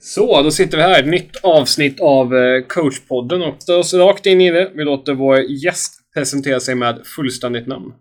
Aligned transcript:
Så, 0.00 0.42
då 0.42 0.50
sitter 0.50 0.76
vi 0.76 0.82
här. 0.82 1.02
Nytt 1.04 1.36
avsnitt 1.42 2.00
av 2.00 2.36
eh, 2.36 2.62
coachpodden 2.68 3.42
och 3.42 3.60
tar 3.60 3.78
oss 3.78 3.94
rakt 3.94 4.26
in 4.26 4.40
i 4.40 4.50
det. 4.50 4.70
Vi 4.74 4.84
låter 4.84 5.14
vår 5.14 5.38
gäst 5.40 5.92
presentera 6.14 6.60
sig 6.60 6.74
med 6.74 7.00
fullständigt 7.06 7.66
namn. 7.66 7.92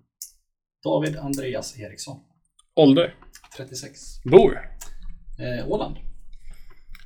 David 0.84 1.18
Andreas 1.18 1.80
Eriksson, 1.80 2.18
Ålder. 2.76 3.14
36. 3.58 4.00
Bor. 4.32 4.60
Eh, 5.40 5.68
Åland. 5.72 5.96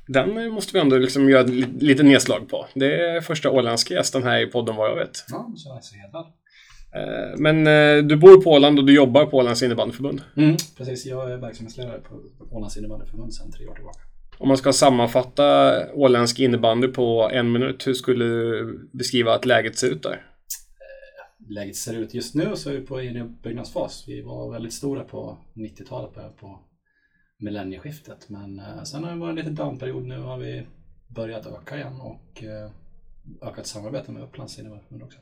Den 0.08 0.50
måste 0.52 0.72
vi 0.72 0.78
ändå 0.80 0.98
liksom 0.98 1.30
göra 1.30 1.42
li- 1.42 1.66
lite 1.80 2.02
nedslag 2.02 2.48
på. 2.48 2.66
Det 2.74 2.94
är 3.00 3.20
första 3.20 3.50
åländska 3.50 3.94
gästen 3.94 4.22
här 4.22 4.40
i 4.42 4.46
podden 4.46 4.76
vad 4.76 4.90
jag 4.90 4.96
vet. 4.96 5.24
Ja, 5.30 5.52
så 5.56 5.70
är 5.70 5.74
jag 5.74 5.84
så 5.84 5.94
hedrad. 5.96 6.26
Men 7.38 7.66
eh, 7.66 8.04
du 8.06 8.16
bor 8.16 8.42
på 8.42 8.50
Åland 8.50 8.78
och 8.78 8.84
du 8.84 8.94
jobbar 8.94 9.26
på 9.26 9.36
Ålands 9.36 9.62
innebandyförbund. 9.62 10.22
Mm, 10.36 10.56
precis, 10.76 11.06
jag 11.06 11.32
är 11.32 11.36
verksamhetsledare 11.36 11.98
på 12.00 12.22
Ålands 12.50 12.76
innebandyförbund 12.76 13.34
sedan 13.34 13.52
tre 13.52 13.66
år 13.66 13.74
tillbaka. 13.74 13.98
Om 14.38 14.48
man 14.48 14.56
ska 14.56 14.72
sammanfatta 14.72 15.74
åländsk 15.92 16.38
innebandy 16.38 16.88
på 16.88 17.30
en 17.32 17.52
minut, 17.52 17.86
hur 17.86 17.94
skulle 17.94 18.24
du 18.24 18.88
beskriva 18.92 19.34
att 19.34 19.44
läget 19.44 19.78
ser 19.78 19.90
ut 19.90 20.02
där? 20.02 20.26
Läget 21.48 21.76
ser 21.76 21.94
ut 21.94 22.14
just 22.14 22.34
nu 22.34 22.56
så 22.56 22.70
är 22.70 22.74
vi 22.74 22.86
på 22.86 23.00
en 23.00 23.16
uppbyggnadsfas. 23.16 24.04
Vi 24.06 24.22
var 24.22 24.52
väldigt 24.52 24.72
stora 24.72 25.04
på 25.04 25.38
90-talet, 25.54 26.14
början 26.14 26.32
på 26.40 26.60
millennieskiftet. 27.38 28.28
Men 28.28 28.58
eh, 28.58 28.82
sen 28.82 29.04
har 29.04 29.10
det 29.10 29.18
varit 29.18 29.30
en 29.30 29.36
liten 29.36 29.54
downperiod. 29.54 30.06
Nu 30.06 30.18
har 30.18 30.38
vi 30.38 30.66
börjat 31.08 31.46
öka 31.46 31.76
igen 31.76 32.00
och 32.00 32.42
eh, 32.42 32.70
ökat 33.48 33.66
samarbete 33.66 34.12
med 34.12 34.22
Upplands 34.22 34.58
innebandyförbund 34.58 35.02
också. 35.02 35.18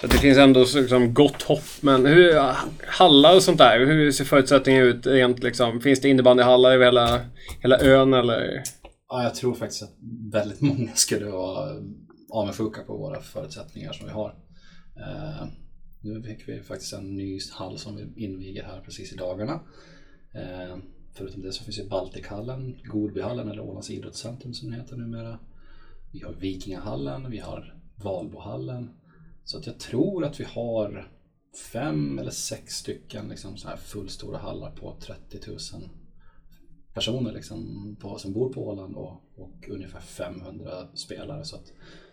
Så 0.00 0.06
att 0.06 0.12
det 0.12 0.18
finns 0.18 0.38
ändå 0.38 0.60
liksom 0.74 1.14
gott 1.14 1.42
hopp. 1.42 1.64
Men 1.80 2.06
hur, 2.06 2.40
hallar 2.86 3.36
och 3.36 3.42
sånt 3.42 3.58
där, 3.58 3.86
hur 3.86 4.12
ser 4.12 4.24
förutsättningarna 4.24 4.86
ut 4.86 5.06
rent 5.06 5.42
liksom? 5.42 5.80
Finns 5.80 6.00
det 6.00 6.08
innebandyhallar 6.08 6.72
över 6.72 6.84
hela, 6.84 7.20
hela 7.60 7.80
ön 7.80 8.14
eller? 8.14 8.62
Ja, 9.08 9.22
jag 9.22 9.34
tror 9.34 9.54
faktiskt 9.54 9.82
att 9.82 9.94
väldigt 10.32 10.60
många 10.60 10.94
skulle 10.94 11.26
vara 11.26 11.82
avundsjuka 12.30 12.82
på 12.82 12.96
våra 12.96 13.20
förutsättningar 13.20 13.92
som 13.92 14.06
vi 14.06 14.12
har. 14.12 14.34
Eh, 14.96 15.46
nu 16.00 16.22
fick 16.22 16.48
vi 16.48 16.62
faktiskt 16.62 16.92
en 16.92 17.16
ny 17.16 17.38
hall 17.52 17.78
som 17.78 17.96
vi 17.96 18.24
inviger 18.24 18.64
här 18.64 18.80
precis 18.80 19.12
i 19.12 19.16
dagarna. 19.16 19.60
Eh, 20.34 20.76
förutom 21.14 21.42
det 21.42 21.52
så 21.52 21.64
finns 21.64 21.78
ju 21.78 21.88
Baltikhallen, 21.88 22.76
Godbyhallen 22.84 23.50
eller 23.50 23.62
Ålands 23.62 23.90
idrottscentrum 23.90 24.54
som 24.54 24.70
den 24.70 24.80
heter 24.80 24.96
numera. 24.96 25.38
Vi 26.12 26.22
har 26.22 26.32
Vikingahallen, 26.32 27.30
vi 27.30 27.38
har 27.38 27.74
Valbohallen. 27.96 28.90
Så 29.44 29.58
att 29.58 29.66
jag 29.66 29.78
tror 29.78 30.24
att 30.24 30.40
vi 30.40 30.44
har 30.44 31.08
fem 31.72 32.18
eller 32.18 32.30
sex 32.30 32.74
stycken 32.74 33.28
liksom 33.28 33.56
så 33.56 33.68
här 33.68 33.76
fullstora 33.76 34.38
hallar 34.38 34.70
på 34.70 34.96
30 35.00 35.38
000 35.46 35.58
personer 36.94 37.32
liksom 37.32 37.96
på, 38.00 38.18
som 38.18 38.32
bor 38.32 38.52
på 38.52 38.68
Åland 38.68 38.96
och, 38.96 39.22
och 39.36 39.68
ungefär 39.70 40.00
500 40.00 40.70
spelare. 40.94 41.44
Så 41.44 41.56
att, 41.56 41.72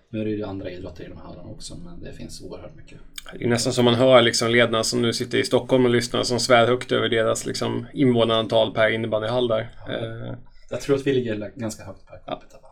nu 0.09 0.21
är 0.21 0.25
det 0.25 0.31
ju 0.31 0.43
andra 0.43 0.69
idrotter 0.71 1.03
i 1.03 1.07
de 1.07 1.17
här 1.17 1.23
hallarna 1.23 1.49
också 1.49 1.75
men 1.85 2.03
det 2.03 2.13
finns 2.13 2.41
oerhört 2.41 2.75
mycket. 2.75 2.97
Det 3.33 3.45
är 3.45 3.49
nästan 3.49 3.73
som 3.73 3.85
man 3.85 3.95
hör 3.95 4.21
liksom 4.21 4.51
ledarna 4.51 4.83
som 4.83 5.01
nu 5.01 5.13
sitter 5.13 5.37
i 5.37 5.43
Stockholm 5.43 5.85
och 5.85 5.91
lyssnar 5.91 6.23
som 6.23 6.39
svär 6.39 6.67
högt 6.67 6.91
över 6.91 7.09
deras 7.09 7.45
liksom 7.45 7.85
invånarantal 7.93 8.73
per 8.73 8.89
innebandyhall 8.89 9.47
där. 9.47 9.61
Eh, 9.89 10.37
Jag 10.69 10.81
tror 10.81 10.95
att 10.95 11.07
vi 11.07 11.13
ligger 11.13 11.51
ganska 11.55 11.83
högt 11.83 12.07
per 12.07 12.17
capita 12.25 12.57
på 12.57 12.67
hall. 12.67 12.70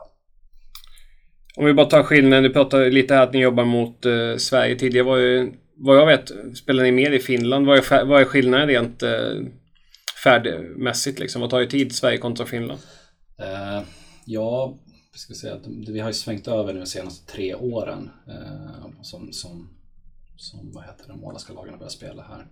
Om 1.60 1.66
vi 1.66 1.74
bara 1.74 1.86
tar 1.86 2.04
skillnaden, 2.04 2.44
du 2.44 2.50
pratade 2.50 2.90
lite 2.90 3.14
här 3.14 3.24
att 3.24 3.34
ni 3.34 3.40
jobbar 3.40 3.66
mot 3.66 4.06
eh, 4.06 4.36
Sverige 4.38 4.76
tidigare. 4.76 5.06
Var 5.06 5.18
ju, 5.18 5.52
vad 5.76 5.98
jag 5.98 6.06
vet 6.06 6.32
spelar 6.58 6.84
ni 6.84 6.92
mer 6.92 7.12
i 7.12 7.20
Finland. 7.20 7.66
Vad 7.66 7.78
är, 7.78 8.06
vad 8.06 8.22
är 8.22 8.26
skillnaden 8.26 8.68
rent 8.68 9.04
eh, 9.04 9.34
färdmässigt 10.24 11.20
liksom? 11.20 11.42
Vad 11.42 11.50
tar 11.50 11.60
ju 11.60 11.66
tid 11.66 11.96
Sverige 11.96 12.18
kontra 12.18 12.46
Finland? 12.46 12.80
Eh, 13.40 13.84
ja, 14.26 14.80
ska 15.14 15.34
säga 15.34 15.54
att 15.54 15.68
vi 15.88 16.00
har 16.00 16.10
ju 16.10 16.14
svängt 16.14 16.48
över 16.48 16.74
nu 16.74 16.80
de 16.80 16.86
senaste 16.86 17.32
tre 17.34 17.56
åren 17.56 18.10
eh, 18.28 19.02
som, 19.02 19.34
som, 19.34 19.70
som 20.38 20.72
vad 20.74 20.84
heter 20.84 21.04
det, 21.08 21.14
de 21.14 21.24
åländska 21.24 21.54
lagen 21.54 21.74
har 21.82 21.88
spela 21.88 22.24
här. 22.24 22.48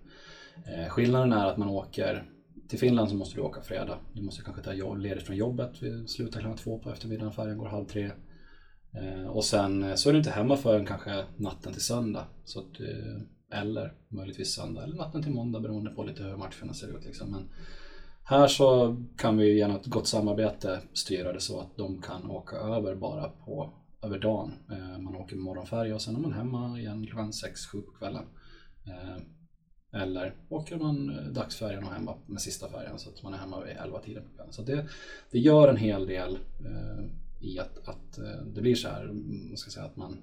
Eh, 0.66 0.90
skillnaden 0.90 1.34
är 1.34 1.46
att 1.46 1.58
man 1.58 1.70
åker 1.70 2.24
till 2.70 2.80
Finland 2.80 3.10
så 3.10 3.16
måste 3.16 3.36
du 3.36 3.42
åka 3.42 3.62
fredag. 3.62 4.00
Du 4.14 4.22
måste 4.22 4.44
kanske 4.44 4.64
ta 4.64 4.96
ledigt 4.96 5.26
från 5.26 5.36
jobbet. 5.36 5.72
Vi 5.82 6.08
slutar 6.08 6.40
klockan 6.40 6.58
två 6.58 6.80
på 6.80 6.92
eftermiddagen, 6.92 7.34
färjan 7.34 7.58
går 7.58 7.68
halv 7.68 7.86
tre. 7.86 8.12
Eh, 8.94 9.28
och 9.28 9.46
sen 9.46 9.84
eh, 9.84 9.96
så 9.96 10.10
är 10.10 10.14
du 10.14 10.20
inte 10.20 10.32
hemma 10.32 10.58
förrän 10.58 10.86
kanske 10.86 11.26
natten 11.38 11.74
till 11.74 11.82
söndag. 11.82 12.26
Så 12.46 12.60
att, 12.60 12.80
eh, 12.80 13.60
eller 13.60 13.94
möjligtvis 14.10 14.54
söndag 14.54 14.84
eller 14.84 14.96
natten 14.96 15.24
till 15.24 15.34
måndag 15.34 15.60
beroende 15.60 15.90
på 15.90 16.04
lite 16.04 16.24
hur 16.24 16.38
matcherna 16.38 16.74
ser 16.74 16.98
ut. 16.98 17.06
Liksom. 17.06 17.32
Men 17.32 17.50
här 18.24 18.48
så 18.48 18.98
kan 19.18 19.38
vi 19.38 19.58
genom 19.58 19.76
ett 19.76 19.86
gott 19.86 20.08
samarbete 20.08 20.80
styra 20.94 21.34
det 21.34 21.40
så 21.40 21.60
att 21.60 21.78
de 21.78 22.02
kan 22.02 22.32
åka 22.32 22.56
över 22.56 22.96
bara 22.96 23.30
på 23.30 23.74
över 24.02 24.20
dagen. 24.20 24.54
Man 25.00 25.16
åker 25.16 25.36
med 25.36 25.44
morgonfärja 25.44 25.96
och 25.96 26.02
sen 26.02 26.16
är 26.16 26.20
man 26.20 26.34
hemma 26.34 26.80
igen 26.80 27.08
klockan 27.08 27.32
6-7 27.32 27.82
på 27.82 27.92
kvällen. 27.92 28.24
Eller 29.94 30.36
åker 30.50 30.78
man 30.78 31.12
dagsfärjan 31.34 31.84
och 31.84 31.94
hemma 31.94 32.16
med 32.26 32.42
sista 32.42 32.70
färjan 32.70 33.00
så 33.00 33.10
att 33.10 33.24
man 33.24 33.34
är 33.34 33.38
hemma 33.38 33.64
vid 33.64 33.78
11 33.78 34.00
tiden 34.00 34.24
på 34.24 34.36
kvällen. 34.36 34.54
Så 34.54 34.62
det, 34.62 34.86
det 35.32 35.40
gör 35.40 35.68
en 35.68 35.78
hel 35.78 36.08
del 36.08 36.38
i 37.40 37.60
att, 37.60 37.78
att 37.88 38.18
eh, 38.18 38.46
det 38.56 38.62
blir 38.62 38.76
så 38.76 38.88
här, 38.88 39.06
man 39.50 39.58
ska 39.58 39.72
säga 39.72 39.86
att 39.86 39.98
man 39.98 40.22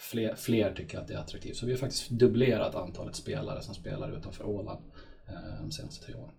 fler, 0.00 0.34
fler 0.34 0.74
tycker 0.74 0.98
att 0.98 1.08
det 1.08 1.14
är 1.14 1.18
attraktivt. 1.18 1.56
Så 1.56 1.66
vi 1.66 1.72
har 1.72 1.78
faktiskt 1.78 2.10
dubblerat 2.10 2.74
antalet 2.74 3.16
spelare 3.16 3.62
som 3.62 3.74
spelar 3.74 4.18
utanför 4.18 4.46
Åland 4.46 4.84
eh, 5.28 5.62
de 5.62 5.70
senaste 5.70 6.06
tre 6.06 6.14
åren. 6.14 6.34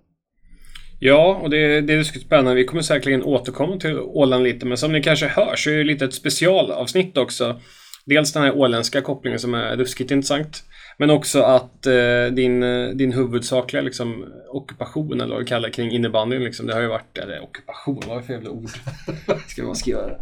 Ja, 1.00 1.40
och 1.44 1.50
det, 1.50 1.82
det 1.82 1.94
är 1.94 1.98
ruskigt 1.98 2.26
spännande. 2.26 2.54
Vi 2.54 2.66
kommer 2.66 2.82
säkerligen 2.82 3.24
återkomma 3.24 3.78
till 3.78 4.00
Åland 4.00 4.44
lite, 4.44 4.66
men 4.66 4.78
som 4.78 4.92
ni 4.92 5.04
kanske 5.04 5.28
hör 5.28 5.56
så 5.56 5.70
är 5.70 5.78
det 5.78 5.84
lite 5.84 6.06
ett 6.06 6.14
specialavsnitt 6.14 7.18
också. 7.18 7.62
Dels 8.06 8.34
den 8.34 8.44
här 8.44 8.56
åländska 8.56 9.02
kopplingen 9.02 9.40
som 9.40 9.54
är 9.54 9.78
ruskigt 9.78 10.12
intressant. 10.12 10.64
Men 10.98 11.10
också 11.10 11.42
att 11.42 11.86
eh, 11.86 12.34
din, 12.34 12.64
eh, 12.64 12.90
din 12.90 13.14
huvudsakliga 13.14 13.82
liksom, 13.82 14.26
ockupation, 14.52 15.22
eller 15.22 15.34
vad 15.34 15.42
du 15.42 15.46
kallar 15.46 15.70
kring 15.70 15.92
innebandyn, 15.92 16.44
liksom, 16.44 16.68
det 16.68 16.74
har 16.74 16.82
ju 16.82 16.88
varit... 16.88 17.18
Eller 17.18 17.44
ockupation, 17.44 18.02
vad 18.08 18.18
är 18.18 18.22
det 18.22 18.28
för 18.28 18.34
jävla 18.34 18.50
ord? 18.50 18.70
Ska 19.48 19.64
man 19.64 19.76
skriva 19.76 20.02
det? 20.02 20.18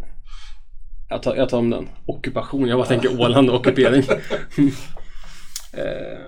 Jag 1.10 1.24
tar, 1.24 1.36
jag 1.36 1.50
tar 1.50 1.58
om 1.58 1.70
den. 1.70 1.90
Ockupation, 2.06 2.68
jag 2.68 2.78
bara 2.78 2.88
tänker 2.88 3.22
Åland 3.22 3.50
och 3.50 3.56
ockupering. 3.56 4.04
eh, 5.74 6.20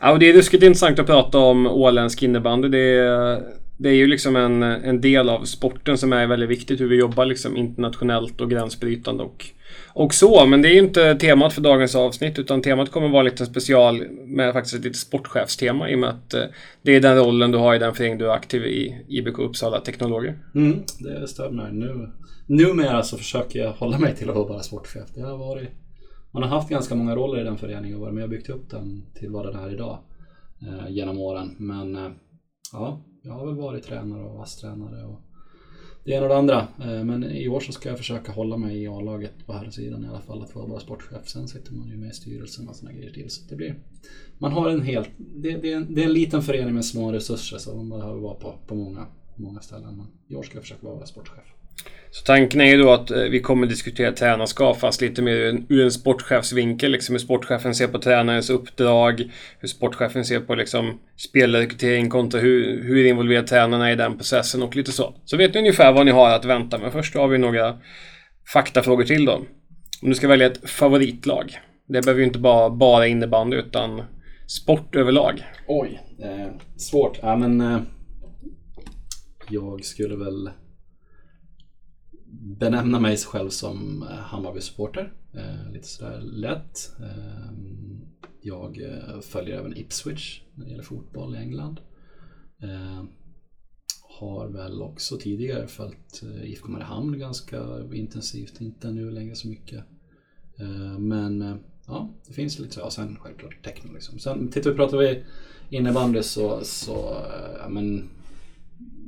ja, 0.00 0.16
det 0.18 0.28
är 0.28 0.32
ruskigt 0.32 0.62
intressant 0.62 0.98
att 0.98 1.06
prata 1.06 1.38
om 1.38 1.66
åländsk 1.66 2.22
innebandy. 2.22 2.68
Det 2.68 2.96
är, 2.96 3.42
det 3.78 3.88
är 3.88 3.94
ju 3.94 4.06
liksom 4.06 4.36
en, 4.36 4.62
en 4.62 5.00
del 5.00 5.28
av 5.28 5.44
sporten 5.44 5.98
som 5.98 6.12
är 6.12 6.26
väldigt 6.26 6.48
viktigt. 6.48 6.80
Hur 6.80 6.88
vi 6.88 6.96
jobbar 6.96 7.24
liksom 7.24 7.56
internationellt 7.56 8.40
och 8.40 8.50
gränsbrytande 8.50 9.22
och, 9.22 9.46
och 9.86 10.14
så. 10.14 10.46
Men 10.46 10.62
det 10.62 10.68
är 10.68 10.72
ju 10.72 10.78
inte 10.78 11.14
temat 11.14 11.52
för 11.52 11.60
dagens 11.60 11.94
avsnitt 11.94 12.38
utan 12.38 12.62
temat 12.62 12.90
kommer 12.90 13.08
vara 13.08 13.22
lite 13.22 13.46
special 13.46 14.08
med 14.26 14.52
faktiskt 14.52 14.74
ett 14.74 14.84
litet 14.84 14.98
sportchefstema 14.98 15.90
i 15.90 15.94
och 15.94 15.98
med 15.98 16.10
att 16.10 16.34
eh, 16.34 16.42
det 16.82 16.96
är 16.96 17.00
den 17.00 17.16
rollen 17.16 17.50
du 17.50 17.58
har 17.58 17.74
i 17.74 17.78
den 17.78 17.94
förening 17.94 18.18
du 18.18 18.26
är 18.26 18.30
aktiv 18.30 18.64
i, 18.64 19.04
IBK 19.08 19.38
Uppsala 19.38 19.80
Teknologer. 19.80 20.38
Mm, 20.54 20.82
det 20.98 21.28
stämmer. 21.28 21.70
Nu, 21.70 22.10
numera 22.46 23.02
så 23.02 23.16
försöker 23.16 23.58
jag 23.58 23.72
hålla 23.72 23.98
mig 23.98 24.14
till 24.14 24.30
att 24.30 24.36
vara 24.36 24.48
bara 24.48 24.62
sportchef. 24.62 25.08
Det 25.14 25.20
har 25.20 25.38
varit, 25.38 25.68
man 26.30 26.42
har 26.42 26.50
haft 26.50 26.68
ganska 26.68 26.94
många 26.94 27.16
roller 27.16 27.40
i 27.40 27.44
den 27.44 27.58
föreningen 27.58 27.96
och 27.96 28.00
varit 28.00 28.14
med 28.14 28.24
och 28.24 28.30
byggt 28.30 28.48
upp 28.48 28.70
den 28.70 29.06
till 29.14 29.30
vad 29.30 29.46
den 29.46 29.64
är 29.64 29.72
idag 29.72 29.98
eh, 30.62 30.88
genom 30.90 31.18
åren. 31.18 31.56
Men 31.58 31.96
eh, 31.96 32.10
ja, 32.72 33.00
jag 33.22 33.32
har 33.32 33.46
väl 33.46 33.56
varit 33.56 33.84
tränare 33.84 34.24
och 34.24 34.42
ASS-tränare 34.42 35.04
och 35.04 35.20
det 36.04 36.12
ena 36.12 36.22
och 36.22 36.28
det 36.28 36.36
andra. 36.36 36.68
Eh, 36.80 37.04
men 37.04 37.24
i 37.24 37.48
år 37.48 37.60
så 37.60 37.72
ska 37.72 37.88
jag 37.88 37.98
försöka 37.98 38.32
hålla 38.32 38.56
mig 38.56 38.82
i 38.82 38.86
A-laget 38.88 39.46
på 39.46 39.52
här 39.52 39.70
sidan 39.70 40.04
i 40.04 40.08
alla 40.08 40.20
fall, 40.20 40.42
att 40.42 40.54
vara 40.54 40.66
bara 40.66 40.80
sportchef. 40.80 41.28
Sen 41.28 41.48
sitter 41.48 41.72
man 41.72 41.88
ju 41.88 41.96
med 41.96 42.10
i 42.10 42.12
styrelsen 42.12 42.68
och 42.68 42.76
sådana 42.76 42.96
grejer 42.96 43.12
till. 43.12 43.30
Så 43.30 43.42
det 43.48 43.56
blir, 43.56 43.74
man 44.38 44.52
har 44.52 44.68
en 44.68 44.82
helt, 44.82 45.10
det, 45.16 45.56
det, 45.56 45.72
är 45.72 45.76
en, 45.76 45.94
det 45.94 46.02
är 46.02 46.06
en 46.06 46.12
liten 46.12 46.42
förening 46.42 46.74
med 46.74 46.84
små 46.84 47.12
resurser 47.12 47.58
så 47.58 47.76
man 47.76 47.98
behöver 47.98 48.20
vara 48.20 48.34
på, 48.34 48.54
på 48.66 48.74
många, 48.74 49.06
många 49.36 49.60
ställen. 49.60 49.96
Men 49.96 50.06
i 50.28 50.34
år 50.34 50.42
ska 50.42 50.54
jag 50.54 50.62
försöka 50.62 50.86
vara 50.86 51.06
sportchef. 51.06 51.54
Så 52.14 52.24
tanken 52.24 52.60
är 52.60 52.64
ju 52.64 52.76
då 52.76 52.92
att 52.92 53.10
eh, 53.10 53.22
vi 53.22 53.40
kommer 53.40 53.66
diskutera 53.66 54.12
tränarskap 54.12 54.80
fast 54.80 55.00
lite 55.00 55.22
mer 55.22 55.32
ur 55.32 55.48
en, 55.48 55.66
ur 55.68 55.84
en 55.84 55.90
sportchefsvinkel. 55.90 56.90
Liksom 56.90 57.14
hur 57.14 57.20
sportchefen 57.20 57.74
ser 57.74 57.88
på 57.88 57.98
tränarens 57.98 58.50
uppdrag. 58.50 59.30
Hur 59.58 59.68
sportchefen 59.68 60.24
ser 60.24 60.40
på 60.40 60.54
liksom 60.54 61.00
spelrekrytering 61.16 62.10
kontra 62.10 62.40
hur, 62.40 62.82
hur 62.84 63.04
involverad 63.06 63.46
tränarna 63.46 63.88
är 63.88 63.92
i 63.92 63.96
den 63.96 64.16
processen 64.16 64.62
och 64.62 64.76
lite 64.76 64.92
så. 64.92 65.14
Så 65.24 65.36
vet 65.36 65.54
ni 65.54 65.60
ungefär 65.60 65.92
vad 65.92 66.06
ni 66.06 66.12
har 66.12 66.30
att 66.30 66.44
vänta. 66.44 66.78
Men 66.78 66.92
först 66.92 67.14
har 67.14 67.28
vi 67.28 67.38
några 67.38 67.78
faktafrågor 68.52 69.04
till 69.04 69.24
då. 69.24 69.32
Om 70.02 70.08
du 70.08 70.14
ska 70.14 70.28
välja 70.28 70.46
ett 70.46 70.70
favoritlag. 70.70 71.58
Det 71.88 72.04
behöver 72.04 72.20
ju 72.20 72.26
inte 72.26 72.38
bara 72.38 72.70
bara 72.70 73.06
innebandy 73.06 73.56
utan 73.56 74.02
sport 74.46 74.96
överlag. 74.96 75.44
Oj, 75.66 76.00
eh, 76.22 76.52
svårt. 76.76 77.18
Ja, 77.22 77.36
men 77.36 77.60
eh, 77.60 77.78
jag 79.48 79.84
skulle 79.84 80.16
väl 80.16 80.50
benämna 82.40 83.00
mig 83.00 83.16
själv 83.16 83.50
som 83.50 84.02
eh, 84.02 84.08
Hammarby-supporter. 84.08 85.12
Eh, 85.32 85.72
lite 85.72 85.88
sådär 85.88 86.20
lätt. 86.20 86.96
Ehm, 86.98 88.00
jag 88.40 88.82
eh, 88.82 89.20
följer 89.20 89.58
även 89.58 89.76
Ipswich 89.76 90.42
när 90.54 90.64
det 90.64 90.70
gäller 90.70 90.84
fotboll 90.84 91.34
i 91.34 91.38
England. 91.38 91.80
Ehm, 92.62 93.08
har 94.18 94.48
väl 94.48 94.82
också 94.82 95.16
tidigare 95.16 95.66
följt 95.66 96.22
IFK 96.44 96.68
Mariehamn 96.68 97.18
ganska 97.18 97.84
intensivt, 97.92 98.60
inte 98.60 98.90
nu 98.90 99.10
längre 99.10 99.34
så 99.34 99.48
mycket. 99.48 99.84
Ehm, 100.58 101.08
men 101.08 101.60
ja, 101.86 102.14
det 102.26 102.32
finns 102.32 102.58
lite 102.58 102.74
så. 102.74 102.80
Ja, 102.80 102.90
sen 102.90 103.16
självklart 103.20 103.64
techno 103.64 103.92
liksom. 103.92 104.18
Sen 104.18 104.50
tittar 104.50 104.70
vi, 104.70 104.76
pratar 104.76 104.98
vi 104.98 105.24
innebandy 105.70 106.22
så, 106.22 106.64
så 106.64 107.16
ja, 107.58 107.68
men 107.68 108.08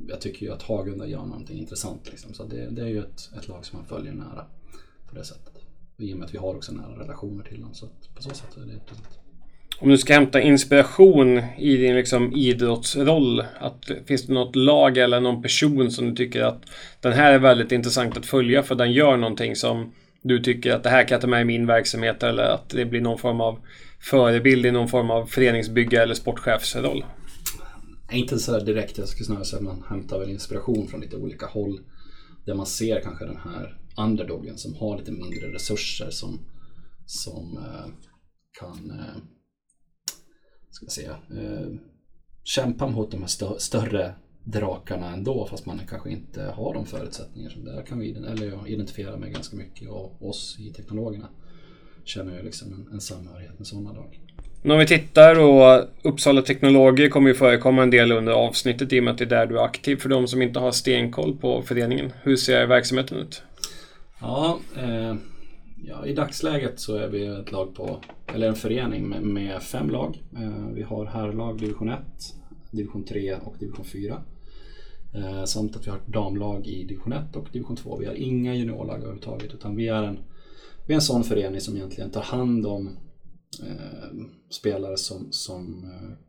jag 0.07 0.21
tycker 0.21 0.45
ju 0.45 0.51
att 0.53 0.61
Hagunda 0.61 1.07
gör 1.07 1.25
någonting 1.25 1.59
intressant 1.59 2.09
liksom. 2.11 2.33
Så 2.33 2.43
det, 2.43 2.69
det 2.69 2.81
är 2.81 2.87
ju 2.87 2.99
ett, 2.99 3.29
ett 3.37 3.47
lag 3.47 3.65
som 3.65 3.79
man 3.79 3.87
följer 3.87 4.13
nära 4.13 4.45
på 5.09 5.15
det 5.15 5.23
sättet. 5.23 5.53
I 5.97 6.13
och 6.13 6.17
med 6.17 6.25
att 6.25 6.33
vi 6.33 6.37
har 6.37 6.55
också 6.55 6.71
nära 6.71 6.99
relationer 6.99 7.43
till 7.43 7.61
dem. 7.61 7.73
Så 7.73 7.85
att 7.85 8.15
på 8.15 8.21
så 8.21 8.29
sätt 8.29 8.57
är 8.57 8.61
det 8.61 8.73
intressant. 8.73 9.19
Om 9.79 9.89
du 9.89 9.97
ska 9.97 10.13
hämta 10.13 10.41
inspiration 10.41 11.41
i 11.57 11.77
din 11.77 11.95
liksom 11.95 12.33
idrottsroll, 12.33 13.43
att, 13.59 13.91
finns 14.05 14.25
det 14.27 14.33
något 14.33 14.55
lag 14.55 14.97
eller 14.97 15.19
någon 15.19 15.41
person 15.41 15.91
som 15.91 16.09
du 16.09 16.15
tycker 16.15 16.43
att 16.43 16.61
den 17.01 17.13
här 17.13 17.33
är 17.33 17.39
väldigt 17.39 17.71
intressant 17.71 18.17
att 18.17 18.25
följa 18.25 18.63
för 18.63 18.75
den 18.75 18.91
gör 18.91 19.17
någonting 19.17 19.55
som 19.55 19.93
du 20.21 20.39
tycker 20.39 20.73
att 20.73 20.83
det 20.83 20.89
här 20.89 21.03
kan 21.03 21.15
jag 21.15 21.21
ta 21.21 21.27
med 21.27 21.41
i 21.41 21.45
min 21.45 21.65
verksamhet 21.65 22.23
eller 22.23 22.43
att 22.43 22.69
det 22.69 22.85
blir 22.85 23.01
någon 23.01 23.17
form 23.17 23.41
av 23.41 23.59
förebild 23.99 24.65
i 24.65 24.71
någon 24.71 24.87
form 24.87 25.11
av 25.11 25.25
föreningsbygga 25.25 26.03
eller 26.03 26.13
sportchefsroll? 26.13 27.05
Inte 28.11 28.39
så 28.39 28.59
direkt, 28.59 28.97
jag 28.97 29.07
skulle 29.07 29.25
snarare 29.25 29.45
säga 29.45 29.57
att 29.57 29.65
man 29.65 29.83
hämtar 29.89 30.19
väl 30.19 30.29
inspiration 30.29 30.87
från 30.87 31.01
lite 31.01 31.17
olika 31.17 31.45
håll. 31.45 31.79
Där 32.45 32.53
man 32.53 32.65
ser 32.65 33.01
kanske 33.01 33.25
den 33.25 33.37
här 33.37 33.81
underdogen 33.97 34.57
som 34.57 34.75
har 34.75 34.97
lite 34.97 35.11
mindre 35.11 35.53
resurser 35.53 36.09
som, 36.09 36.39
som 37.05 37.57
eh, 37.57 37.85
kan 38.59 38.91
eh, 38.91 39.21
ska 40.69 40.85
jag 40.85 40.91
säga, 40.91 41.17
eh, 41.31 41.67
kämpa 42.43 42.87
mot 42.87 43.11
de 43.11 43.21
här 43.21 43.27
stö 43.27 43.59
större 43.59 44.15
drakarna 44.43 45.13
ändå 45.13 45.47
fast 45.49 45.65
man 45.65 45.81
kanske 45.89 46.11
inte 46.11 46.43
har 46.43 46.73
de 46.73 46.85
förutsättningar 46.85 47.49
som 47.49 47.65
där 47.65 47.85
kan 47.85 47.99
vi 47.99 48.11
eller 48.11 48.47
jag 48.47 48.69
identifierar 48.69 49.17
mig 49.17 49.31
ganska 49.31 49.57
mycket 49.57 49.89
och 49.89 50.29
oss 50.29 50.55
i 50.59 50.73
teknologerna 50.73 51.29
känner 52.03 52.37
ju 52.37 52.43
liksom 52.43 52.73
en, 52.73 52.93
en 52.93 53.01
samhörighet 53.01 53.59
med 53.59 53.67
sådana 53.67 53.93
men 54.61 54.71
om 54.71 54.79
vi 54.79 54.85
tittar 54.85 55.39
och 55.39 55.89
Uppsala 56.01 56.41
Teknologer 56.41 57.09
kommer 57.09 57.29
ju 57.29 57.35
förekomma 57.35 57.83
en 57.83 57.89
del 57.89 58.11
under 58.11 58.33
avsnittet 58.33 58.93
i 58.93 58.99
och 58.99 59.03
med 59.03 59.11
att 59.11 59.17
det 59.17 59.23
är 59.23 59.29
där 59.29 59.45
du 59.45 59.59
är 59.59 59.63
aktiv. 59.63 59.95
För 59.95 60.09
de 60.09 60.27
som 60.27 60.41
inte 60.41 60.59
har 60.59 60.71
stenkoll 60.71 61.37
på 61.37 61.61
föreningen, 61.61 62.13
hur 62.23 62.35
ser 62.35 62.65
verksamheten 62.65 63.17
ut? 63.17 63.41
Ja, 64.21 64.59
eh, 64.77 65.15
ja, 65.87 66.05
i 66.05 66.13
dagsläget 66.13 66.79
så 66.79 66.95
är 66.95 67.07
vi 67.07 67.25
ett 67.25 67.51
lag 67.51 67.75
på, 67.75 67.99
eller 68.33 68.47
en 68.47 68.55
förening 68.55 69.09
med, 69.09 69.21
med 69.21 69.61
fem 69.61 69.89
lag. 69.89 70.21
Eh, 70.35 70.67
vi 70.73 70.81
har 70.83 71.05
herrlag 71.05 71.59
division 71.59 71.89
1, 71.89 71.99
division 72.71 73.03
3 73.03 73.35
och 73.35 73.55
division 73.59 73.85
4. 73.85 74.21
Eh, 75.15 75.43
samt 75.43 75.75
att 75.75 75.87
vi 75.87 75.91
har 75.91 75.97
ett 75.97 76.07
damlag 76.07 76.67
i 76.67 76.83
division 76.83 77.13
1 77.13 77.35
och 77.35 77.47
division 77.51 77.75
2. 77.75 77.97
Vi 77.97 78.05
har 78.05 78.13
inga 78.13 78.55
juniorlag 78.55 78.97
överhuvudtaget 78.97 79.53
utan 79.53 79.75
vi 79.75 79.87
är 79.87 80.03
en, 80.03 80.19
vi 80.85 80.93
är 80.93 80.95
en 80.95 81.01
sån 81.01 81.23
förening 81.23 81.61
som 81.61 81.75
egentligen 81.75 82.11
tar 82.11 82.21
hand 82.21 82.65
om 82.65 82.97
eh, 83.63 84.25
spelare 84.49 84.97
som, 84.97 85.27
som 85.31 85.83
eh, 85.83 86.27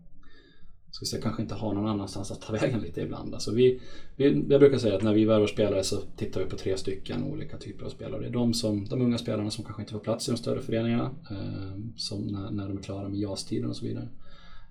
ska 0.91 1.05
säga, 1.07 1.23
kanske 1.23 1.43
inte 1.43 1.55
har 1.55 1.75
någon 1.75 1.87
annanstans 1.87 2.31
att 2.31 2.41
ta 2.41 2.53
vägen 2.61 2.81
lite 2.81 3.01
ibland. 3.01 3.35
Alltså 3.35 3.55
vi, 3.55 3.81
vi, 4.17 4.25
jag 4.25 4.61
brukar 4.61 4.79
säga 4.79 4.97
att 4.97 5.03
när 5.03 5.15
vi 5.15 5.25
värvar 5.25 5.47
spelare 5.47 5.85
så 5.85 5.97
tittar 6.17 6.41
vi 6.41 6.51
på 6.51 6.57
tre 6.57 6.77
stycken 6.77 7.25
olika 7.25 7.57
typer 7.59 7.85
av 7.85 7.91
spelare. 7.91 8.21
Det 8.21 8.29
är 8.29 8.33
de, 8.33 8.55
som, 8.55 8.85
de 8.85 9.03
unga 9.03 9.19
spelarna 9.19 9.51
som 9.51 9.65
kanske 9.65 9.83
inte 9.83 9.93
får 9.93 10.01
plats 10.01 10.29
i 10.29 10.31
de 10.31 10.37
större 10.37 10.61
föreningarna, 10.61 11.11
eh, 11.31 11.81
som 11.97 12.27
när, 12.27 12.51
när 12.51 12.69
de 12.69 12.79
är 12.79 12.83
klara 12.83 13.09
med 13.09 13.21
JAS-tiden 13.21 13.71
och 13.71 13.77
så 13.77 13.85
vidare. 13.85 14.09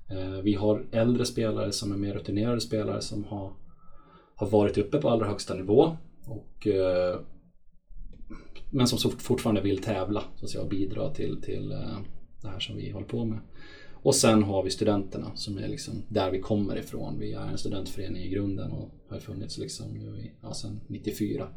Eh, 0.10 0.42
vi 0.44 0.54
har 0.54 0.86
äldre 0.92 1.26
spelare 1.26 1.72
som 1.72 1.92
är 1.92 1.98
mer 1.98 2.14
rutinerade 2.14 2.62
spelare 2.62 3.02
som 3.02 3.24
har, 3.24 3.54
har 4.36 4.50
varit 4.50 4.78
uppe 4.78 4.98
på 4.98 5.10
allra 5.10 5.28
högsta 5.28 5.56
nivå 5.56 5.98
och 6.26 6.68
eh, 6.68 7.20
men 8.72 8.88
som 8.88 9.12
fortfarande 9.12 9.62
vill 9.62 9.82
tävla 9.82 10.24
så 10.36 10.46
att 10.46 10.52
säga, 10.52 10.64
och 10.64 10.70
bidra 10.70 11.10
till, 11.14 11.42
till 11.42 11.72
eh, 11.72 11.98
det 12.48 12.54
här 12.54 12.60
som 12.60 12.76
vi 12.76 12.92
håller 12.92 13.08
på 13.08 13.26
med. 13.26 13.40
Och 13.94 14.16
sen 14.16 14.44
har 14.44 14.64
vi 14.64 14.70
studenterna 14.70 15.36
som 15.36 15.58
är 15.58 15.68
liksom 15.68 16.04
där 16.10 16.32
vi 16.32 16.40
kommer 16.40 16.78
ifrån. 16.78 17.20
Vi 17.20 17.34
är 17.34 17.48
en 17.48 17.58
studentförening 17.58 18.24
i 18.24 18.30
grunden 18.30 18.72
och 18.72 18.90
har 19.10 19.20
funnits 19.20 19.58
liksom 19.58 19.92
nu 19.92 20.20
i, 20.20 20.32
ja, 20.42 20.54
sedan 20.54 20.80
94. 20.88 21.48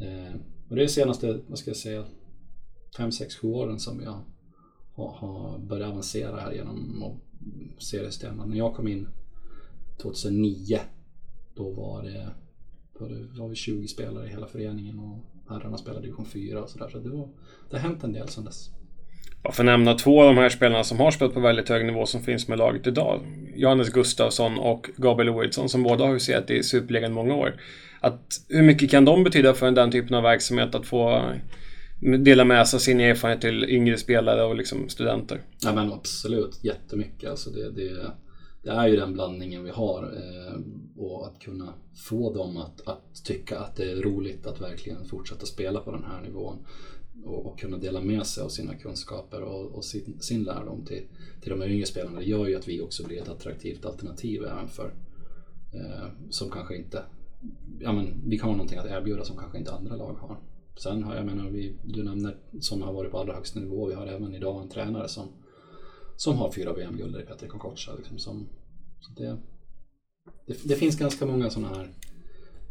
Eh, 0.00 0.34
och 0.68 0.76
det 0.76 0.82
är 0.82 0.86
de 0.86 0.88
senaste, 0.88 1.40
vad 1.46 1.58
ska 1.58 1.70
jag 1.70 1.76
säga, 1.76 2.04
5, 2.96 3.12
6, 3.12 3.36
7 3.36 3.48
åren 3.48 3.78
som 3.78 3.98
vi 3.98 4.04
har, 4.04 4.20
har, 4.94 5.12
har 5.12 5.58
börjat 5.58 5.90
avancera 5.90 6.40
här 6.40 6.52
genom 6.52 7.20
seriesystemen. 7.78 8.48
När 8.48 8.56
jag 8.56 8.74
kom 8.74 8.88
in 8.88 9.08
2009 10.02 10.78
då 11.54 11.70
var 11.70 12.02
det, 12.02 12.30
då 12.98 13.08
var 13.42 13.48
vi 13.48 13.54
20 13.54 13.88
spelare 13.88 14.26
i 14.26 14.30
hela 14.30 14.46
föreningen 14.46 14.98
och 14.98 15.18
herrarna 15.48 15.78
spelade 15.78 16.02
division 16.02 16.26
4 16.26 16.62
och 16.62 16.70
sådär. 16.70 16.88
Så 16.88 16.98
det, 16.98 17.08
var, 17.08 17.28
det 17.70 17.78
har 17.78 17.88
hänt 17.88 18.04
en 18.04 18.12
del 18.12 18.28
sedan 18.28 18.44
dess. 18.44 18.70
Jag 19.44 19.54
får 19.54 19.64
nämna 19.64 19.94
två 19.94 20.22
av 20.22 20.34
de 20.34 20.40
här 20.40 20.48
spelarna 20.48 20.84
som 20.84 20.98
har 20.98 21.10
spelat 21.10 21.34
på 21.34 21.40
väldigt 21.40 21.68
hög 21.68 21.86
nivå 21.86 22.06
som 22.06 22.22
finns 22.22 22.48
med 22.48 22.58
laget 22.58 22.86
idag. 22.86 23.20
Johannes 23.54 23.88
Gustafsson 23.88 24.58
och 24.58 24.90
Gabriel 24.96 25.30
Oidsson 25.30 25.68
som 25.68 25.82
båda 25.82 26.04
har 26.04 26.12
huserat 26.12 26.50
i 26.50 26.62
Superligan 26.62 27.12
många 27.12 27.34
år. 27.34 27.60
Att, 28.00 28.22
hur 28.48 28.62
mycket 28.62 28.90
kan 28.90 29.04
de 29.04 29.24
betyda 29.24 29.54
för 29.54 29.70
den 29.70 29.90
typen 29.90 30.14
av 30.14 30.22
verksamhet 30.22 30.74
att 30.74 30.86
få 30.86 31.30
dela 32.18 32.44
med 32.44 32.68
sig 32.68 32.76
av 32.76 32.80
sin 32.80 33.00
erfarenhet 33.00 33.40
till 33.40 33.64
yngre 33.64 33.96
spelare 33.96 34.44
och 34.44 34.56
liksom 34.56 34.88
studenter? 34.88 35.40
Ja 35.62 35.74
men 35.74 35.92
absolut, 35.92 36.64
jättemycket. 36.64 37.30
Alltså 37.30 37.50
det, 37.50 37.70
det, 37.70 38.12
det 38.62 38.70
är 38.70 38.86
ju 38.86 38.96
den 38.96 39.12
blandningen 39.12 39.64
vi 39.64 39.70
har 39.70 40.02
eh, 40.02 40.60
och 40.96 41.26
att 41.26 41.40
kunna 41.40 41.74
få 42.08 42.34
dem 42.34 42.56
att, 42.56 42.88
att 42.88 43.24
tycka 43.24 43.58
att 43.58 43.76
det 43.76 43.90
är 43.90 43.96
roligt 43.96 44.46
att 44.46 44.60
verkligen 44.60 45.04
fortsätta 45.04 45.46
spela 45.46 45.80
på 45.80 45.90
den 45.90 46.04
här 46.04 46.20
nivån 46.22 46.58
och, 47.24 47.46
och, 47.46 47.58
kunna 47.58 47.78
dela 47.78 48.00
med 48.00 48.26
sig 48.26 48.44
av 48.44 48.48
sina 48.48 48.74
kunskaper 48.74 49.42
och, 49.42 49.72
och 49.72 49.84
sin, 49.84 50.16
sin 50.20 50.42
lärdom 50.42 50.84
till, 50.84 51.02
till 51.40 51.50
de 51.50 51.62
yngre 51.62 51.86
spelarna. 51.86 52.18
Det 52.18 52.24
gör 52.24 52.46
ju 52.46 52.56
att 52.56 52.68
vi 52.68 52.80
också 52.80 53.06
blir 53.06 53.22
ett 53.22 53.28
attraktivt 53.28 53.84
alternativ 53.84 54.44
även 54.44 54.68
för 54.68 54.94
eh, 55.72 56.08
som 56.30 56.50
kanske 56.50 56.76
inte, 56.76 57.02
ja 57.80 57.92
men 57.92 58.22
vi 58.26 58.38
kan 58.38 58.48
ha 58.48 58.56
någonting 58.56 58.78
att 58.78 58.86
erbjuda 58.86 59.24
som 59.24 59.36
kanske 59.36 59.58
inte 59.58 59.72
andra 59.72 59.96
lag 59.96 60.14
har. 60.14 60.38
Sen 60.76 61.02
har 61.02 61.16
jag 61.16 61.26
menar, 61.26 61.50
vi, 61.50 61.76
du 61.84 62.02
nämner 62.02 62.36
som 62.60 62.82
har 62.82 62.92
varit 62.92 63.10
på 63.10 63.18
allra 63.18 63.34
högsta 63.34 63.60
nivå. 63.60 63.86
Vi 63.86 63.94
har 63.94 64.06
även 64.06 64.34
idag 64.34 64.62
en 64.62 64.68
tränare 64.68 65.08
som, 65.08 65.28
som 66.16 66.36
har 66.36 66.52
fyra 66.52 66.72
VM-guld 66.72 67.16
i 67.16 67.22
Petri 67.22 67.48
Kokocha. 67.48 67.94
Liksom, 67.96 68.18
som, 68.18 68.48
det, 69.16 69.36
det, 70.46 70.64
det, 70.64 70.76
finns 70.76 70.98
ganska 70.98 71.26
många 71.26 71.50
sådana 71.50 71.76
här 71.76 71.90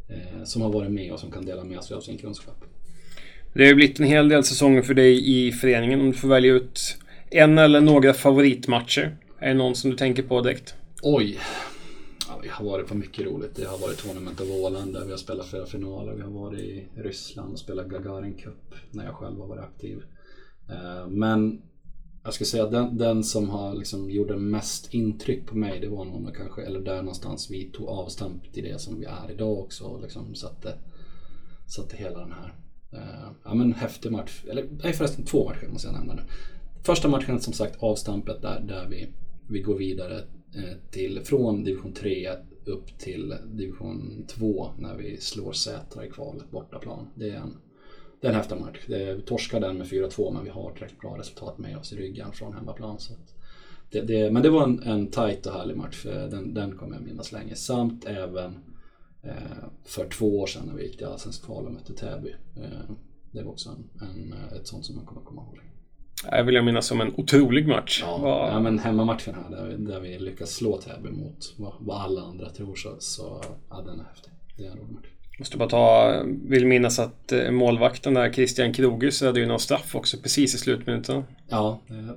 eh, 0.09 0.43
som 0.43 0.61
har 0.61 0.73
varit 0.73 0.91
med 0.91 1.13
och 1.13 1.19
som 1.19 1.31
kan 1.31 1.45
dela 1.45 1.63
med 1.63 1.83
sig 1.83 1.97
av 1.97 2.01
sin 2.01 2.17
kunskap. 2.17 2.65
Det 3.53 3.63
har 3.63 3.69
ju 3.69 3.75
blivit 3.75 3.99
en 3.99 4.05
hel 4.05 4.29
del 4.29 4.43
säsonger 4.43 4.81
för 4.81 4.93
dig 4.93 5.47
i 5.47 5.51
föreningen. 5.51 6.01
Om 6.01 6.11
du 6.11 6.13
får 6.13 6.27
välja 6.27 6.53
ut 6.53 6.97
en 7.29 7.57
eller 7.57 7.81
några 7.81 8.13
favoritmatcher. 8.13 9.17
Är 9.39 9.47
det 9.47 9.53
någon 9.53 9.75
som 9.75 9.91
du 9.91 9.97
tänker 9.97 10.23
på 10.23 10.41
direkt? 10.41 10.75
Oj. 11.01 11.39
Ja, 12.27 12.39
vi 12.43 12.49
har 12.49 12.65
varit 12.65 12.87
på 12.87 12.95
mycket 12.95 13.25
roligt. 13.25 13.55
Det 13.55 13.65
har 13.65 13.77
varit 13.77 13.97
Tournament 13.97 14.41
of 14.41 14.49
Åland 14.49 14.93
där 14.93 15.05
vi 15.05 15.11
har 15.11 15.17
spelat 15.17 15.47
flera 15.47 15.65
finaler. 15.65 16.13
Vi 16.13 16.21
har 16.21 16.29
varit 16.29 16.59
i 16.59 16.87
Ryssland 16.95 17.53
och 17.53 17.59
spelat 17.59 17.87
Gagarin 17.87 18.33
Cup 18.33 18.75
när 18.91 19.05
jag 19.05 19.15
själv 19.15 19.39
har 19.39 19.47
varit 19.47 19.63
aktiv. 19.63 20.03
Eh, 20.69 21.07
men 21.07 21.61
jag 22.23 22.33
skulle 22.33 22.47
säga 22.47 22.63
att 22.63 22.71
den, 22.71 22.97
den 22.97 23.23
som 23.23 23.49
har 23.49 23.75
liksom 23.75 24.11
gjorde 24.11 24.37
mest 24.37 24.93
intryck 24.93 25.47
på 25.47 25.57
mig 25.57 25.79
det 25.79 25.87
var 25.87 26.05
nog 26.05 26.35
kanske, 26.37 26.61
eller 26.61 26.79
där 26.79 26.97
någonstans 26.97 27.51
vi 27.51 27.71
tog 27.71 27.87
avstamp 27.87 28.53
till 28.53 28.63
det 28.63 28.81
som 28.81 28.99
vi 28.99 29.05
är 29.05 29.31
idag 29.31 29.59
också 29.59 29.83
och 29.83 30.01
liksom 30.01 30.35
satte, 30.35 30.73
satte 31.67 31.97
hela 31.97 32.19
den 32.19 32.31
här 32.31 32.53
Eh, 32.93 33.29
ja 33.43 33.53
men 33.53 33.73
häftig 33.73 34.11
match, 34.11 34.43
eller 34.49 34.65
nej 34.83 34.93
förresten 34.93 35.25
två 35.25 35.49
matcher 35.49 35.67
måste 35.67 35.87
jag 35.87 35.95
nämna 35.95 36.13
nu. 36.13 36.21
Första 36.83 37.07
matchen 37.07 37.39
som 37.39 37.53
sagt 37.53 37.83
avstampet 37.83 38.41
där, 38.41 38.59
där 38.59 38.87
vi, 38.89 39.07
vi 39.49 39.61
går 39.61 39.77
vidare 39.77 40.17
eh, 40.55 40.77
till, 40.91 41.21
från 41.23 41.63
division 41.63 41.93
3 41.93 42.29
upp 42.65 42.97
till 42.97 43.35
division 43.45 44.25
2 44.27 44.69
när 44.77 44.95
vi 44.95 45.17
slår 45.17 45.51
Sätra 45.51 46.05
i 46.05 46.09
kvalet 46.09 46.51
bortaplan. 46.51 47.07
Det 47.15 47.29
är 47.29 47.35
en, 47.35 47.57
det 48.21 48.27
är 48.27 48.31
en 48.31 48.37
häftig 48.37 48.59
match. 48.59 48.79
Det, 48.87 49.15
vi 49.15 49.21
torskar 49.21 49.59
den 49.59 49.77
med 49.77 49.87
4-2 49.87 50.33
men 50.33 50.43
vi 50.43 50.49
har 50.49 50.71
tillräckligt 50.71 51.01
bra 51.01 51.17
resultat 51.17 51.57
med 51.57 51.77
oss 51.77 51.93
i 51.93 51.95
ryggen 51.95 52.31
från 52.31 52.53
hemmaplan. 52.53 52.99
Så 52.99 53.13
det, 53.91 54.01
det, 54.01 54.31
men 54.31 54.43
det 54.43 54.49
var 54.49 54.63
en, 54.63 54.83
en 54.83 55.07
tight 55.07 55.45
och 55.45 55.53
härlig 55.53 55.77
match. 55.77 56.03
Den, 56.03 56.53
den 56.53 56.77
kommer 56.77 56.95
jag 56.95 57.03
minnas 57.03 57.31
länge. 57.31 57.55
Samt 57.55 58.05
även 58.05 58.55
för 59.85 60.09
två 60.09 60.39
år 60.39 60.47
sedan 60.47 60.65
när 60.65 60.73
vi 60.73 60.83
gick 60.83 60.97
till 60.97 61.07
Allsvenskt 61.07 61.45
kval 61.45 61.65
och 61.65 61.73
mötte 61.73 61.93
Täby. 61.93 62.35
Eh, 62.57 62.95
det 63.31 63.43
var 63.43 63.51
också 63.51 63.69
en, 63.69 64.07
en, 64.07 64.33
ett 64.57 64.67
sånt 64.67 64.85
som 64.85 64.95
man 64.95 65.05
kommer 65.05 65.21
komma 65.21 65.41
ihåg. 65.41 65.59
Jag 66.31 66.43
vill 66.43 66.55
jag 66.55 66.65
minnas 66.65 66.85
som 66.85 67.01
en 67.01 67.13
otrolig 67.17 67.67
match. 67.67 67.99
Ja, 68.01 68.17
var... 68.17 68.51
ja 68.51 68.59
men 68.59 68.79
hemmamatchen 68.79 69.35
här 69.35 69.57
där 69.57 69.65
vi, 69.65 69.85
där 69.85 69.99
vi 69.99 70.19
lyckas 70.19 70.51
slå 70.51 70.77
Täby 70.77 71.11
mot 71.11 71.53
vad, 71.57 71.73
vad, 71.79 72.01
alla 72.01 72.21
andra 72.21 72.49
tror 72.49 72.75
så, 72.75 72.95
så 72.99 73.41
ja, 73.69 73.81
den 73.81 73.99
är 73.99 74.03
häftig. 74.03 74.31
Det 74.57 74.65
är 74.65 74.71
en 74.71 74.77
rolig 74.77 74.93
match. 74.93 75.07
Måste 75.39 75.57
bara 75.57 75.69
ta, 75.69 76.23
vill 76.25 76.67
minnas 76.67 76.99
att 76.99 77.31
eh, 77.31 77.51
målvakten 77.51 78.13
där, 78.13 78.33
Christian 78.33 78.73
Krogus, 78.73 79.21
hade 79.21 79.39
ju 79.39 79.45
någon 79.45 79.59
straff 79.59 79.95
också 79.95 80.17
precis 80.17 80.55
i 80.55 80.57
slutminuten. 80.57 81.23
Ja, 81.49 81.79
det, 81.87 82.15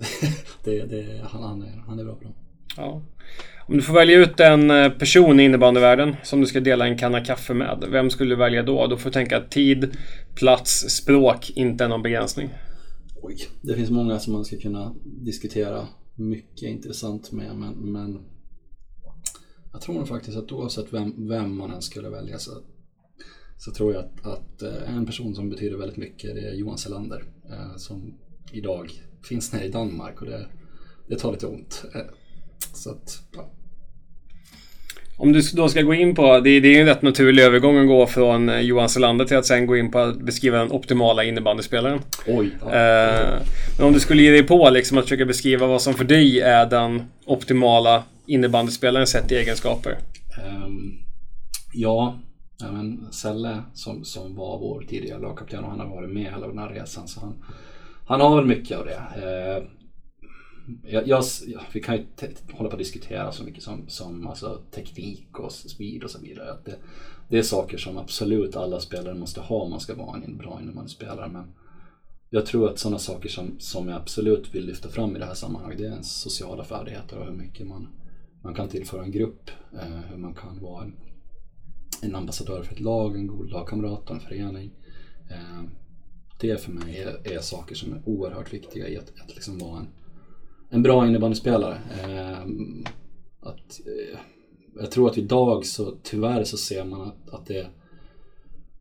det, 0.65 0.87
det, 0.87 1.21
han, 1.23 1.43
han, 1.43 1.63
är, 1.63 1.83
han 1.87 1.99
är 1.99 2.05
bra 2.05 2.15
på 2.15 2.25
dem. 2.25 2.35
Ja. 2.77 3.03
Om 3.69 3.77
du 3.77 3.83
får 3.83 3.95
välja 3.95 4.19
ut 4.19 4.41
en 4.41 4.71
eh, 4.71 4.91
person 4.91 5.41
i 5.41 5.45
innebandyvärlden 5.45 6.17
som 6.23 6.41
du 6.41 6.47
ska 6.47 6.61
dela 6.61 6.87
en 6.87 6.99
kanna 6.99 7.25
kaffe 7.25 7.55
med. 7.55 7.85
Vem 7.91 8.11
skulle 8.11 8.35
du 8.35 8.37
välja 8.37 8.63
då? 8.63 8.87
Då 8.87 8.97
får 8.97 9.11
du 9.11 9.15
tänka 9.15 9.37
att 9.37 9.51
tid, 9.51 9.97
plats, 10.35 10.71
språk 10.91 11.51
inte 11.51 11.85
är 11.85 11.89
någon 11.89 12.03
begränsning. 12.03 12.51
Oj, 13.23 13.37
det 13.63 13.75
finns 13.75 13.91
många 13.91 14.19
som 14.19 14.33
man 14.33 14.45
ska 14.45 14.57
kunna 14.57 14.95
diskutera 15.05 15.89
mycket 16.15 16.69
intressant 16.69 17.33
med 17.33 17.57
men, 17.57 17.93
men 17.93 18.19
jag 19.73 19.81
tror 19.81 19.95
nog 19.95 20.09
faktiskt 20.09 20.37
att 20.37 20.53
oavsett 20.53 20.93
vem, 20.93 21.29
vem 21.29 21.57
man 21.57 21.71
än 21.71 21.83
skulle 21.83 22.09
välja 22.09 22.39
så, 22.39 22.51
så 23.57 23.71
tror 23.73 23.95
jag 23.95 24.05
att, 24.05 24.27
att 24.27 24.63
eh, 24.63 24.97
en 24.97 25.07
person 25.07 25.35
som 25.35 25.51
betyder 25.51 25.77
väldigt 25.77 25.97
mycket 25.99 26.35
det 26.35 26.49
är 26.49 26.55
Johan 26.55 26.79
Selander 26.79 27.25
eh, 27.51 27.77
som 27.77 28.15
idag 28.53 28.91
finns 29.29 29.53
nere 29.53 29.65
i 29.65 29.71
Danmark 29.71 30.21
och 30.21 30.27
det, 30.27 30.47
det 31.09 31.19
tar 31.19 31.33
lite 31.33 31.47
ont. 31.47 31.85
Så 32.75 32.91
att, 32.91 33.23
ja. 33.33 33.56
Om 35.19 35.33
du 35.33 35.41
då 35.41 35.69
ska 35.69 35.83
gå 35.83 35.95
in 35.95 36.15
på, 36.15 36.41
det, 36.41 36.61
det 36.61 36.77
är 36.77 36.81
en 36.81 36.87
rätt 36.87 37.03
naturlig 37.03 37.43
övergång 37.43 37.79
att 37.79 37.87
gå 37.87 38.07
från 38.07 38.49
eh, 38.49 38.61
Johan 38.61 38.89
Selander 38.89 39.25
till 39.25 39.37
att 39.37 39.47
sen 39.47 39.67
gå 39.67 39.77
in 39.77 39.91
på 39.91 39.99
att 39.99 40.21
beskriva 40.21 40.59
den 40.59 40.73
optimala 40.73 41.25
innebandyspelaren. 41.25 42.01
Oj. 42.27 42.51
Ja. 42.61 42.67
Eh, 42.67 43.39
men 43.79 43.87
om 43.87 43.93
du 43.93 44.01
skulle 44.01 44.23
ge 44.23 44.31
dig 44.31 44.43
på 44.43 44.71
liksom 44.71 44.99
att 44.99 45.05
försöka 45.05 45.25
beskriva 45.25 45.67
vad 45.67 45.83
som 45.83 45.95
för 45.95 46.05
dig 46.05 46.41
är 46.41 46.67
den 46.67 47.03
optimala 47.27 48.03
innebandyspelaren 48.27 49.07
sett 49.07 49.33
i 49.33 49.37
egenskaper. 49.37 49.99
Um, 50.67 50.99
ja, 51.73 52.19
men 52.59 53.07
Selle 53.11 53.63
som, 53.75 54.05
som 54.05 54.37
var 54.37 54.59
vår 54.59 54.85
tidigare 54.89 55.21
lagkapten 55.21 55.65
och 55.65 55.71
han 55.71 55.81
har 55.81 55.87
varit 55.87 56.11
med 56.11 56.33
hela 56.33 56.47
den 56.47 56.59
här 56.59 56.69
resan 56.69 57.09
så 57.09 57.21
han, 57.21 57.35
han 58.07 58.21
har 58.21 58.37
väl 58.37 58.47
mycket 58.47 58.79
av 58.79 58.87
det. 58.87 59.01
Uh, 59.27 59.65
jag, 60.83 61.09
jag, 61.09 61.25
vi 61.73 61.81
kan 61.81 61.97
ju 61.97 62.05
hålla 62.53 62.69
på 62.69 62.75
att 62.75 62.79
diskutera 62.79 63.33
så 63.33 63.45
mycket 63.45 63.63
som, 63.63 63.89
som 63.89 64.27
alltså, 64.27 64.63
teknik 64.71 65.39
och 65.39 65.53
speed 65.53 66.05
och 66.05 66.11
så 66.11 66.21
vidare. 66.21 66.53
Att 66.53 66.65
det, 66.65 66.79
det 67.29 67.39
är 67.39 67.43
saker 67.43 67.79
som 67.79 67.99
absolut 67.99 68.57
alla 68.57 68.81
spelare 68.81 69.15
måste 69.15 69.41
ha 69.41 69.57
om 69.57 69.71
man 69.71 69.81
ska 69.81 69.95
vara 69.95 70.17
en 70.17 70.37
bra 70.37 70.59
innebandyspelare. 70.63 71.29
Men 71.29 71.45
jag 72.31 72.47
tror 72.47 72.71
att 72.71 72.79
sådana 72.79 72.99
saker 72.99 73.29
som, 73.29 73.57
som 73.59 73.89
jag 73.89 73.97
absolut 73.97 74.55
vill 74.55 74.67
lyfta 74.67 74.89
fram 74.89 75.17
i 75.17 75.19
det 75.19 75.25
här 75.25 75.35
sammanhanget 75.35 75.79
det 75.79 75.87
är 75.87 75.91
ens 75.91 76.21
sociala 76.21 76.65
färdigheter 76.65 77.19
och 77.19 77.27
hur 77.27 77.33
mycket 77.33 77.67
man, 77.67 77.89
man 78.43 78.55
kan 78.55 78.69
tillföra 78.69 79.05
en 79.05 79.11
grupp. 79.11 79.51
Eh, 79.73 80.01
hur 80.11 80.17
man 80.17 80.35
kan 80.35 80.61
vara 80.61 80.85
en, 80.85 80.97
en 82.03 82.15
ambassadör 82.15 82.63
för 82.63 82.73
ett 82.73 82.81
lag, 82.81 83.17
en 83.17 83.27
god 83.27 83.51
lagkamrat 83.51 84.11
och 84.11 84.17
en 84.17 84.21
förening. 84.21 84.71
Eh, 85.31 85.63
det 86.41 86.61
för 86.61 86.73
mig 86.73 86.99
är, 86.99 87.33
är, 87.33 87.41
saker 87.41 87.75
som 87.75 87.93
är 87.93 88.03
oerhört 88.05 88.53
viktiga 88.53 88.89
i 88.89 88.99
att, 88.99 89.13
att 89.21 89.35
liksom 89.35 89.59
vara 89.59 89.81
en 89.81 89.89
en 90.71 90.83
bra 90.83 91.07
innebandyspelare. 91.07 91.79
Eh, 92.03 92.41
att, 93.41 93.81
eh, 93.87 94.19
jag 94.81 94.91
tror 94.91 95.11
att 95.11 95.19
idag 95.19 95.67
så 95.67 95.95
tyvärr 96.03 96.45
så 96.45 96.57
ser 96.57 96.85
man 96.85 97.01
att, 97.01 97.31
att 97.31 97.47
det, 97.47 97.67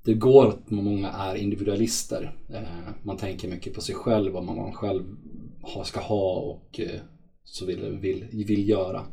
det 0.04 0.14
går 0.14 0.48
att 0.48 0.70
många 0.72 1.10
är 1.10 1.36
individualister. 1.36 2.38
Eh, 2.50 2.94
man 3.04 3.18
tänker 3.18 3.48
mycket 3.48 3.74
på 3.74 3.82
sig 3.82 3.96
själv, 3.96 4.34
vad 4.34 4.44
man 4.44 4.74
själv 4.74 5.04
ska 5.84 6.00
ha 6.00 6.36
och 6.36 6.80
eh, 6.80 7.00
så 7.44 7.66
vill, 7.66 7.98
vill, 8.02 8.46
vill 8.48 8.70
göra. 8.70 9.06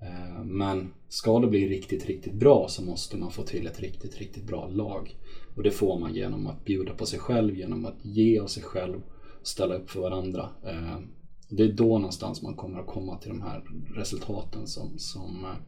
Eh, 0.00 0.44
men 0.44 0.92
ska 1.08 1.38
det 1.38 1.46
bli 1.46 1.68
riktigt, 1.68 2.06
riktigt 2.06 2.34
bra 2.34 2.66
så 2.68 2.82
måste 2.82 3.16
man 3.16 3.30
få 3.30 3.42
till 3.42 3.66
ett 3.66 3.80
riktigt, 3.80 4.18
riktigt 4.18 4.46
bra 4.46 4.68
lag. 4.68 5.16
Och 5.56 5.62
det 5.62 5.70
får 5.70 5.98
man 5.98 6.14
genom 6.14 6.46
att 6.46 6.64
bjuda 6.64 6.94
på 6.94 7.06
sig 7.06 7.18
själv, 7.18 7.56
genom 7.56 7.86
att 7.86 8.04
ge 8.04 8.38
av 8.38 8.46
sig 8.46 8.62
själv, 8.62 9.00
ställa 9.42 9.74
upp 9.74 9.90
för 9.90 10.00
varandra. 10.00 10.48
Ehm, 10.66 11.08
det 11.50 11.62
är 11.62 11.72
då 11.72 11.98
någonstans 11.98 12.42
man 12.42 12.54
kommer 12.54 12.80
att 12.80 12.86
komma 12.86 13.18
till 13.18 13.28
de 13.28 13.42
här 13.42 13.62
resultaten 13.94 14.66
som, 14.66 14.98
som, 14.98 15.44
eh, 15.44 15.60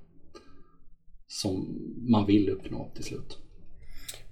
som 1.29 1.79
man 2.11 2.27
vill 2.27 2.49
uppnå 2.49 2.91
till 2.95 3.05
slut. 3.05 3.39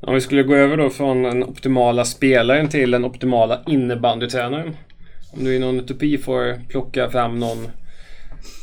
Om 0.00 0.14
vi 0.14 0.20
skulle 0.20 0.42
gå 0.42 0.54
över 0.54 0.76
då 0.76 0.90
från 0.90 1.22
den 1.22 1.44
optimala 1.44 2.04
spelaren 2.04 2.68
till 2.68 2.90
den 2.90 3.04
optimala 3.04 3.62
innebandytränaren. 3.66 4.76
Om 5.32 5.44
du 5.44 5.54
i 5.54 5.58
någon 5.58 5.80
utopi 5.80 6.18
får 6.18 6.68
plocka 6.68 7.10
fram 7.10 7.38
någon, 7.38 7.68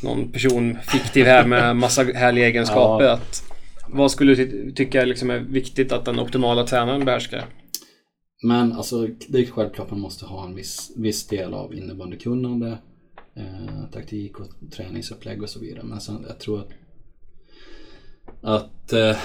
någon 0.02 0.32
person 0.32 0.78
fiktiv 0.82 1.26
här 1.26 1.46
med 1.46 1.76
massa 1.76 2.02
härliga 2.02 2.46
egenskaper. 2.46 3.04
Ja. 3.04 3.12
Att, 3.12 3.42
vad 3.88 4.10
skulle 4.10 4.34
du 4.34 4.72
tycka 4.72 5.04
liksom 5.04 5.30
är 5.30 5.38
viktigt 5.38 5.92
att 5.92 6.04
den 6.04 6.20
optimala 6.20 6.66
tränaren 6.66 7.04
behärskar? 7.04 7.44
Men 8.42 8.72
alltså, 8.72 9.08
det 9.28 9.38
är 9.38 9.46
självklart 9.46 9.86
att 9.86 9.90
man 9.90 10.00
måste 10.00 10.26
ha 10.26 10.46
en 10.46 10.54
viss, 10.54 10.92
viss 10.96 11.26
del 11.26 11.54
av 11.54 11.74
innebandykunnande, 11.74 12.78
eh, 13.34 13.90
taktik 13.92 14.40
och 14.40 14.46
träningsupplägg 14.70 15.42
och 15.42 15.50
så 15.50 15.60
vidare. 15.60 15.84
Men 15.84 16.00
sen, 16.00 16.24
jag 16.28 16.38
tror 16.38 16.60
att, 16.60 16.68
att 18.40 18.92
eh, 18.92 19.16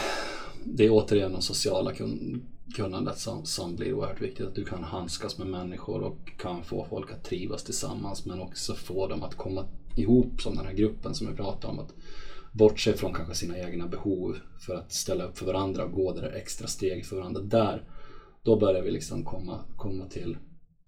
det 0.66 0.86
är 0.86 0.90
återigen 0.92 1.34
det 1.34 1.42
sociala 1.42 1.94
kun, 1.94 2.46
kunnandet 2.76 3.18
som, 3.18 3.46
som 3.46 3.76
blir 3.76 3.94
oerhört 3.94 4.22
viktigt. 4.22 4.48
Att 4.48 4.56
du 4.56 4.66
kan 4.66 4.84
handskas 4.84 5.38
med 5.38 5.48
människor 5.48 6.02
och 6.02 6.32
kan 6.38 6.64
få 6.64 6.86
folk 6.90 7.12
att 7.12 7.24
trivas 7.24 7.64
tillsammans 7.64 8.26
men 8.26 8.42
också 8.42 8.74
få 8.74 9.08
dem 9.08 9.24
att 9.24 9.36
komma 9.36 9.66
ihop 9.96 10.42
som 10.42 10.56
den 10.56 10.66
här 10.66 10.74
gruppen 10.74 11.16
som 11.16 11.28
vi 11.28 11.36
pratade 11.36 11.74
om. 11.74 11.80
Att 11.80 11.94
bortse 12.52 12.94
från 12.94 13.14
kanske 13.14 13.36
sina 13.36 13.58
egna 13.58 13.88
behov 13.88 14.38
för 14.60 14.76
att 14.76 14.92
ställa 14.92 15.24
upp 15.24 15.38
för 15.38 15.46
varandra 15.46 15.84
och 15.84 15.92
gå 15.92 16.14
det 16.14 16.22
där 16.22 16.32
extra 16.32 16.68
steg 16.68 17.06
för 17.06 17.16
varandra. 17.16 17.42
Där 17.42 17.84
då 18.44 18.56
börjar 18.56 18.82
vi 18.82 18.92
liksom 18.92 19.26
komma, 19.26 19.60
komma 19.78 20.06
till, 20.06 20.38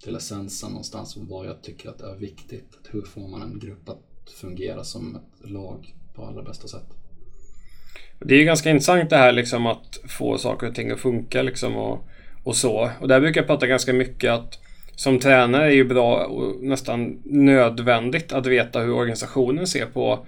till 0.04 0.16
essensen 0.16 0.70
någonstans 0.70 1.18
om 1.18 1.28
vad 1.28 1.46
jag 1.46 1.64
tycker 1.64 1.90
att 1.90 2.02
är 2.02 2.16
viktigt. 2.16 2.80
Hur 2.92 3.02
får 3.02 3.28
man 3.28 3.42
en 3.42 3.60
grupp 3.60 3.90
att 3.90 4.32
fungera 4.42 4.84
som 4.84 5.16
ett 5.16 5.50
lag 5.50 5.96
på 6.16 6.26
allra 6.26 6.44
bästa 6.44 6.68
sätt. 6.68 6.88
Det 8.20 8.36
är 8.36 8.40
ju 8.40 8.46
ganska 8.46 8.70
intressant 8.70 9.10
det 9.10 9.18
här 9.18 9.32
liksom 9.32 9.66
att 9.66 10.00
få 10.08 10.38
saker 10.38 10.68
och 10.68 10.76
ting 10.76 10.92
att 10.92 11.00
funka 11.00 11.42
liksom 11.42 11.76
och, 11.76 12.08
och 12.44 12.56
så. 12.56 12.90
Och 13.02 13.08
där 13.08 13.20
brukar 13.20 13.42
jag 13.42 13.48
prata 13.48 13.68
ganska 13.68 13.94
mycket 13.94 14.32
att 14.32 14.60
som 14.96 15.20
tränare 15.20 15.66
är 15.66 15.76
ju 15.76 15.84
bra 15.84 16.26
och 16.26 16.64
nästan 16.64 17.22
nödvändigt 17.26 18.34
att 18.34 18.46
veta 18.46 18.80
hur 18.80 18.94
organisationen 18.94 19.68
ser 19.68 19.86
på 19.86 20.26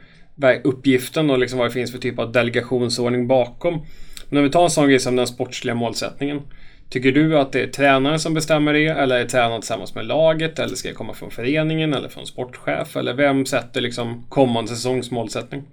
uppgiften 0.64 1.30
och 1.30 1.40
liksom 1.40 1.60
vad 1.60 1.68
det 1.68 1.74
finns 1.74 1.92
för 1.92 2.00
typ 2.00 2.20
av 2.20 2.32
delegationsordning 2.32 3.28
bakom. 3.28 3.86
Men 4.30 4.38
om 4.38 4.44
vi 4.44 4.50
tar 4.50 4.64
en 4.64 4.70
sån 4.70 4.90
grej 4.90 5.00
som 5.00 5.16
den 5.16 5.28
sportsliga 5.28 5.76
målsättningen. 5.76 6.42
Tycker 6.90 7.12
du 7.12 7.38
att 7.38 7.52
det 7.52 7.64
är 7.64 7.68
tränaren 7.68 8.20
som 8.20 8.34
bestämmer 8.34 8.74
det 8.74 8.88
eller 8.88 9.20
är 9.20 9.26
tränaren 9.26 9.62
tillsammans 9.62 9.96
med 9.96 10.06
laget 10.06 10.60
eller 10.60 10.76
ska 10.76 10.90
det 10.90 10.96
komma 10.96 11.14
från 11.14 11.32
föreningen 11.32 11.94
eller 11.94 12.10
från 12.10 12.26
sportchef 12.26 12.98
eller 12.98 13.14
vem 13.14 13.46
sätter 13.46 13.82
liksom 13.82 14.26
kommande 14.30 14.70
säsongs 14.72 15.12
målsättning? 15.12 15.64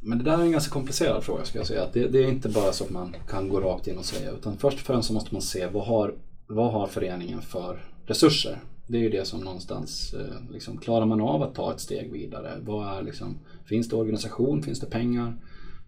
Men 0.00 0.18
det 0.18 0.24
där 0.24 0.38
är 0.38 0.42
en 0.42 0.52
ganska 0.52 0.72
komplicerad 0.72 1.24
fråga 1.24 1.44
ska 1.44 1.58
jag 1.58 1.66
säga. 1.66 1.88
Det, 1.92 2.08
det, 2.08 2.18
är 2.18 2.28
inte 2.28 2.48
bara 2.48 2.72
så 2.72 2.84
att 2.84 2.90
man 2.90 3.16
kan 3.28 3.48
gå 3.48 3.60
rakt 3.60 3.86
in 3.86 3.98
och 3.98 4.04
säga 4.04 4.30
utan 4.30 4.56
först 4.58 4.78
och 4.78 4.86
främst 4.86 5.08
så 5.08 5.14
måste 5.14 5.34
man 5.34 5.42
se 5.42 5.66
vad 5.66 5.86
har, 5.86 6.14
vad 6.46 6.72
har 6.72 6.86
föreningen 6.86 7.42
för 7.42 7.78
resurser? 8.06 8.58
Det 8.86 8.96
är 8.96 9.02
ju 9.02 9.10
det 9.10 9.24
som 9.24 9.40
någonstans, 9.40 10.14
eh, 10.14 10.52
liksom, 10.52 10.78
klarar 10.78 11.06
man 11.06 11.20
av 11.20 11.42
att 11.42 11.54
ta 11.54 11.72
ett 11.72 11.80
steg 11.80 12.12
vidare? 12.12 12.52
Vad 12.60 12.98
är 12.98 13.02
liksom, 13.02 13.38
finns 13.66 13.88
det 13.88 13.96
organisation? 13.96 14.62
Finns 14.62 14.80
det 14.80 14.90
pengar? 14.90 15.36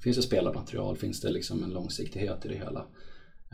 Finns 0.03 0.17
det 0.17 0.23
spelarmaterial? 0.23 0.97
Finns 0.97 1.21
det 1.21 1.31
liksom 1.31 1.65
en 1.65 1.71
långsiktighet 1.71 2.45
i 2.45 2.49
det 2.49 2.55
hela? 2.55 2.85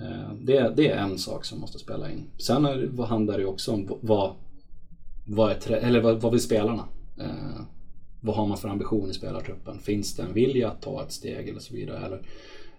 Eh, 0.00 0.34
det, 0.40 0.72
det, 0.76 0.88
är 0.88 0.96
en 0.96 1.18
sak 1.18 1.44
som 1.44 1.60
måste 1.60 1.78
spela 1.78 2.10
in. 2.10 2.30
Sen 2.38 2.64
är, 2.64 3.02
handlar 3.06 3.38
det 3.38 3.44
också 3.44 3.72
om 3.72 3.98
vad, 4.00 4.34
vad, 5.24 5.50
är, 5.50 5.72
eller 5.72 6.00
vad, 6.00 6.20
vad 6.20 6.32
vill 6.32 6.40
spelarna? 6.40 6.84
Eh, 7.18 7.60
vad 8.20 8.36
har 8.36 8.46
man 8.46 8.56
för 8.56 8.68
ambition 8.68 9.10
i 9.10 9.14
spelartruppen? 9.14 9.78
Finns 9.78 10.16
det 10.16 10.22
en 10.22 10.32
vilja 10.32 10.70
att 10.70 10.82
ta 10.82 11.02
ett 11.02 11.12
steg 11.12 11.48
eller 11.48 11.60
så 11.60 11.74
vidare? 11.74 12.06
Eller, 12.06 12.22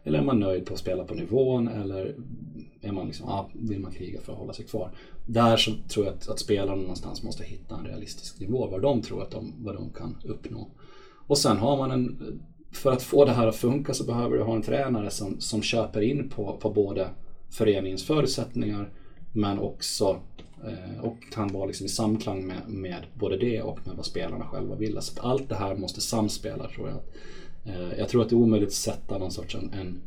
eller 0.03 0.19
är 0.19 0.23
man 0.23 0.39
nöjd 0.39 0.65
på 0.65 0.73
att 0.73 0.79
spela 0.79 1.03
på 1.03 1.13
nivån 1.13 1.67
eller 1.67 2.15
är 2.81 2.91
man 2.91 3.07
liksom, 3.07 3.29
ah, 3.29 3.49
vill 3.53 3.79
man 3.79 3.91
kriga 3.91 4.21
för 4.21 4.33
att 4.33 4.39
hålla 4.39 4.53
sig 4.53 4.65
kvar? 4.65 4.91
Där 5.25 5.57
så 5.57 5.71
tror 5.89 6.05
jag 6.05 6.15
att, 6.15 6.29
att 6.29 6.39
spelarna 6.39 6.81
någonstans 6.81 7.23
måste 7.23 7.43
hitta 7.43 7.75
en 7.75 7.85
realistisk 7.85 8.39
nivå, 8.39 8.67
vad 8.67 8.81
de 8.81 9.01
tror 9.01 9.21
att 9.21 9.31
de, 9.31 9.53
vad 9.57 9.75
de 9.75 9.89
kan 9.89 10.17
uppnå. 10.23 10.69
Och 11.27 11.37
sen 11.37 11.57
har 11.57 11.77
man 11.77 11.91
en 11.91 12.39
för 12.73 12.91
att 12.91 13.03
få 13.03 13.25
det 13.25 13.31
här 13.31 13.47
att 13.47 13.55
funka 13.55 13.93
så 13.93 14.03
behöver 14.03 14.37
du 14.37 14.43
ha 14.43 14.55
en 14.55 14.61
tränare 14.61 15.09
som, 15.09 15.39
som 15.39 15.61
köper 15.61 16.01
in 16.01 16.29
på, 16.29 16.57
på 16.57 16.69
både 16.69 17.09
föreningens 17.49 18.03
förutsättningar 18.03 18.93
men 19.33 19.59
också 19.59 20.19
eh, 20.65 21.03
och 21.03 21.17
kan 21.31 21.47
vara 21.47 21.65
liksom 21.65 21.85
i 21.85 21.89
samklang 21.89 22.47
med, 22.47 22.61
med 22.67 23.05
både 23.13 23.37
det 23.37 23.61
och 23.61 23.87
med 23.87 23.95
vad 23.95 24.05
spelarna 24.05 24.45
själva 24.45 24.75
vill. 24.75 24.97
Så 25.01 25.21
allt 25.21 25.49
det 25.49 25.55
här 25.55 25.75
måste 25.75 26.01
samspela 26.01 26.69
tror 26.69 26.89
jag. 26.89 26.99
Eh, 27.75 27.99
jag 27.99 28.09
tror 28.09 28.21
att 28.21 28.29
det 28.29 28.35
är 28.35 28.37
omöjligt 28.37 28.69
att 28.69 28.73
sätta 28.73 29.17
någon 29.17 29.31
sorts 29.31 29.55
en, 29.55 29.73
en 29.73 30.01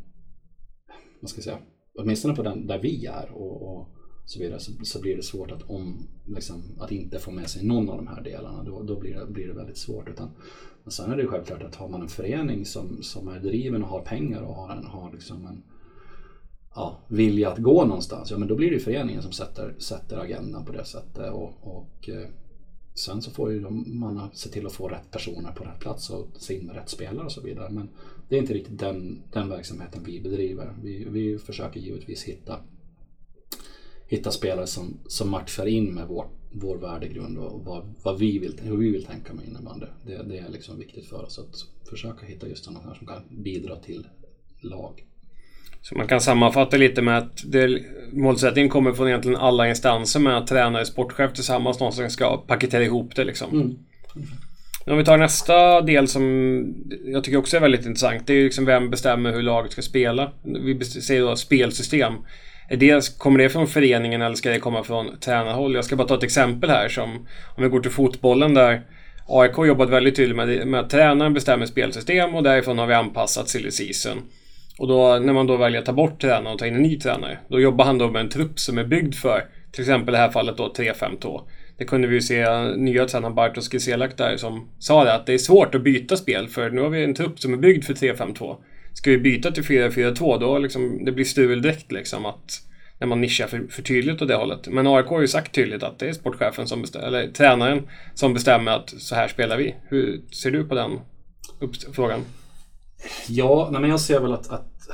vad 1.21 1.29
ska 1.29 1.37
jag 1.37 1.43
säga, 1.43 1.59
åtminstone 1.99 2.35
på 2.35 2.43
den 2.43 2.67
där 2.67 2.79
vi 2.79 3.05
är 3.05 3.31
och, 3.31 3.77
och 3.77 3.87
så 4.25 4.39
vidare 4.39 4.59
så, 4.59 4.71
så, 4.83 5.01
blir 5.01 5.15
det 5.15 5.23
svårt 5.23 5.51
att, 5.51 5.63
om, 5.63 6.07
liksom, 6.25 6.63
att 6.79 6.91
inte 6.91 7.19
få 7.19 7.31
med 7.31 7.49
sig 7.49 7.65
någon 7.65 7.89
av 7.89 7.97
de 7.97 8.07
här 8.07 8.23
delarna. 8.23 8.63
Då, 8.63 8.83
då 8.83 8.99
blir, 8.99 9.13
det, 9.13 9.25
blir 9.25 9.47
det 9.47 9.53
väldigt 9.53 9.77
svårt. 9.77 10.09
Utan 10.09 10.31
men 10.87 10.91
sen 10.91 11.11
är 11.11 11.17
det 11.17 11.27
självklart 11.27 11.63
att 11.63 11.75
har 11.75 11.89
man 11.89 12.01
en 12.01 12.07
förening 12.07 12.65
som, 12.65 13.03
som 13.03 13.27
är 13.27 13.39
driven 13.39 13.83
och 13.83 13.89
har 13.89 14.01
pengar 14.01 14.41
och 14.41 14.55
har, 14.55 14.75
en, 14.75 14.85
har 14.85 15.11
liksom 15.13 15.45
en 15.45 15.63
ja, 16.75 16.99
vilja 17.07 17.51
att 17.51 17.57
gå 17.57 17.85
någonstans, 17.85 18.31
ja 18.31 18.37
men 18.37 18.47
då 18.47 18.55
blir 18.55 18.71
det 18.71 18.79
föreningen 18.79 19.21
som 19.21 19.31
sätter, 19.31 19.75
sätter 19.79 20.17
agendan 20.17 20.65
på 20.65 20.71
det 20.71 20.85
sättet. 20.85 21.31
Och, 21.31 21.53
och 21.61 22.09
eh, 22.09 22.29
Sen 22.93 23.21
så 23.21 23.31
får 23.31 23.51
ju 23.51 23.59
de, 23.59 23.99
man 23.99 24.29
se 24.33 24.49
till 24.49 24.65
att 24.65 24.73
få 24.73 24.87
rätt 24.87 25.11
personer 25.11 25.51
på 25.51 25.63
rätt 25.63 25.79
plats 25.79 26.09
och 26.09 26.27
sin 26.37 26.69
rätt 26.69 26.89
spelare 26.89 27.25
och 27.25 27.31
så 27.31 27.41
vidare. 27.41 27.69
Men 27.69 27.89
det 28.29 28.35
är 28.35 28.39
inte 28.39 28.53
riktigt 28.53 28.79
den, 28.79 29.21
den 29.31 29.49
verksamheten 29.49 30.03
vi 30.05 30.21
bedriver. 30.21 30.75
Vi, 30.83 31.07
vi 31.09 31.37
försöker 31.37 31.79
givetvis 31.79 32.23
hitta, 32.23 32.59
hitta 34.07 34.31
spelare 34.31 34.67
som, 34.67 34.99
som 35.07 35.29
matchar 35.29 35.65
in 35.65 35.93
med 35.93 36.07
vår, 36.07 36.25
vår 36.51 36.77
värdegrund 36.77 37.37
och 37.37 37.65
vad, 37.65 37.93
vad 38.03 38.19
vi 38.19 38.39
vill, 38.39 38.59
hur 38.63 38.77
vi 38.77 38.91
vill 38.91 39.05
tänka 39.05 39.33
med 39.33 39.47
innebandy. 39.47 39.85
Det, 40.05 40.23
det 40.23 40.37
är 40.37 40.49
liksom 40.49 40.79
viktigt 40.79 41.09
för 41.09 41.25
oss 41.25 41.39
att 41.39 41.89
försöka 41.89 42.25
hitta 42.25 42.47
just 42.47 42.65
sådana 42.65 42.95
som 42.95 43.07
kan 43.07 43.23
bidra 43.29 43.75
till 43.75 44.07
lag. 44.61 45.03
Så 45.81 45.95
man 45.95 46.07
kan 46.07 46.21
sammanfatta 46.21 46.77
lite 46.77 47.01
med 47.01 47.17
att 47.17 47.43
det, 47.45 47.81
målsättningen 48.11 48.69
kommer 48.69 48.93
från 48.93 49.07
egentligen 49.07 49.37
alla 49.37 49.69
instanser 49.69 50.19
med 50.19 50.37
att 50.37 50.47
tränare 50.47 50.81
och 50.81 50.87
sportchef 50.87 51.33
tillsammans 51.33 51.79
någonstans 51.79 52.13
ska 52.13 52.37
paketera 52.37 52.83
ihop 52.83 53.15
det 53.15 53.23
liksom. 53.23 53.51
Mm. 53.51 53.77
Om 54.85 54.97
vi 54.97 55.03
tar 55.03 55.17
nästa 55.17 55.81
del 55.81 56.07
som 56.07 56.23
jag 57.05 57.23
tycker 57.23 57.37
också 57.37 57.57
är 57.57 57.61
väldigt 57.61 57.85
intressant. 57.85 58.27
Det 58.27 58.33
är 58.33 58.43
liksom 58.43 58.65
vem 58.65 58.89
bestämmer 58.89 59.33
hur 59.33 59.41
laget 59.41 59.71
ska 59.71 59.81
spela. 59.81 60.31
Vi 60.43 60.85
säger 60.85 61.21
då 61.21 61.35
spelsystem. 61.35 62.13
Dels 62.69 63.09
det, 63.09 63.19
kommer 63.19 63.39
det 63.39 63.49
från 63.49 63.67
föreningen 63.67 64.21
eller 64.21 64.35
ska 64.35 64.49
det 64.49 64.59
komma 64.59 64.83
från 64.83 65.19
tränarhåll? 65.19 65.75
Jag 65.75 65.85
ska 65.85 65.95
bara 65.95 66.07
ta 66.07 66.17
ett 66.17 66.23
exempel 66.23 66.69
här 66.69 66.89
som 66.89 67.27
om 67.55 67.63
vi 67.63 67.69
går 67.69 67.79
till 67.79 67.91
fotbollen 67.91 68.53
där 68.53 68.81
AIK 69.27 69.57
jobbat 69.57 69.89
väldigt 69.89 70.15
tydligt 70.15 70.37
med, 70.37 70.67
med 70.67 70.79
att 70.79 70.89
tränaren 70.89 71.33
bestämmer 71.33 71.65
spelsystem 71.65 72.35
och 72.35 72.43
därifrån 72.43 72.77
har 72.77 72.87
vi 72.87 72.93
anpassat 72.93 73.49
silly 73.49 73.71
season. 73.71 74.17
Och 74.77 74.87
då 74.87 75.19
när 75.19 75.33
man 75.33 75.47
då 75.47 75.57
väljer 75.57 75.79
att 75.79 75.85
ta 75.85 75.93
bort 75.93 76.21
tränaren 76.21 76.47
och 76.47 76.59
ta 76.59 76.67
in 76.67 76.75
en 76.75 76.81
ny 76.81 76.99
tränare, 76.99 77.37
då 77.47 77.59
jobbar 77.59 77.85
han 77.85 77.97
då 77.97 78.11
med 78.11 78.19
en 78.19 78.29
trupp 78.29 78.59
som 78.59 78.77
är 78.77 78.83
byggd 78.83 79.15
för 79.15 79.45
till 79.71 79.81
exempel 79.81 80.15
i 80.15 80.17
det 80.17 80.23
här 80.23 80.31
fallet 80.31 80.57
då 80.57 80.73
3-5-2. 80.77 81.41
Det 81.77 81.85
kunde 81.85 82.07
vi 82.07 82.15
ju 82.15 82.21
se 82.21 82.61
nya 82.75 83.05
tränaren 83.05 83.35
Bartosz 83.35 83.71
Kiselak 83.71 84.17
där 84.17 84.37
som 84.37 84.69
sa 84.79 85.03
det 85.03 85.13
att 85.13 85.25
det 85.25 85.33
är 85.33 85.37
svårt 85.37 85.75
att 85.75 85.83
byta 85.83 86.17
spel 86.17 86.47
för 86.47 86.69
nu 86.69 86.81
har 86.81 86.89
vi 86.89 87.03
en 87.03 87.13
trupp 87.13 87.39
som 87.39 87.53
är 87.53 87.57
byggd 87.57 87.83
för 87.83 87.93
3-5-2. 87.93 88.55
Ska 88.97 89.11
vi 89.11 89.17
byta 89.17 89.51
till 89.51 89.63
4-4-2 89.63 90.39
då 90.39 90.57
liksom 90.57 91.05
det 91.05 91.11
blir 91.11 91.25
stul 91.25 91.61
direkt 91.61 91.91
liksom 91.91 92.25
att 92.25 92.61
när 92.99 93.07
man 93.07 93.21
nischar 93.21 93.47
för, 93.47 93.67
för 93.69 93.81
tydligt 93.81 94.21
åt 94.21 94.27
det 94.27 94.35
hållet. 94.35 94.67
Men 94.67 94.87
AIK 94.87 95.05
har 95.05 95.21
ju 95.21 95.27
sagt 95.27 95.55
tydligt 95.55 95.83
att 95.83 95.99
det 95.99 96.09
är 96.09 96.13
sportchefen 96.13 96.67
som 96.67 96.81
bestämmer, 96.81 97.07
eller 97.07 97.31
tränaren 97.31 97.87
som 98.13 98.33
bestämmer 98.33 98.71
att 98.71 98.89
så 98.97 99.15
här 99.15 99.27
spelar 99.27 99.57
vi. 99.57 99.75
Hur 99.83 100.21
ser 100.31 100.51
du 100.51 100.63
på 100.63 100.75
den 100.75 100.99
frågan? 101.91 102.19
Ja, 103.27 103.69
nej 103.71 103.81
men 103.81 103.89
jag 103.89 103.99
ser 103.99 104.19
väl 104.19 104.33
att, 104.33 104.49
att, 104.49 104.89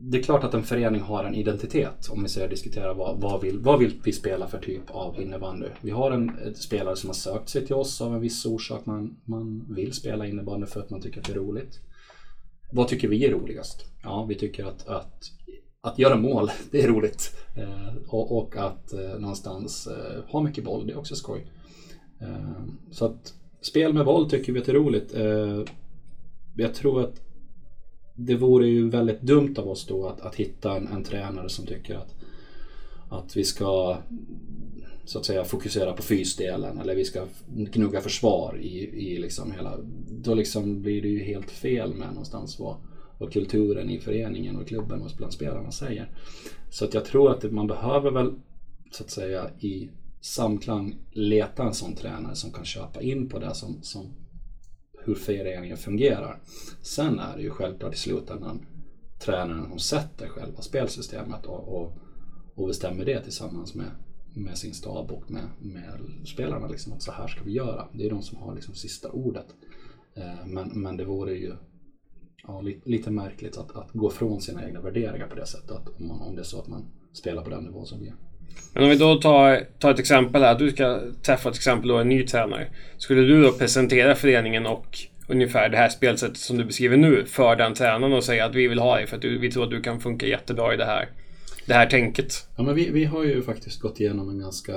det 0.00 0.18
är 0.18 0.22
klart 0.22 0.44
att 0.44 0.54
en 0.54 0.62
förening 0.62 1.00
har 1.00 1.24
en 1.24 1.34
identitet 1.34 2.08
om 2.10 2.22
vi 2.22 2.28
säger 2.28 2.48
diskutera 2.48 2.94
vad, 2.94 3.20
vad, 3.20 3.40
vill, 3.42 3.58
vad 3.58 3.78
vill 3.78 4.00
vi 4.04 4.12
spela 4.12 4.48
för 4.48 4.58
typ 4.58 4.90
av 4.90 5.20
innebandy. 5.20 5.66
Vi 5.80 5.90
har 5.90 6.10
en 6.10 6.54
spelare 6.54 6.96
som 6.96 7.08
har 7.08 7.14
sökt 7.14 7.48
sig 7.48 7.66
till 7.66 7.74
oss 7.74 8.00
av 8.00 8.14
en 8.14 8.20
viss 8.20 8.46
orsak. 8.46 8.86
Man, 8.86 9.16
man 9.24 9.66
vill 9.68 9.92
spela 9.92 10.26
innebandy 10.26 10.66
för 10.66 10.80
att 10.80 10.90
man 10.90 11.02
tycker 11.02 11.20
att 11.20 11.26
det 11.26 11.32
är 11.32 11.36
roligt. 11.36 11.80
Vad 12.70 12.88
tycker 12.88 13.08
vi 13.08 13.24
är 13.24 13.30
roligast? 13.30 13.84
Ja, 14.02 14.24
vi 14.24 14.34
tycker 14.34 14.64
att, 14.64 14.88
att, 14.88 15.30
att 15.80 15.98
göra 15.98 16.16
mål, 16.16 16.50
det 16.70 16.82
är 16.82 16.88
roligt. 16.88 17.36
Eh, 17.56 17.96
och, 18.08 18.38
och, 18.38 18.56
att 18.56 18.92
eh, 18.92 19.18
någonstans 19.18 19.86
eh, 19.86 20.24
ha 20.30 20.42
mycket 20.42 20.64
boll, 20.64 20.86
det 20.86 20.92
är 20.92 20.98
också 20.98 21.14
skoj. 21.14 21.46
Eh, 22.20 22.62
så 22.90 23.04
att 23.04 23.34
spel 23.60 23.92
med 23.92 24.04
boll 24.04 24.30
tycker 24.30 24.52
vi 24.52 24.60
att 24.60 24.66
det 24.66 24.72
är 24.72 24.76
roligt. 24.76 25.14
Eh, 25.14 25.62
jag 26.56 26.74
tror 26.74 27.00
att 27.00 27.20
det 28.14 28.36
vore 28.36 28.66
ju 28.66 28.90
väldigt 28.90 29.20
dumt 29.20 29.54
av 29.58 29.68
oss 29.68 29.86
då 29.86 30.06
att, 30.06 30.20
att 30.20 30.34
hitta 30.34 30.76
en, 30.76 30.88
en 30.88 31.04
tränare 31.04 31.48
som 31.48 31.66
tycker 31.66 31.94
att, 31.94 32.14
att 33.08 33.36
vi 33.36 33.44
ska 33.44 33.98
så 35.08 35.18
att 35.18 35.26
säga 35.26 35.44
fokusera 35.44 35.92
på 35.92 36.02
fysdelen 36.02 36.78
eller 36.78 36.94
vi 36.94 37.04
ska 37.04 37.26
gnugga 37.48 38.00
försvar 38.00 38.58
i, 38.60 38.78
i 38.78 39.18
liksom 39.18 39.52
hela... 39.52 39.78
Då 40.08 40.34
liksom 40.34 40.82
blir 40.82 41.02
det 41.02 41.08
ju 41.08 41.24
helt 41.24 41.50
fel 41.50 41.94
med 41.94 42.08
någonstans 42.08 42.58
vad, 42.58 42.76
vad 43.18 43.32
kulturen 43.32 43.90
i 43.90 43.98
föreningen 43.98 44.56
och 44.56 44.68
klubben 44.68 45.02
och 45.02 45.10
bland 45.16 45.32
spelarna 45.32 45.70
säger. 45.70 46.10
Så 46.70 46.84
att 46.84 46.94
jag 46.94 47.04
tror 47.04 47.30
att 47.30 47.52
man 47.52 47.66
behöver 47.66 48.10
väl 48.10 48.34
så 48.90 49.04
att 49.04 49.10
säga 49.10 49.50
i 49.60 49.90
samklang 50.20 50.96
leta 51.12 51.62
en 51.62 51.74
sån 51.74 51.94
tränare 51.94 52.34
som 52.34 52.52
kan 52.52 52.64
köpa 52.64 53.02
in 53.02 53.28
på 53.28 53.38
det 53.38 53.54
som, 53.54 53.82
som 53.82 54.14
hur 55.04 55.14
föreningen 55.14 55.76
fungerar. 55.76 56.42
Sen 56.82 57.18
är 57.18 57.36
det 57.36 57.42
ju 57.42 57.50
självklart 57.50 57.94
i 57.94 57.98
slutändan 57.98 58.66
tränaren 59.18 59.68
som 59.68 59.78
sätter 59.78 60.28
själva 60.28 60.62
spelsystemet 60.62 61.46
och, 61.46 61.80
och, 61.80 61.98
och 62.54 62.66
bestämmer 62.66 63.04
det 63.04 63.20
tillsammans 63.20 63.74
med, 63.74 63.90
med 64.38 64.58
sin 64.58 64.74
stab 64.74 65.12
och 65.12 65.30
med, 65.30 65.44
med 65.58 66.26
spelarna. 66.26 66.68
Liksom, 66.68 66.92
att 66.92 67.02
så 67.02 67.12
här 67.12 67.28
ska 67.28 67.44
vi 67.44 67.52
göra. 67.52 67.88
Det 67.92 68.06
är 68.06 68.10
de 68.10 68.22
som 68.22 68.38
har 68.38 68.54
liksom 68.54 68.74
sista 68.74 69.08
ordet. 69.08 69.46
Eh, 70.16 70.46
men, 70.46 70.68
men 70.68 70.96
det 70.96 71.04
vore 71.04 71.32
ju 71.32 71.52
ja, 72.46 72.60
lite, 72.60 72.90
lite 72.90 73.10
märkligt 73.10 73.56
att, 73.56 73.76
att 73.76 73.92
gå 73.92 74.10
från 74.10 74.40
sina 74.40 74.66
egna 74.66 74.80
värderingar 74.80 75.26
på 75.26 75.34
det 75.34 75.46
sättet. 75.46 75.70
Att 75.70 76.00
om, 76.00 76.08
man, 76.08 76.20
om 76.20 76.34
det 76.34 76.42
är 76.42 76.44
så 76.44 76.60
att 76.60 76.68
man 76.68 76.84
spelar 77.12 77.42
på 77.42 77.50
den 77.50 77.64
nivån 77.64 77.86
som 77.86 78.00
vi 78.00 78.08
är. 78.08 78.14
Men 78.74 78.82
om 78.82 78.90
vi 78.90 78.96
då 78.96 79.14
tar, 79.14 79.66
tar 79.78 79.90
ett 79.90 79.98
exempel 79.98 80.42
här. 80.42 80.58
Du 80.58 80.70
ska 80.70 81.00
träffa 81.22 81.50
till 81.50 81.58
exempel 81.58 81.88
då 81.88 81.96
en 81.96 82.08
ny 82.08 82.26
tränare. 82.26 82.68
Skulle 82.98 83.20
du 83.20 83.42
då 83.42 83.52
presentera 83.52 84.14
föreningen 84.14 84.66
och 84.66 84.98
ungefär 85.28 85.68
det 85.68 85.76
här 85.76 85.88
spelsättet 85.88 86.36
som 86.36 86.58
du 86.58 86.64
beskriver 86.64 86.96
nu 86.96 87.24
för 87.24 87.56
den 87.56 87.74
tränaren 87.74 88.12
och 88.12 88.24
säga 88.24 88.44
att 88.44 88.54
vi 88.54 88.68
vill 88.68 88.78
ha 88.78 88.96
dig 88.96 89.06
för 89.06 89.16
att 89.16 89.22
du, 89.22 89.38
vi 89.38 89.50
tror 89.50 89.64
att 89.64 89.70
du 89.70 89.82
kan 89.82 90.00
funka 90.00 90.26
jättebra 90.26 90.74
i 90.74 90.76
det 90.76 90.84
här, 90.84 91.08
det 91.68 91.74
här 91.74 91.86
tänket? 91.86 92.48
Ja, 92.56 92.62
men 92.62 92.74
vi, 92.74 92.90
vi 92.90 93.04
har 93.04 93.24
ju 93.24 93.42
faktiskt 93.42 93.80
gått 93.80 94.00
igenom 94.00 94.28
en 94.28 94.38
ganska 94.38 94.72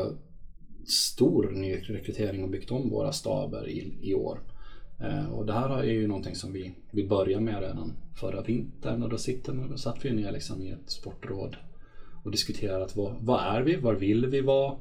stor 0.88 1.52
nyrekrytering 1.52 2.44
och 2.44 2.50
byggt 2.50 2.72
om 2.72 2.90
våra 2.90 3.12
staber 3.12 3.70
i, 3.70 3.98
i 4.02 4.14
år. 4.14 4.40
Eh, 5.00 5.32
och 5.34 5.46
det 5.46 5.54
här 5.54 5.80
är 5.80 5.84
ju 5.84 6.08
någonting 6.08 6.36
som 6.36 6.54
vi, 6.54 6.76
vi 6.92 7.08
började 7.08 7.44
med 7.44 7.62
redan 7.62 7.94
förra 8.16 8.42
vintern 8.42 9.04
och 9.04 9.10
då, 9.10 9.18
sitter, 9.18 9.54
då 9.70 9.78
satt 9.78 10.06
vi 10.06 10.12
ner 10.12 10.32
liksom 10.32 10.62
i 10.62 10.70
ett 10.70 10.90
sportråd 10.90 11.58
och 12.24 12.32
diskuterat 12.32 12.96
vad, 12.96 13.16
vad 13.20 13.42
är 13.42 13.62
vi, 13.62 13.76
var 13.76 13.94
vill 13.94 14.26
vi 14.26 14.42
vara, 14.42 14.76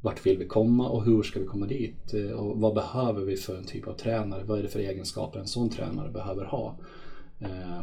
vart 0.00 0.26
vill 0.26 0.38
vi 0.38 0.46
komma 0.46 0.88
och 0.88 1.04
hur 1.04 1.22
ska 1.22 1.40
vi 1.40 1.46
komma 1.46 1.66
dit? 1.66 2.14
Eh, 2.14 2.30
och 2.30 2.60
vad 2.60 2.74
behöver 2.74 3.22
vi 3.22 3.36
för 3.36 3.56
en 3.56 3.64
typ 3.64 3.88
av 3.88 3.94
tränare? 3.94 4.44
Vad 4.44 4.58
är 4.58 4.62
det 4.62 4.68
för 4.68 4.80
egenskaper 4.80 5.40
en 5.40 5.46
sån 5.46 5.70
tränare 5.70 6.10
behöver 6.10 6.44
ha? 6.44 6.78
Eh, 7.40 7.80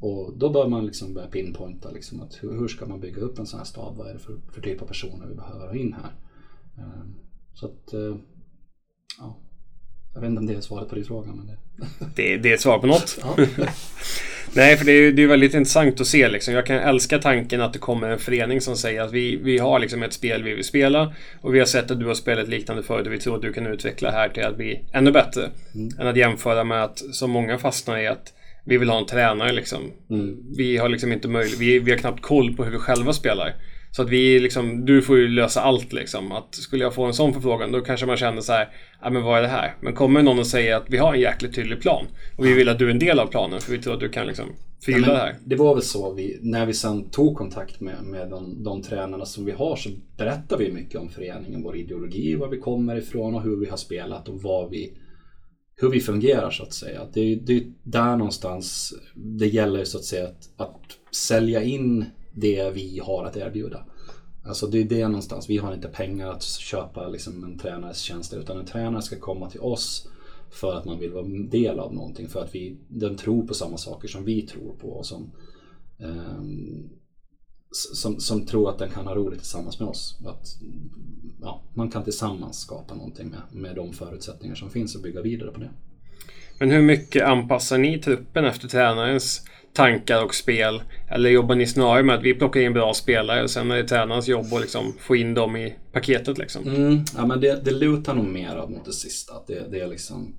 och 0.00 0.38
då 0.38 0.50
bör 0.50 0.68
man 0.68 0.86
liksom 0.86 1.14
börja 1.14 1.28
pinpointa 1.28 1.90
liksom 1.90 2.20
att 2.20 2.38
hur, 2.42 2.52
hur, 2.60 2.68
ska 2.68 2.86
man 2.86 3.00
bygga 3.00 3.20
upp 3.20 3.38
en 3.38 3.46
sån 3.46 3.58
här 3.58 3.66
stab? 3.66 3.96
Vad 3.96 4.08
är 4.08 4.12
det 4.12 4.18
för, 4.18 4.40
för 4.52 4.60
typ 4.60 4.82
av 4.82 4.86
personer 4.86 5.26
vi 5.26 5.34
behöver 5.34 5.66
ha 5.66 5.74
in 5.74 5.92
här? 5.92 6.12
Eh, 6.78 7.04
så 7.54 7.66
att, 7.66 7.94
ja, 9.18 9.38
jag 10.14 10.20
vet 10.20 10.28
inte 10.28 10.40
om 10.40 10.46
det 10.46 10.54
är 10.54 10.60
svaret 10.60 10.88
på 10.88 10.94
din 10.94 11.04
fråga. 11.04 11.32
Men 11.32 11.46
det... 11.46 11.56
det, 12.16 12.36
det 12.36 12.50
är 12.50 12.54
ett 12.54 12.60
svar 12.60 12.78
på 12.78 12.86
något. 12.86 13.18
Nej, 14.52 14.76
för 14.76 14.84
det 14.84 14.92
är, 14.92 15.12
det 15.12 15.22
är 15.22 15.26
väldigt 15.26 15.54
intressant 15.54 16.00
att 16.00 16.06
se. 16.06 16.28
Liksom. 16.28 16.54
Jag 16.54 16.66
kan 16.66 16.76
älska 16.76 17.18
tanken 17.18 17.60
att 17.60 17.72
det 17.72 17.78
kommer 17.78 18.10
en 18.10 18.18
förening 18.18 18.60
som 18.60 18.76
säger 18.76 19.02
att 19.02 19.12
vi, 19.12 19.36
vi 19.36 19.58
har 19.58 19.78
liksom 19.78 20.02
ett 20.02 20.12
spel 20.12 20.42
vi 20.42 20.54
vill 20.54 20.64
spela 20.64 21.14
och 21.40 21.54
vi 21.54 21.58
har 21.58 21.66
sett 21.66 21.90
att 21.90 22.00
du 22.00 22.06
har 22.06 22.14
spelat 22.14 22.48
liknande 22.48 22.82
förut 22.82 23.06
och 23.06 23.12
vi 23.12 23.18
tror 23.18 23.36
att 23.36 23.42
du 23.42 23.52
kan 23.52 23.66
utveckla 23.66 24.10
här 24.10 24.28
till 24.28 24.44
att 24.44 24.56
bli 24.56 24.84
ännu 24.92 25.12
bättre. 25.12 25.50
Mm. 25.74 25.88
Än 26.00 26.06
att 26.06 26.16
jämföra 26.16 26.64
med 26.64 26.84
att, 26.84 26.98
som 26.98 27.30
många 27.30 27.58
fastnar 27.58 27.98
i, 27.98 28.06
att 28.06 28.32
vi 28.68 28.78
vill 28.78 28.88
ha 28.88 28.98
en 28.98 29.06
tränare 29.06 29.52
liksom. 29.52 29.92
Mm. 30.10 30.36
Vi 30.56 30.76
har 30.76 30.88
liksom 30.88 31.12
inte 31.12 31.28
möjlighet, 31.28 31.60
vi, 31.60 31.78
vi 31.78 31.90
har 31.90 31.98
knappt 31.98 32.22
koll 32.22 32.56
på 32.56 32.64
hur 32.64 32.72
vi 32.72 32.78
själva 32.78 33.12
spelar. 33.12 33.54
Så 33.90 34.02
att 34.02 34.10
vi 34.10 34.40
liksom, 34.40 34.84
du 34.84 35.02
får 35.02 35.18
ju 35.18 35.28
lösa 35.28 35.60
allt 35.60 35.92
liksom. 35.92 36.32
Att 36.32 36.54
skulle 36.54 36.84
jag 36.84 36.94
få 36.94 37.04
en 37.04 37.14
sån 37.14 37.32
förfrågan 37.32 37.72
då 37.72 37.80
kanske 37.80 38.06
man 38.06 38.16
känner 38.16 38.40
så 38.40 38.52
här, 38.52 38.68
ja 39.02 39.10
men 39.10 39.22
vad 39.22 39.38
är 39.38 39.42
det 39.42 39.48
här? 39.48 39.74
Men 39.80 39.94
kommer 39.94 40.22
någon 40.22 40.38
och 40.38 40.46
säger 40.46 40.76
att 40.76 40.84
vi 40.88 40.96
har 40.96 41.14
en 41.14 41.20
jäkligt 41.20 41.54
tydlig 41.54 41.80
plan 41.80 42.06
och 42.36 42.46
vi 42.46 42.54
vill 42.54 42.68
att 42.68 42.78
du 42.78 42.86
är 42.86 42.90
en 42.90 42.98
del 42.98 43.18
av 43.18 43.26
planen 43.26 43.60
för 43.60 43.72
vi 43.72 43.78
tror 43.78 43.94
att 43.94 44.00
du 44.00 44.08
kan 44.08 44.26
liksom 44.26 44.46
fylla 44.84 45.06
ja, 45.06 45.12
det 45.12 45.18
här. 45.18 45.34
Det 45.44 45.56
var 45.56 45.74
väl 45.74 45.82
så 45.82 46.12
vi, 46.12 46.38
när 46.42 46.66
vi 46.66 46.74
sen 46.74 47.10
tog 47.10 47.36
kontakt 47.36 47.80
med, 47.80 48.04
med 48.04 48.30
de, 48.30 48.64
de 48.64 48.82
tränarna 48.82 49.24
som 49.24 49.44
vi 49.44 49.52
har 49.52 49.76
så 49.76 49.88
berättar 50.16 50.58
vi 50.58 50.72
mycket 50.72 51.00
om 51.00 51.08
föreningen, 51.08 51.62
vår 51.62 51.76
ideologi, 51.76 52.34
var 52.34 52.48
vi 52.48 52.58
kommer 52.58 52.96
ifrån 52.96 53.34
och 53.34 53.42
hur 53.42 53.56
vi 53.56 53.66
har 53.66 53.76
spelat 53.76 54.28
och 54.28 54.42
vad 54.42 54.70
vi 54.70 54.92
hur 55.80 55.90
vi 55.90 56.00
fungerar 56.00 56.50
så 56.50 56.62
att 56.62 56.72
säga. 56.72 57.06
Det, 57.12 57.34
det 57.34 57.56
är 57.56 57.72
där 57.82 58.16
någonstans 58.16 58.94
det 59.14 59.46
gäller 59.46 59.84
så 59.84 59.98
att 59.98 60.04
säga 60.04 60.28
att, 60.28 60.50
att 60.56 61.14
sälja 61.14 61.62
in 61.62 62.04
det 62.32 62.70
vi 62.70 63.00
har 63.04 63.24
att 63.24 63.36
erbjuda. 63.36 63.84
Alltså 64.44 64.66
det 64.66 64.78
är 64.78 64.84
det 64.84 65.08
någonstans. 65.08 65.50
Vi 65.50 65.58
har 65.58 65.74
inte 65.74 65.88
pengar 65.88 66.30
att 66.30 66.42
köpa 66.42 67.08
liksom 67.08 67.44
en 67.44 67.58
tränares 67.58 67.98
tjänster 67.98 68.38
utan 68.38 68.58
en 68.58 68.66
tränare 68.66 69.02
ska 69.02 69.18
komma 69.18 69.50
till 69.50 69.60
oss 69.60 70.08
för 70.50 70.74
att 70.74 70.84
man 70.84 70.98
vill 70.98 71.10
vara 71.10 71.24
en 71.24 71.48
del 71.48 71.78
av 71.78 71.94
någonting. 71.94 72.28
För 72.28 72.44
att 72.44 72.54
vi, 72.54 72.76
den 72.88 73.16
tror 73.16 73.46
på 73.46 73.54
samma 73.54 73.76
saker 73.76 74.08
som 74.08 74.24
vi 74.24 74.42
tror 74.42 74.74
på. 74.80 74.88
Och 74.88 75.06
som, 75.06 75.30
um, 75.98 76.90
som, 77.70 78.20
som 78.20 78.46
tror 78.46 78.70
att 78.70 78.78
den 78.78 78.90
kan 78.90 79.06
ha 79.06 79.14
roligt 79.14 79.38
tillsammans 79.38 79.80
med 79.80 79.88
oss. 79.88 80.18
Att, 80.26 80.46
ja, 81.40 81.62
man 81.74 81.90
kan 81.90 82.04
tillsammans 82.04 82.60
skapa 82.60 82.94
någonting 82.94 83.28
med, 83.28 83.40
med 83.50 83.76
de 83.76 83.92
förutsättningar 83.92 84.54
som 84.54 84.70
finns 84.70 84.94
och 84.94 85.02
bygga 85.02 85.22
vidare 85.22 85.50
på 85.50 85.60
det. 85.60 85.70
Men 86.58 86.70
hur 86.70 86.82
mycket 86.82 87.24
anpassar 87.24 87.78
ni 87.78 87.98
truppen 87.98 88.44
efter 88.44 88.68
tränarens 88.68 89.42
tankar 89.72 90.24
och 90.24 90.34
spel? 90.34 90.82
Eller 91.08 91.30
jobbar 91.30 91.54
ni 91.54 91.66
snarare 91.66 92.02
med 92.02 92.16
att 92.16 92.22
vi 92.22 92.34
plockar 92.34 92.60
in 92.60 92.72
bra 92.72 92.94
spelare 92.94 93.42
och 93.42 93.50
sen 93.50 93.70
är 93.70 93.76
det 93.76 93.88
tränarens 93.88 94.28
jobb 94.28 94.46
att 94.52 94.60
liksom 94.60 94.94
få 94.98 95.16
in 95.16 95.34
dem 95.34 95.56
i 95.56 95.74
paketet 95.92 96.38
liksom? 96.38 96.68
Mm, 96.68 97.04
ja, 97.16 97.26
men 97.26 97.40
det, 97.40 97.64
det 97.64 97.70
lutar 97.70 98.14
nog 98.14 98.26
mer 98.26 98.66
mot 98.68 98.84
det 98.84 98.92
sista. 98.92 99.34
Att 99.34 99.46
det, 99.46 99.70
det 99.70 99.80
är 99.80 99.88
liksom, 99.88 100.34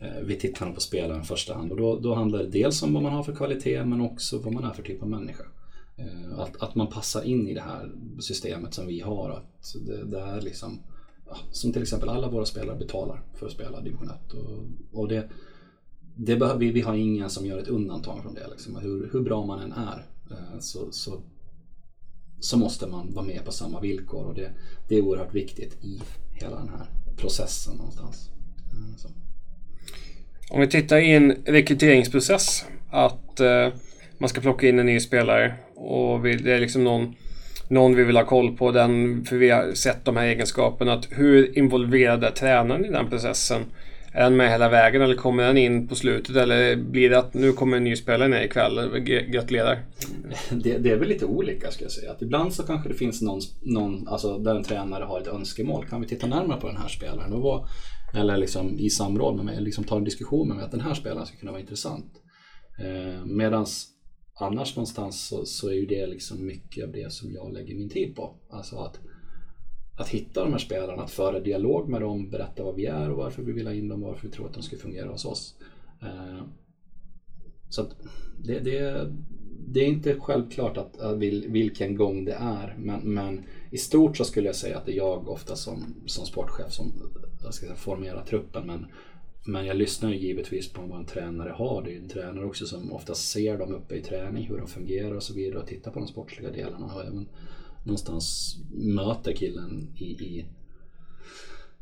eh, 0.00 0.24
vi 0.24 0.36
tittar 0.36 0.72
på 0.72 0.80
spelaren 0.80 1.22
i 1.22 1.24
första 1.24 1.54
hand 1.54 1.72
och 1.72 1.76
då, 1.76 1.98
då 1.98 2.14
handlar 2.14 2.38
det 2.38 2.50
dels 2.50 2.82
om 2.82 2.94
vad 2.94 3.02
man 3.02 3.12
har 3.12 3.22
för 3.22 3.34
kvalitet 3.34 3.84
men 3.84 4.00
också 4.00 4.38
vad 4.38 4.52
man 4.52 4.64
är 4.64 4.70
för 4.70 4.82
typ 4.82 5.02
av 5.02 5.08
människa. 5.08 5.44
Eh, 5.98 6.38
att, 6.38 6.62
att 6.62 6.74
man 6.74 6.86
passar 6.86 7.22
in 7.22 7.48
i 7.48 7.54
det 7.54 7.60
här 7.60 7.92
systemet 8.20 8.74
som 8.74 8.86
vi 8.86 9.00
har. 9.00 9.30
Att 9.30 9.74
det, 9.86 10.04
det 10.04 10.20
är 10.20 10.40
liksom, 10.40 10.82
ja, 11.26 11.36
som 11.50 11.72
till 11.72 11.82
exempel 11.82 12.08
alla 12.08 12.30
våra 12.30 12.44
spelare 12.44 12.76
betalar 12.76 13.22
för 13.34 13.46
att 13.46 13.52
spela 13.52 13.80
division 13.80 14.10
1. 14.10 14.32
Och, 14.32 15.00
och 15.00 15.08
det, 15.08 15.28
det 16.16 16.36
behöver, 16.36 16.60
vi, 16.60 16.72
vi 16.72 16.80
har 16.80 16.94
ingen 16.94 17.30
som 17.30 17.46
gör 17.46 17.58
ett 17.58 17.68
undantag 17.68 18.22
från 18.22 18.34
det. 18.34 18.48
Liksom. 18.50 18.76
Hur, 18.76 19.10
hur 19.12 19.20
bra 19.20 19.46
man 19.46 19.60
än 19.60 19.72
är 19.72 20.06
eh, 20.30 20.58
så, 20.60 20.92
så, 20.92 21.22
så, 22.40 22.58
måste 22.58 22.86
man 22.86 23.14
vara 23.14 23.26
med 23.26 23.44
på 23.44 23.52
samma 23.52 23.80
villkor. 23.80 24.24
Och 24.24 24.34
det, 24.34 24.50
det 24.88 24.96
är 24.96 25.02
oerhört 25.02 25.34
viktigt 25.34 25.84
i 25.84 26.00
hela 26.32 26.56
den 26.56 26.68
här 26.68 26.86
processen 27.16 27.76
någonstans. 27.76 28.30
Eh, 28.72 28.96
så. 28.96 29.08
Om 30.50 30.60
vi 30.60 30.66
tittar 30.66 30.98
i 30.98 31.12
en 31.12 31.32
rekryteringsprocess. 31.32 32.64
Att 32.90 33.40
eh, 33.40 33.68
man 34.18 34.28
ska 34.28 34.40
plocka 34.40 34.68
in 34.68 34.78
en 34.78 34.86
ny 34.86 35.00
spelare 35.00 35.54
och 35.76 36.26
vi, 36.26 36.36
det 36.36 36.52
är 36.52 36.60
liksom 36.60 36.84
någon, 36.84 37.14
någon 37.68 37.96
vi 37.96 38.04
vill 38.04 38.16
ha 38.16 38.24
koll 38.24 38.56
på. 38.56 38.72
Den, 38.72 39.24
för 39.24 39.36
vi 39.36 39.50
har 39.50 39.72
sett 39.72 40.04
de 40.04 40.16
här 40.16 40.26
egenskaperna. 40.26 40.92
Att 40.92 41.08
hur 41.10 41.58
involverad 41.58 42.24
är 42.24 42.30
tränaren 42.30 42.84
i 42.84 42.90
den 42.90 43.10
processen? 43.10 43.62
Är 44.12 44.22
han 44.22 44.36
med 44.36 44.50
hela 44.50 44.68
vägen 44.68 45.02
eller 45.02 45.14
kommer 45.14 45.44
han 45.44 45.56
in 45.56 45.88
på 45.88 45.94
slutet? 45.94 46.36
Eller 46.36 46.76
blir 46.76 47.10
det 47.10 47.18
att 47.18 47.34
nu 47.34 47.52
kommer 47.52 47.76
en 47.76 47.84
ny 47.84 47.96
spelare 47.96 48.28
ner 48.28 48.42
ikväll? 48.42 48.98
Gratulerar. 49.30 49.84
Det, 50.50 50.78
det, 50.78 50.90
är 50.90 50.96
väl 50.96 51.08
lite 51.08 51.26
olika 51.26 51.70
ska 51.70 51.84
jag 51.84 51.92
säga. 51.92 52.12
Att 52.12 52.22
ibland 52.22 52.54
så 52.54 52.62
kanske 52.62 52.88
det 52.88 52.94
finns 52.94 53.22
någon, 53.22 53.40
någon 53.62 54.08
alltså 54.08 54.38
där 54.38 54.54
en 54.54 54.62
tränare 54.62 55.04
har 55.04 55.20
ett 55.20 55.26
önskemål. 55.26 55.86
Kan 55.86 56.00
vi 56.00 56.06
titta 56.06 56.26
närmare 56.26 56.60
på 56.60 56.66
den 56.66 56.76
här 56.76 56.88
spelaren? 56.88 57.32
Och 57.32 57.42
vad, 57.42 57.68
eller 58.14 58.36
liksom 58.36 58.78
i 58.78 58.90
samråd 58.90 59.36
med 59.36 59.44
mig, 59.44 59.60
liksom 59.60 59.84
ta 59.84 59.96
en 59.96 60.04
diskussion 60.04 60.48
med 60.48 60.56
mig 60.56 60.64
att 60.64 60.70
den 60.70 60.80
här 60.80 60.94
spelaren 60.94 61.26
ska 61.26 61.36
kunna 61.36 61.52
vara 61.52 61.60
intressant. 61.60 62.12
Eh, 62.78 63.24
medans 63.24 63.95
annars 64.38 64.76
någonstans 64.76 65.26
så, 65.28 65.44
så, 65.44 65.68
är 65.68 65.74
ju 65.74 65.86
det 65.86 66.06
liksom 66.06 66.46
mycket 66.46 66.84
av 66.84 66.92
det 66.92 67.12
som 67.12 67.32
jag 67.32 67.52
lägger 67.52 67.74
min 67.74 67.90
tid 67.90 68.16
på. 68.16 68.34
Alltså 68.50 68.76
att, 68.76 69.00
att 69.96 70.08
hitta 70.08 70.44
de 70.44 70.52
här 70.52 70.58
spelarna, 70.58 71.02
att 71.02 71.10
föra 71.10 71.40
dialog 71.40 71.88
med 71.88 72.00
dem, 72.00 72.30
berätta 72.30 72.64
vad 72.64 72.74
vi 72.74 72.86
är 72.86 73.10
och 73.10 73.16
varför 73.16 73.42
vi 73.42 73.52
vill 73.52 73.66
ha 73.66 73.74
in 73.74 73.88
dem 73.88 74.02
och 74.02 74.08
varför 74.08 74.28
vi 74.28 74.34
tror 74.34 74.46
att 74.46 74.54
de 74.54 74.62
ska 74.62 74.76
fungera 74.76 75.08
hos 75.08 75.24
oss. 75.24 75.54
Eh, 76.02 76.42
så 77.68 77.82
att 77.82 77.96
det, 78.44 78.60
det, 78.60 79.10
det, 79.68 79.80
är 79.80 79.86
inte 79.88 80.20
självklart 80.20 80.76
att, 80.76 81.00
att 81.00 81.18
vilken 81.18 81.96
gång 81.96 82.24
det 82.24 82.32
är 82.32 82.76
men, 82.78 83.14
men, 83.14 83.44
i 83.70 83.78
stort 83.78 84.16
så 84.16 84.24
skulle 84.24 84.46
jag 84.46 84.56
säga 84.56 84.78
att 84.78 84.86
det 84.86 84.92
är 84.92 84.96
jag 84.96 85.28
ofta 85.28 85.56
som, 85.56 85.94
som 86.06 86.26
sportchef 86.26 86.72
som 86.72 86.92
jag 87.42 87.54
ska 87.54 87.66
säga, 87.66 87.76
formerar 87.76 88.24
truppen 88.24 88.66
men 88.66 88.86
men 89.46 89.66
jag 89.66 89.76
lyssnar 89.76 90.10
ju 90.10 90.16
givetvis 90.16 90.72
på 90.72 90.82
vad 90.82 90.98
en 90.98 91.06
tränare 91.06 91.50
har. 91.50 91.82
Det 91.82 91.90
är 91.90 91.92
ju 91.92 91.98
en 91.98 92.08
tränare 92.08 92.44
också 92.44 92.66
som 92.66 92.92
ofta 92.92 93.14
ser 93.14 93.58
dem 93.58 93.74
uppe 93.74 93.94
i 93.94 94.02
träning, 94.02 94.46
hur 94.46 94.58
de 94.58 94.66
fungerar 94.66 95.14
och 95.14 95.22
så 95.22 95.34
vidare 95.34 95.58
och 95.58 95.66
tittar 95.66 95.90
på 95.90 95.98
de 95.98 96.08
sportsliga 96.08 96.50
delarna 96.50 96.94
och 96.94 97.04
även 97.04 97.28
någonstans 97.84 98.56
möter 98.74 99.32
killen 99.32 99.92
i, 99.96 100.04
i, 100.04 100.46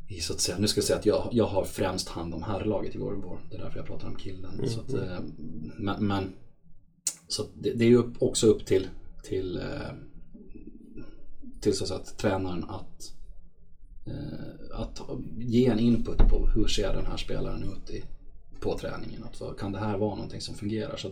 i 0.08 0.20
så 0.20 0.32
att 0.32 0.40
säga, 0.40 0.58
nu 0.58 0.68
ska 0.68 0.78
jag 0.78 0.84
säga 0.84 0.98
att 0.98 1.06
jag, 1.06 1.28
jag 1.32 1.46
har 1.46 1.64
främst 1.64 2.08
hand 2.08 2.34
om 2.34 2.42
herrlaget 2.42 2.94
i 2.94 2.98
vår, 2.98 3.40
Det 3.50 3.56
är 3.56 3.60
därför 3.60 3.78
jag 3.78 3.86
pratar 3.86 4.08
om 4.08 4.16
killen. 4.16 4.54
Mm. 4.54 4.66
Så 4.66 4.80
att, 4.80 4.92
eh, 4.92 5.20
men, 5.78 6.06
men 6.06 6.32
så 7.28 7.42
det, 7.54 7.72
det, 7.72 7.84
är 7.84 7.88
ju 7.88 8.02
också 8.18 8.46
upp 8.46 8.66
till, 8.66 8.88
till, 9.22 9.56
eh, 9.56 9.92
till 11.60 11.74
så 11.74 11.94
att 11.94 12.18
tränaren 12.18 12.64
att 12.64 12.94
Eh, 12.94 13.04
att 13.04 13.13
Eh, 14.06 14.80
att 14.80 15.00
ge 15.38 15.66
en 15.66 15.78
input 15.78 16.18
på 16.18 16.48
hur 16.54 16.66
ser 16.66 16.92
den 16.92 17.06
här 17.06 17.16
spelaren 17.16 17.62
ut 17.62 17.90
i, 17.90 18.04
på 18.60 18.78
träningen. 18.78 19.24
Att, 19.24 19.58
kan 19.58 19.72
det 19.72 19.78
här 19.78 19.98
vara 19.98 20.14
någonting 20.14 20.40
som 20.40 20.54
fungerar? 20.54 20.96
Så 20.96 21.08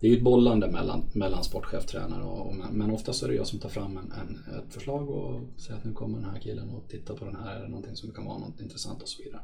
det 0.00 0.06
är 0.06 0.10
ju 0.10 0.16
ett 0.16 0.22
bollande 0.22 0.70
mellan, 0.70 1.10
mellan 1.14 1.44
sportchef, 1.44 1.86
tränare 1.86 2.22
och, 2.22 2.46
och 2.46 2.54
men 2.72 2.90
oftast 2.90 3.22
är 3.22 3.28
det 3.28 3.34
jag 3.34 3.46
som 3.46 3.58
tar 3.58 3.68
fram 3.68 3.96
en, 3.96 4.12
en, 4.12 4.54
ett 4.58 4.74
förslag 4.74 5.10
och 5.10 5.60
säger 5.60 5.78
att 5.78 5.84
nu 5.84 5.92
kommer 5.92 6.18
den 6.18 6.30
här 6.30 6.40
killen 6.40 6.68
och 6.70 6.88
tittar 6.88 7.14
på 7.14 7.24
den 7.24 7.36
här, 7.36 7.56
är 7.56 7.62
det 7.62 7.68
någonting 7.68 7.96
som 7.96 8.10
kan 8.10 8.24
vara 8.24 8.38
något 8.38 8.60
intressant 8.60 9.02
och 9.02 9.08
så 9.08 9.22
vidare. 9.22 9.42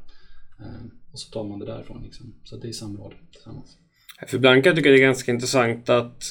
Eh, 0.60 0.84
och 1.12 1.18
så 1.18 1.30
tar 1.30 1.44
man 1.44 1.58
det 1.58 1.66
därifrån 1.66 2.02
liksom. 2.02 2.34
Så 2.44 2.56
det 2.56 2.68
är 2.68 2.72
samråd 2.72 3.14
tillsammans. 3.32 3.76
För 4.26 4.38
Blanka 4.38 4.72
tycker 4.72 4.90
det 4.90 4.96
är 4.96 5.02
ganska 5.02 5.32
intressant 5.32 5.88
att 5.88 6.22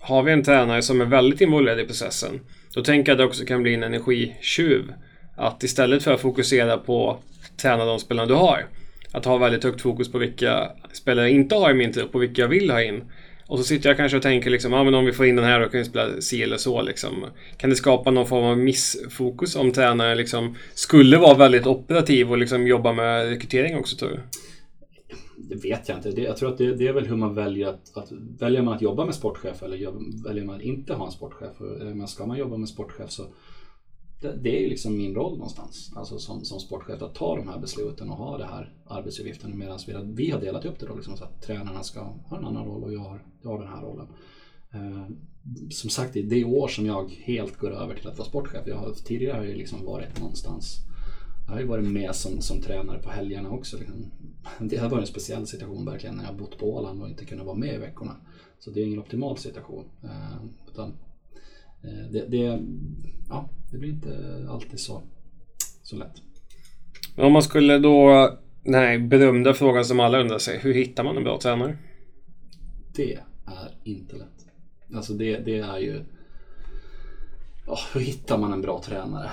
har 0.00 0.22
vi 0.22 0.32
en 0.32 0.42
tränare 0.42 0.82
som 0.82 1.00
är 1.00 1.04
väldigt 1.04 1.40
involverad 1.40 1.80
i 1.80 1.86
processen, 1.86 2.40
då 2.74 2.82
tänker 2.82 3.12
jag 3.12 3.14
att 3.14 3.18
det 3.18 3.24
också 3.24 3.44
kan 3.44 3.62
bli 3.62 3.74
en 3.74 3.82
energitjuv 3.82 4.92
att 5.36 5.62
istället 5.62 6.02
för 6.02 6.12
att 6.12 6.20
fokusera 6.20 6.78
på 6.78 7.10
att 7.10 7.58
träna 7.58 7.84
de 7.84 7.98
spelarna 7.98 8.28
du 8.28 8.34
har. 8.34 8.66
Att 9.12 9.24
ha 9.24 9.38
väldigt 9.38 9.64
högt 9.64 9.80
fokus 9.80 10.12
på 10.12 10.18
vilka 10.18 10.70
spelare 10.92 11.26
jag 11.26 11.34
inte 11.34 11.54
har 11.54 11.70
i 11.70 11.74
min 11.74 11.92
trupp 11.92 12.14
och 12.14 12.22
vilka 12.22 12.42
jag 12.42 12.48
vill 12.48 12.70
ha 12.70 12.82
in. 12.82 13.04
Och 13.46 13.58
så 13.58 13.64
sitter 13.64 13.88
jag 13.88 13.96
kanske 13.96 14.16
och 14.16 14.22
tänker 14.22 14.50
liksom, 14.50 14.74
ah, 14.74 14.84
men 14.84 14.94
om 14.94 15.04
vi 15.04 15.12
får 15.12 15.26
in 15.26 15.36
den 15.36 15.44
här 15.44 15.60
då 15.60 15.68
kan 15.68 15.78
vi 15.78 15.84
spela 15.84 16.20
si 16.20 16.42
eller 16.42 16.56
så 16.56 16.82
liksom. 16.82 17.26
Kan 17.56 17.70
det 17.70 17.76
skapa 17.76 18.10
någon 18.10 18.26
form 18.26 18.44
av 18.44 18.58
missfokus 18.58 19.56
om 19.56 19.72
tränaren 19.72 20.16
liksom 20.16 20.56
skulle 20.74 21.18
vara 21.18 21.34
väldigt 21.34 21.66
operativ 21.66 22.30
och 22.30 22.38
liksom 22.38 22.66
jobba 22.66 22.92
med 22.92 23.28
rekrytering 23.28 23.76
också 23.76 23.96
tror 23.96 24.08
du? 24.08 24.20
Det 25.36 25.54
vet 25.54 25.88
jag 25.88 25.98
inte. 25.98 26.10
Det, 26.10 26.22
jag 26.22 26.36
tror 26.36 26.48
att 26.48 26.58
det, 26.58 26.74
det, 26.74 26.86
är 26.86 26.92
väl 26.92 27.06
hur 27.06 27.16
man 27.16 27.34
väljer 27.34 27.68
att, 27.68 27.96
att 27.96 28.12
väljer 28.38 28.62
man 28.62 28.74
att 28.74 28.82
jobba 28.82 29.04
med 29.04 29.14
sportchef 29.14 29.62
eller 29.62 29.92
väljer 30.24 30.44
man 30.44 30.56
att 30.56 30.62
inte 30.62 30.94
ha 30.94 31.06
en 31.06 31.12
sportchef. 31.12 31.52
Men 31.80 32.08
ska 32.08 32.26
man 32.26 32.38
jobba 32.38 32.56
med 32.56 32.68
sportchef 32.68 33.10
så 33.10 33.22
det, 34.20 34.36
det 34.36 34.56
är 34.58 34.60
ju 34.60 34.68
liksom 34.68 34.96
min 34.96 35.14
roll 35.14 35.32
någonstans, 35.32 35.92
alltså 35.96 36.18
som, 36.18 36.44
som 36.44 36.60
sportchef, 36.60 37.02
att 37.02 37.14
ta 37.14 37.36
de 37.36 37.48
här 37.48 37.58
besluten 37.58 38.10
och 38.10 38.16
ha 38.16 38.38
det 38.38 38.44
här 38.44 38.74
arbetsuppgiften 38.86 39.58
medan 39.58 39.78
vi, 39.86 39.96
vi 40.04 40.30
har 40.30 40.40
delat 40.40 40.64
upp 40.64 40.78
det 40.78 40.86
då, 40.86 40.94
liksom, 40.94 41.16
så 41.16 41.24
att 41.24 41.42
tränarna 41.42 41.82
ska 41.82 42.00
ha 42.00 42.38
en 42.38 42.44
annan 42.44 42.64
roll 42.64 42.84
och 42.84 42.92
jag 42.92 43.00
har, 43.00 43.24
jag 43.42 43.50
har 43.50 43.58
den 43.58 43.68
här 43.68 43.82
rollen. 43.82 44.06
Eh, 44.72 45.06
som 45.70 45.90
sagt, 45.90 46.14
det 46.14 46.40
är 46.40 46.44
år 46.44 46.68
som 46.68 46.86
jag 46.86 47.10
helt 47.10 47.56
går 47.56 47.70
över 47.70 47.94
till 47.94 48.08
att 48.08 48.18
vara 48.18 48.28
sportchef. 48.28 48.66
Jag 48.66 48.76
har, 48.76 48.92
tidigare 48.92 49.36
har 49.36 49.44
jag 49.44 49.56
liksom 49.56 49.84
varit 49.84 50.20
någonstans 50.20 50.86
jag 51.50 51.54
har 51.54 51.60
ju 51.60 51.66
varit 51.66 51.88
med 51.88 52.14
som, 52.14 52.40
som 52.40 52.60
tränare 52.60 52.98
på 52.98 53.10
helgerna 53.10 53.50
också. 53.50 53.78
Liksom. 53.78 54.10
Det 54.58 54.76
har 54.76 54.88
varit 54.88 55.00
en 55.00 55.06
speciell 55.06 55.46
situation 55.46 55.84
verkligen 55.84 56.16
när 56.16 56.24
jag 56.24 56.36
bott 56.36 56.58
på 56.58 56.74
Åland 56.74 57.02
och 57.02 57.08
inte 57.08 57.24
kunnat 57.24 57.46
vara 57.46 57.56
med 57.56 57.74
i 57.74 57.78
veckorna. 57.78 58.16
Så 58.58 58.70
det 58.70 58.80
är 58.80 58.84
ingen 58.84 58.98
optimal 58.98 59.36
situation. 59.36 59.84
Eh, 60.02 60.44
utan 60.72 60.92
det, 61.82 62.26
det, 62.28 62.66
ja, 63.28 63.48
det 63.70 63.78
blir 63.78 63.90
inte 63.90 64.46
alltid 64.50 64.80
så, 64.80 65.02
så 65.82 65.96
lätt. 65.96 66.22
Om 67.16 67.32
man 67.32 67.42
skulle 67.42 67.78
då, 67.78 68.28
den 68.64 68.74
här 68.74 68.98
berömda 68.98 69.54
frågan 69.54 69.84
som 69.84 70.00
alla 70.00 70.20
undrar 70.20 70.38
sig, 70.38 70.58
hur 70.58 70.74
hittar 70.74 71.04
man 71.04 71.16
en 71.16 71.24
bra 71.24 71.38
tränare? 71.40 71.76
Det 72.94 73.14
är 73.46 73.70
inte 73.84 74.16
lätt. 74.16 74.46
Alltså 74.94 75.12
det, 75.12 75.36
det 75.38 75.58
är 75.58 75.78
ju, 75.78 76.04
oh, 77.66 77.80
hur 77.94 78.00
hittar 78.00 78.38
man 78.38 78.52
en 78.52 78.60
bra 78.60 78.82
tränare? 78.82 79.30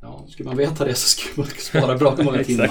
Ja, 0.00 0.24
skulle 0.28 0.48
man 0.48 0.56
veta 0.56 0.84
det 0.84 0.94
så 0.94 1.08
skulle 1.08 1.46
man 1.46 1.46
spara 1.58 1.98
bra 1.98 2.16
många 2.24 2.44
timmar. 2.44 2.66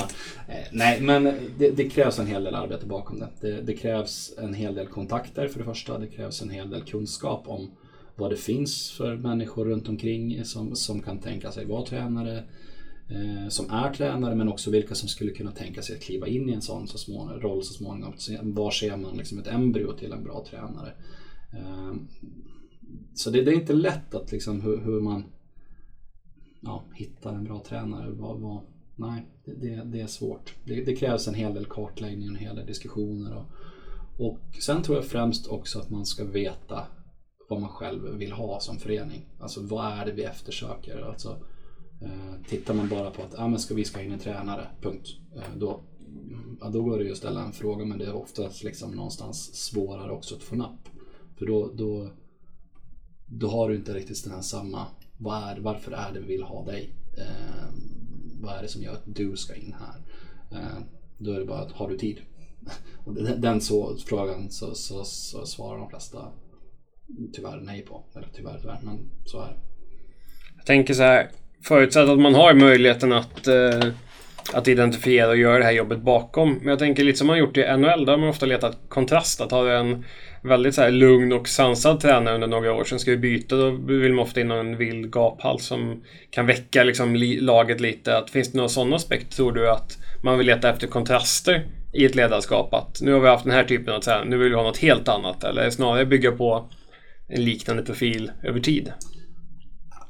eh, 0.47 0.55
nej, 0.71 1.01
men 1.01 1.23
det, 1.57 1.71
det, 1.71 1.89
krävs 1.89 2.19
en 2.19 2.27
hel 2.27 2.43
del 2.43 2.55
arbete 2.55 2.85
bakom 2.85 3.19
det. 3.19 3.29
det. 3.41 3.61
det. 3.61 3.73
krävs 3.73 4.33
en 4.37 4.53
hel 4.53 4.75
del 4.75 4.87
kontakter 4.87 5.47
för 5.47 5.59
det 5.59 5.65
första. 5.65 5.97
Det 5.97 6.07
krävs 6.07 6.41
en 6.41 6.49
hel 6.49 6.69
del 6.69 6.83
kunskap 6.83 7.43
om 7.47 7.71
vad 8.17 8.29
det 8.29 8.37
finns 8.37 8.91
för 8.91 9.17
människor 9.17 9.65
runt 9.65 9.89
omkring 9.89 10.45
som, 10.45 10.75
som 10.75 11.01
kan 11.01 11.19
tänka 11.19 11.51
sig 11.51 11.65
vara 11.65 11.85
tränare, 11.85 12.37
eh, 13.09 13.49
som 13.49 13.69
är 13.69 13.93
tränare 13.93 14.35
men 14.35 14.49
också 14.49 14.71
vilka 14.71 14.95
som 14.95 15.09
skulle 15.09 15.31
kunna 15.31 15.51
tänka 15.51 15.81
sig 15.81 15.95
att 15.95 16.01
kliva 16.01 16.27
in 16.27 16.49
i 16.49 16.53
en 16.53 16.61
sån 16.61 16.87
så 16.87 16.97
småningom, 16.97 17.41
roll 17.41 17.63
så 17.63 17.73
småningom. 17.73 18.13
Var 18.41 18.71
ser 18.71 18.97
man 18.97 19.17
liksom 19.17 19.39
ett 19.39 19.47
embryo 19.47 19.93
till 19.93 20.11
en 20.11 20.23
bra 20.23 20.45
tränare? 20.49 20.93
Eh, 21.53 21.93
så 23.13 23.29
det, 23.29 23.41
det, 23.41 23.51
är 23.51 23.55
inte 23.55 23.73
lätt 23.73 24.15
att 24.15 24.31
liksom 24.31 24.61
hur, 24.61 24.77
hur 24.77 25.01
man 25.01 25.23
ja, 26.61 26.85
hittar 26.93 27.33
en 27.33 27.43
bra 27.43 27.63
tränare. 27.67 28.11
Vad, 28.11 28.39
vad, 28.39 28.61
nej, 28.95 29.25
det, 29.45 29.83
det, 29.83 30.01
är 30.01 30.07
svårt. 30.07 30.55
Det, 30.65 30.83
det, 30.85 30.95
krävs 30.95 31.27
en 31.27 31.33
hel 31.33 31.53
del 31.53 31.65
kartläggning 31.65 32.29
och 32.29 32.35
en 32.35 32.41
hel 32.41 32.55
del 32.55 32.65
diskussioner. 32.65 33.35
Och, 33.35 33.45
och 34.27 34.39
sen 34.61 34.83
tror 34.83 34.97
jag 34.97 35.05
främst 35.05 35.47
också 35.47 35.79
att 35.79 35.89
man 35.89 36.05
ska 36.05 36.23
veta 36.23 36.87
vad 37.47 37.61
man 37.61 37.69
själv 37.69 38.17
vill 38.17 38.31
ha 38.31 38.59
som 38.59 38.77
förening. 38.77 39.25
Alltså 39.39 39.61
vad 39.61 39.85
är 39.85 40.05
det 40.05 40.11
vi 40.11 40.23
eftersöker? 40.23 41.01
Alltså, 41.01 41.37
eh, 42.01 42.49
tittar 42.49 42.73
man 42.73 42.89
bara 42.89 43.11
på 43.11 43.23
att 43.23 43.39
ah, 43.39 43.47
men 43.47 43.59
ska 43.59 43.73
vi 43.73 43.85
ska 43.85 44.01
in 44.01 44.11
en 44.11 44.19
tränare, 44.19 44.67
punkt. 44.81 45.07
Eh, 45.35 45.57
då, 45.57 45.81
ja, 46.61 46.69
då 46.69 46.83
går 46.83 46.97
det 46.97 47.05
ju 47.05 47.11
att 47.11 47.17
ställa 47.17 47.43
en 47.43 47.53
fråga 47.53 47.85
men 47.85 47.97
det 47.97 48.05
är 48.05 48.15
oftast 48.15 48.63
liksom 48.63 48.91
någonstans 48.91 49.55
svårare 49.55 50.11
också 50.11 50.35
att 50.35 50.43
få 50.43 50.55
napp. 50.55 50.89
För 51.35 51.45
då, 51.45 51.71
då, 51.73 52.09
då 53.25 53.47
har 53.47 53.69
du 53.69 53.75
inte 53.75 53.93
riktigt 53.93 54.23
den 54.23 54.33
här 54.33 54.41
samma, 54.41 54.85
vad 55.17 55.43
är, 55.43 55.59
varför 55.59 55.91
är 55.91 56.13
det 56.13 56.19
vi 56.19 56.27
vill 56.27 56.43
ha 56.43 56.65
dig? 56.65 56.93
Eh, 57.17 57.73
vad 58.41 58.55
är 58.57 58.61
det 58.61 58.67
som 58.67 58.83
gör 58.83 58.93
att 58.93 59.15
du 59.15 59.37
ska 59.37 59.55
in 59.55 59.75
här? 59.79 60.01
Eh, 60.59 60.83
Då 61.17 61.31
är 61.31 61.39
det 61.39 61.45
bara 61.45 61.59
att 61.59 61.71
har 61.71 61.89
du 61.89 61.97
tid? 61.97 62.21
Och 63.05 63.13
den, 63.13 63.41
den 63.41 63.61
så, 63.61 63.95
frågan 64.05 64.51
så, 64.51 64.75
så, 64.75 65.03
så 65.03 65.45
svarar 65.45 65.77
de 65.77 65.89
flesta 65.89 66.31
tyvärr 67.33 67.59
nej 67.61 67.81
på. 67.81 68.03
Eller 68.15 68.27
tyvärr, 68.35 68.59
tyvärr, 68.61 68.79
men 68.83 69.09
så 69.25 69.41
är 69.41 69.47
det. 69.47 69.55
Jag 70.57 70.65
tänker 70.65 70.93
så 70.93 71.03
här, 71.03 71.27
förutsatt 71.63 72.09
att 72.09 72.19
man 72.19 72.35
har 72.35 72.53
möjligheten 72.53 73.13
att, 73.13 73.47
eh, 73.47 73.79
att 74.53 74.67
identifiera 74.67 75.29
och 75.29 75.37
göra 75.37 75.57
det 75.57 75.63
här 75.63 75.71
jobbet 75.71 76.01
bakom. 76.01 76.53
Men 76.53 76.67
jag 76.67 76.79
tänker 76.79 77.03
lite 77.03 77.17
som 77.17 77.27
man 77.27 77.37
gjort 77.37 77.57
i 77.57 77.61
NHL, 77.77 78.05
där 78.05 78.13
har 78.13 78.17
man 78.17 78.29
ofta 78.29 78.45
letat 78.45 78.77
kontrast. 78.89 79.41
Att 79.41 79.51
ha 79.51 79.71
en 79.71 80.05
väldigt 80.41 80.75
så 80.75 80.81
här 80.81 80.91
lugn 80.91 81.33
och 81.33 81.47
sansad 81.47 81.99
tränare 81.99 82.35
under 82.35 82.47
några 82.47 82.73
år. 82.73 82.83
Sen 82.83 82.99
ska 82.99 83.11
vi 83.11 83.17
byta, 83.17 83.55
då 83.55 83.69
vill 83.71 84.13
man 84.13 84.25
ofta 84.25 84.41
in 84.41 84.51
en 84.51 84.77
vild 84.77 85.11
gaphals 85.11 85.65
som 85.65 86.03
kan 86.29 86.45
väcka 86.45 86.83
liksom 86.83 87.15
laget 87.41 87.81
lite. 87.81 88.17
Att, 88.17 88.29
finns 88.29 88.51
det 88.51 88.57
några 88.57 88.69
sådana 88.69 88.95
aspekter 88.95 89.35
tror 89.35 89.51
du 89.51 89.69
att 89.69 89.97
man 90.23 90.37
vill 90.37 90.47
leta 90.47 90.69
efter 90.69 90.87
kontraster 90.87 91.67
i 91.93 92.05
ett 92.05 92.15
ledarskap? 92.15 92.73
Att 92.73 93.01
nu 93.01 93.13
har 93.13 93.19
vi 93.19 93.27
haft 93.27 93.43
den 93.43 93.53
här 93.53 93.63
typen 93.63 93.93
av 93.93 93.99
tränare, 93.99 94.25
nu 94.25 94.37
vill 94.37 94.49
vi 94.49 94.55
ha 94.55 94.63
något 94.63 94.77
helt 94.77 95.07
annat. 95.07 95.43
Eller 95.43 95.69
snarare 95.69 96.05
bygga 96.05 96.31
på 96.31 96.69
en 97.27 97.45
liknande 97.45 97.83
profil 97.83 98.31
över 98.43 98.59
tid? 98.59 98.93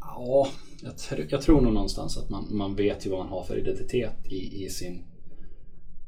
Ja, 0.01 0.47
jag, 0.83 0.97
tr 0.97 1.25
jag 1.29 1.41
tror 1.41 1.61
nog 1.61 1.73
någonstans 1.73 2.17
att 2.17 2.29
man, 2.29 2.47
man 2.51 2.75
vet 2.75 3.05
ju 3.05 3.09
vad 3.09 3.19
man 3.19 3.29
har 3.29 3.43
för 3.43 3.57
identitet 3.57 4.25
i, 4.25 4.65
i, 4.65 4.69
sin, 4.69 5.03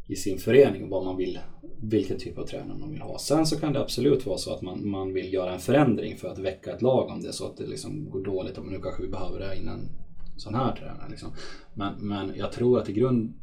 i 0.07 0.15
sin 0.15 0.37
förening 0.37 0.83
och 0.83 0.89
vad 0.89 1.05
man 1.05 1.17
vill, 1.17 1.39
vilken 1.81 2.17
typ 2.17 2.37
av 2.37 2.45
tränare 2.45 2.77
man 2.77 2.91
vill 2.91 3.01
ha. 3.01 3.19
Sen 3.19 3.45
så 3.45 3.59
kan 3.59 3.73
det 3.73 3.81
absolut 3.81 4.25
vara 4.25 4.37
så 4.37 4.53
att 4.53 4.61
man, 4.61 4.89
man 4.89 5.13
vill 5.13 5.33
göra 5.33 5.53
en 5.53 5.59
förändring 5.59 6.17
för 6.17 6.27
att 6.27 6.39
väcka 6.39 6.75
ett 6.75 6.81
lag 6.81 7.09
om 7.09 7.21
det 7.21 7.27
är 7.27 7.31
så 7.31 7.45
att 7.45 7.57
det 7.57 7.67
liksom 7.67 8.09
går 8.09 8.23
dåligt 8.23 8.57
och 8.57 8.65
nu 8.65 8.79
kanske 8.81 9.01
vi 9.03 9.09
behöver 9.09 9.39
det 9.39 9.57
innan 9.57 9.89
sån 10.37 10.55
här 10.55 10.75
tränare. 10.75 11.09
Liksom. 11.09 11.29
Men, 11.73 12.07
men 12.07 12.33
jag 12.35 12.51
tror 12.51 12.79
att 12.79 12.89
i 12.89 12.93
grund, 12.93 13.33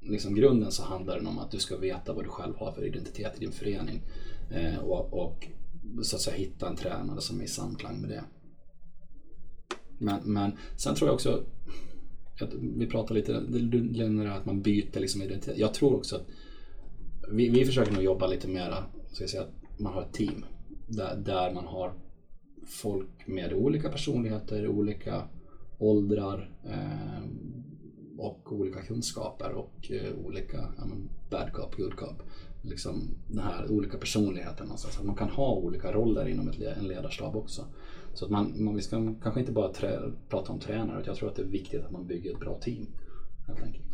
liksom 0.00 0.34
grunden 0.34 0.72
så 0.72 0.82
handlar 0.82 1.20
det 1.20 1.28
om 1.28 1.38
att 1.38 1.50
du 1.50 1.58
ska 1.58 1.76
veta 1.76 2.12
vad 2.12 2.24
du 2.24 2.28
själv 2.28 2.56
har 2.56 2.72
för 2.72 2.86
identitet 2.86 3.32
i 3.36 3.40
din 3.40 3.52
förening. 3.52 4.02
Eh, 4.50 4.78
och, 4.78 5.12
och 5.12 5.48
så 6.02 6.16
att 6.16 6.22
säga 6.22 6.36
hitta 6.36 6.68
en 6.68 6.76
tränare 6.76 7.20
som 7.20 7.40
är 7.40 7.44
i 7.44 7.48
samklang 7.48 8.00
med 8.00 8.10
det. 8.10 8.24
Men, 9.98 10.20
men 10.24 10.52
sen 10.76 10.94
tror 10.94 11.08
jag 11.08 11.14
också, 11.14 11.44
att 12.40 12.54
vi 12.54 12.86
pratar 12.86 13.14
lite, 13.14 13.40
du 13.40 13.80
nämner 13.80 14.26
att 14.26 14.46
man 14.46 14.62
byter 14.62 15.00
liksom 15.00 15.22
identitet. 15.22 15.58
Jag 15.58 15.74
tror 15.74 15.94
också 15.94 16.16
att 16.16 16.26
vi, 17.32 17.48
vi 17.48 17.64
försöker 17.64 17.92
nog 17.92 18.02
jobba 18.02 18.26
lite 18.26 18.48
mera, 18.48 18.84
ska 19.12 19.22
jag 19.22 19.30
säga, 19.30 19.42
att 19.42 19.80
man 19.80 19.92
har 19.92 20.02
ett 20.02 20.12
team. 20.12 20.44
Där, 20.86 21.16
där 21.16 21.54
man 21.54 21.66
har 21.66 21.94
folk 22.66 23.26
med 23.26 23.52
olika 23.52 23.88
personligheter, 23.88 24.68
olika 24.68 25.28
åldrar 25.78 26.50
eh, 26.64 27.24
och 28.18 28.52
olika 28.52 28.82
kunskaper 28.82 29.52
och 29.52 29.90
eh, 29.90 30.14
olika 30.24 30.74
ja, 30.78 30.84
men, 30.86 31.10
bad 31.30 31.52
cop, 31.52 31.76
good 31.76 31.96
cop 31.96 32.22
liksom, 32.62 33.14
den 33.26 33.44
här 33.44 33.70
olika 33.70 33.98
personligheten 33.98 34.50
alltså. 34.50 34.64
någonstans. 34.64 34.98
Att 34.98 35.06
man 35.06 35.16
kan 35.16 35.28
ha 35.28 35.52
olika 35.52 35.92
roller 35.92 36.28
inom 36.28 36.48
ett, 36.48 36.60
en 36.78 36.88
ledarstab 36.88 37.36
också. 37.36 37.64
Så 38.14 38.24
att 38.24 38.30
man, 38.30 38.64
man 38.64 38.76
vi 38.76 38.82
ska 38.82 39.14
kanske 39.22 39.40
inte 39.40 39.52
bara 39.52 39.72
trä, 39.72 39.98
prata 40.28 40.52
om 40.52 40.60
tränare, 40.60 41.02
jag 41.06 41.16
tror 41.16 41.28
att 41.28 41.36
det 41.36 41.42
är 41.42 41.46
viktigt 41.46 41.84
att 41.84 41.90
man 41.90 42.06
bygger 42.06 42.32
ett 42.32 42.40
bra 42.40 42.58
team. 42.60 42.86
Helt 43.46 43.62
enkelt. 43.62 43.84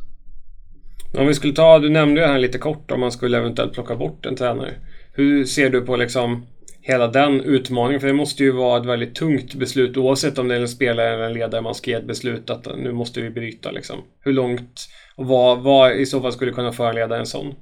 Om 1.18 1.26
vi 1.26 1.34
skulle 1.34 1.52
ta, 1.52 1.78
du 1.78 1.88
nämnde 1.88 2.20
ju 2.20 2.26
här 2.26 2.38
lite 2.38 2.58
kort 2.58 2.90
om 2.90 3.00
man 3.00 3.12
skulle 3.12 3.38
eventuellt 3.38 3.72
plocka 3.72 3.96
bort 3.96 4.26
en 4.26 4.36
tränare. 4.36 4.74
Hur 5.12 5.44
ser 5.44 5.70
du 5.70 5.80
på 5.80 5.96
liksom 5.96 6.46
hela 6.80 7.08
den 7.08 7.40
utmaningen? 7.40 8.00
För 8.00 8.06
det 8.06 8.14
måste 8.14 8.44
ju 8.44 8.52
vara 8.52 8.80
ett 8.80 8.86
väldigt 8.86 9.14
tungt 9.14 9.54
beslut 9.54 9.96
oavsett 9.96 10.38
om 10.38 10.48
det 10.48 10.54
är 10.54 10.60
en 10.60 10.68
spelare 10.68 11.14
eller 11.14 11.24
en 11.24 11.32
ledare 11.32 11.60
man 11.60 11.74
ska 11.74 11.90
ge 11.90 11.96
ett 11.96 12.06
beslut 12.06 12.50
att 12.50 12.66
nu 12.78 12.92
måste 12.92 13.20
vi 13.20 13.30
bryta 13.30 13.70
liksom. 13.70 13.96
Hur 14.20 14.32
långt 14.32 14.88
och 15.16 15.26
vad, 15.26 15.62
vad 15.62 15.92
i 15.92 16.06
så 16.06 16.20
fall 16.20 16.32
skulle 16.32 16.52
kunna 16.52 16.72
föranleda 16.72 17.18
en 17.18 17.26
sån? 17.26 17.54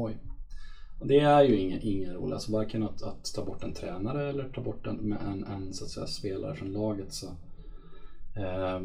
Oj. 0.00 0.18
Det 1.04 1.20
är 1.20 1.42
ju 1.42 1.56
ingen, 1.56 1.80
ingen 1.82 2.14
roll, 2.14 2.32
alltså 2.32 2.52
varken 2.52 2.82
att, 2.82 3.02
att, 3.02 3.34
ta 3.34 3.44
bort 3.44 3.64
en 3.64 3.74
tränare 3.74 4.28
eller 4.28 4.48
ta 4.48 4.60
bort 4.60 4.86
en, 4.86 5.12
en, 5.12 5.44
en 5.44 5.74
så 5.74 5.84
att 5.84 5.90
säga, 5.90 6.06
spelare 6.06 6.54
från 6.54 6.72
laget. 6.72 7.12
Så, 7.12 7.26
eh, 8.36 8.80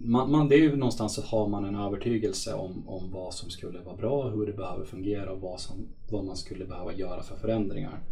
man, 0.00 0.30
man, 0.30 0.48
det 0.48 0.54
är 0.54 0.58
ju 0.58 0.76
någonstans 0.76 1.14
så 1.14 1.22
har 1.22 1.48
man 1.48 1.64
en 1.64 1.74
övertygelse 1.74 2.54
om, 2.54 2.88
om 2.88 3.10
vad 3.10 3.34
som 3.34 3.50
skulle 3.50 3.80
vara 3.80 3.96
bra, 3.96 4.28
hur 4.28 4.46
det 4.46 4.52
behöver 4.52 4.84
fungera 4.84 5.32
och 5.32 5.40
vad, 5.40 5.60
som, 5.60 5.88
vad 6.10 6.24
man 6.24 6.36
skulle 6.36 6.64
behöva 6.64 6.94
göra 6.94 7.22
för 7.22 7.36
förändringar. 7.36 8.02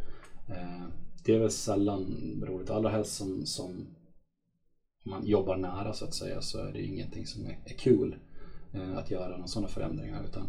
Eh, 0.49 0.87
det 1.25 1.35
är 1.35 1.39
väl 1.39 1.51
sällan 1.51 2.07
roligt, 2.47 2.71
allra 2.71 2.91
helst 2.91 3.17
som, 3.17 3.47
som 3.47 3.87
man 5.05 5.27
jobbar 5.27 5.57
nära 5.57 5.93
så 5.93 6.05
att 6.05 6.15
säga 6.15 6.41
så 6.41 6.59
är 6.59 6.73
det 6.73 6.83
ingenting 6.83 7.27
som 7.27 7.47
är, 7.47 7.59
är 7.65 7.75
kul 7.79 8.17
eh, 8.75 8.97
att 8.97 9.11
göra 9.11 9.29
några 9.29 9.47
sådana 9.47 9.69
förändringar. 9.69 10.25
Utan, 10.25 10.47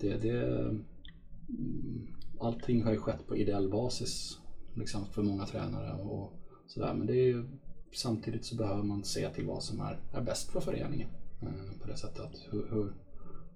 det, 0.00 0.16
det, 0.16 0.46
mm, 1.48 2.06
allting 2.40 2.82
har 2.82 2.92
ju 2.92 2.98
skett 2.98 3.26
på 3.26 3.36
ideell 3.36 3.68
basis 3.68 4.38
liksom 4.74 5.06
för 5.06 5.22
många 5.22 5.46
tränare 5.46 6.02
och 6.02 6.32
sådär. 6.66 6.94
Men 6.94 7.06
det 7.06 7.12
är 7.12 7.26
ju, 7.26 7.44
samtidigt 7.92 8.44
så 8.44 8.56
behöver 8.56 8.82
man 8.82 9.04
se 9.04 9.28
till 9.28 9.46
vad 9.46 9.62
som 9.62 9.80
är, 9.80 9.98
är 10.12 10.20
bäst 10.20 10.50
för 10.50 10.60
föreningen. 10.60 11.08
Eh, 11.42 11.80
på 11.82 11.88
det 11.88 11.96
sättet 11.96 12.20
att 12.20 12.46
hur, 12.50 12.66
hur, 12.70 12.92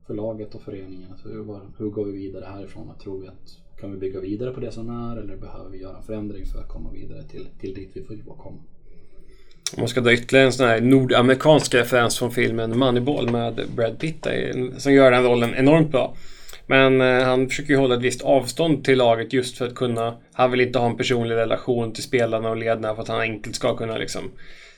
för 0.06 0.14
laget 0.14 0.54
och 0.54 0.62
föreningen, 0.62 1.12
att 1.12 1.26
hur, 1.26 1.60
hur 1.78 1.90
går 1.90 2.04
vi 2.04 2.12
vidare 2.12 2.44
härifrån? 2.44 2.90
Att 2.90 3.00
tror 3.00 3.20
vi 3.20 3.28
att 3.28 3.58
kan 3.80 3.92
vi 3.92 3.98
bygga 3.98 4.20
vidare 4.20 4.52
på 4.52 4.60
det 4.60 4.72
som 4.72 4.90
är 4.90 5.16
eller 5.16 5.36
behöver 5.36 5.70
vi 5.70 5.78
göra 5.78 5.96
en 5.96 6.02
förändring 6.02 6.46
för 6.46 6.58
att 6.58 6.68
komma 6.68 6.90
vidare 6.90 7.22
till, 7.22 7.48
till 7.60 7.74
dit 7.74 7.90
vi 7.94 8.02
får 8.02 8.36
komma? 8.36 8.58
Om 9.72 9.80
man 9.80 9.88
ska 9.88 10.00
dra 10.00 10.12
ytterligare 10.12 10.46
en 10.46 10.52
sån 10.52 10.66
här 10.66 10.80
nordamerikansk 10.80 11.74
referens 11.74 12.18
från 12.18 12.30
filmen 12.30 12.78
Moneyball 12.78 13.30
med 13.30 13.60
Brad 13.76 13.98
Pitt 13.98 14.26
som 14.78 14.92
gör 14.92 15.10
den 15.10 15.24
rollen 15.24 15.54
enormt 15.54 15.90
bra. 15.90 16.14
Men 16.70 17.00
eh, 17.00 17.24
han 17.24 17.48
försöker 17.48 17.70
ju 17.70 17.76
hålla 17.76 17.94
ett 17.94 18.02
visst 18.02 18.22
avstånd 18.22 18.84
till 18.84 18.98
laget 18.98 19.32
just 19.32 19.58
för 19.58 19.66
att 19.66 19.74
kunna... 19.74 20.16
Han 20.32 20.50
vill 20.50 20.60
inte 20.60 20.78
ha 20.78 20.86
en 20.86 20.96
personlig 20.96 21.34
relation 21.36 21.92
till 21.92 22.02
spelarna 22.02 22.50
och 22.50 22.56
ledarna 22.56 22.94
för 22.94 23.02
att 23.02 23.08
han 23.08 23.20
enkelt 23.20 23.56
ska 23.56 23.76
kunna 23.76 23.96
liksom 23.96 24.30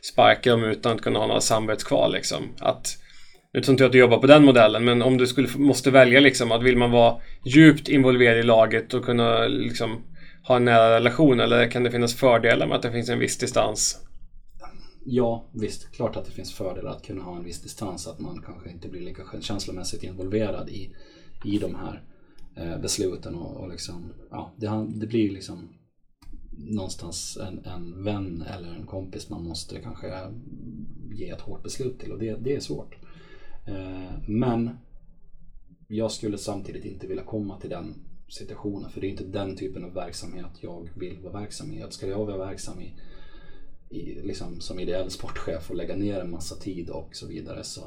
sparka 0.02 0.50
dem 0.50 0.64
utan 0.64 0.92
att 0.92 1.02
kunna 1.02 1.18
ha 1.18 1.26
några 1.26 1.40
samvetskval 1.40 2.12
liksom. 2.12 2.42
Att, 2.60 2.98
nu 3.54 3.60
tror 3.60 3.72
inte 3.72 3.82
jag 3.82 3.88
att 3.88 3.92
du 3.92 3.98
jobbar 3.98 4.18
på 4.18 4.26
den 4.26 4.44
modellen, 4.44 4.84
men 4.84 5.02
om 5.02 5.18
du 5.18 5.26
skulle, 5.26 5.48
måste 5.56 5.90
välja 5.90 6.20
liksom 6.20 6.52
att 6.52 6.62
vill 6.62 6.76
man 6.76 6.90
vara 6.90 7.16
djupt 7.44 7.88
involverad 7.88 8.38
i 8.38 8.42
laget 8.42 8.94
och 8.94 9.04
kunna 9.04 9.46
liksom 9.46 10.02
ha 10.48 10.56
en 10.56 10.64
nära 10.64 10.94
relation 10.94 11.40
eller 11.40 11.70
kan 11.70 11.84
det 11.84 11.90
finnas 11.90 12.14
fördelar 12.14 12.66
med 12.66 12.76
att 12.76 12.82
det 12.82 12.92
finns 12.92 13.08
en 13.08 13.18
viss 13.18 13.38
distans? 13.38 13.98
Ja, 15.04 15.44
visst. 15.52 15.90
Klart 15.90 16.16
att 16.16 16.24
det 16.24 16.30
finns 16.30 16.52
fördelar 16.52 16.90
att 16.90 17.02
kunna 17.02 17.22
ha 17.22 17.36
en 17.36 17.44
viss 17.44 17.62
distans. 17.62 18.06
Att 18.06 18.20
man 18.20 18.42
kanske 18.42 18.70
inte 18.70 18.88
blir 18.88 19.00
lika 19.00 19.40
känslomässigt 19.40 20.02
involverad 20.02 20.68
i, 20.68 20.96
i 21.44 21.58
de 21.58 21.74
här 21.74 22.02
eh, 22.56 22.80
besluten. 22.80 23.34
Och, 23.34 23.56
och 23.56 23.68
liksom, 23.68 24.12
ja, 24.30 24.52
det, 24.56 24.86
det 24.88 25.06
blir 25.06 25.30
liksom 25.30 25.68
någonstans 26.56 27.38
en, 27.40 27.64
en 27.64 28.04
vän 28.04 28.44
eller 28.54 28.74
en 28.74 28.86
kompis 28.86 29.30
man 29.30 29.44
måste 29.44 29.80
kanske 29.80 30.08
eh, 30.08 30.30
ge 31.12 31.28
ett 31.28 31.40
hårt 31.40 31.62
beslut 31.62 31.98
till. 31.98 32.12
Och 32.12 32.18
det, 32.18 32.36
det 32.36 32.56
är 32.56 32.60
svårt. 32.60 32.96
Eh, 33.66 34.28
men 34.28 34.70
jag 35.88 36.12
skulle 36.12 36.38
samtidigt 36.38 36.84
inte 36.84 37.06
vilja 37.06 37.24
komma 37.24 37.60
till 37.60 37.70
den 37.70 37.94
situationen. 38.28 38.90
För 38.90 39.00
det 39.00 39.06
är 39.06 39.10
inte 39.10 39.24
den 39.24 39.56
typen 39.56 39.84
av 39.84 39.94
verksamhet 39.94 40.50
jag 40.60 40.90
vill 40.94 41.20
vara 41.22 41.40
verksam 41.40 41.72
i. 41.72 41.84
Ska 41.90 42.06
jag 42.06 42.26
vara 42.26 42.36
verksam 42.36 42.80
i 42.80 42.84
i, 42.84 42.94
liksom, 44.22 44.60
som 44.60 44.78
ideell 44.78 45.10
sportchef 45.10 45.70
och 45.70 45.76
lägga 45.76 45.96
ner 45.96 46.20
en 46.20 46.30
massa 46.30 46.56
tid 46.56 46.90
och 46.90 47.08
så 47.12 47.26
vidare 47.26 47.64
så, 47.64 47.80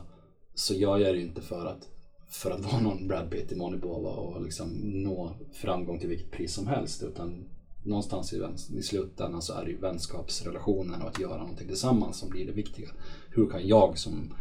så 0.53 0.73
gör 0.73 0.97
jag 0.97 1.15
det 1.15 1.21
inte 1.21 1.41
för 1.41 1.65
att, 1.65 1.87
för 2.29 2.51
att 2.51 2.65
vara 2.71 2.81
någon 2.81 3.07
Brad 3.07 3.31
Pitt 3.31 3.51
i 3.51 3.55
Moneyball 3.55 4.05
och 4.05 4.41
liksom 4.43 4.67
nå 4.83 5.35
framgång 5.53 5.99
till 5.99 6.09
vilket 6.09 6.31
pris 6.31 6.53
som 6.53 6.67
helst 6.67 7.03
utan 7.03 7.49
någonstans 7.83 8.33
i, 8.33 8.41
i 8.77 8.81
slutändan 8.81 9.41
så 9.41 9.53
är 9.53 9.65
det 9.65 9.71
ju 9.71 9.77
vänskapsrelationen 9.77 11.01
och 11.01 11.07
att 11.07 11.19
göra 11.19 11.37
någonting 11.37 11.67
tillsammans 11.67 12.19
som 12.19 12.29
blir 12.29 12.45
det 12.45 12.51
viktiga. 12.51 12.89
Hur 13.29 13.49
kan 13.49 13.67
jag 13.67 13.97
som, 13.97 14.33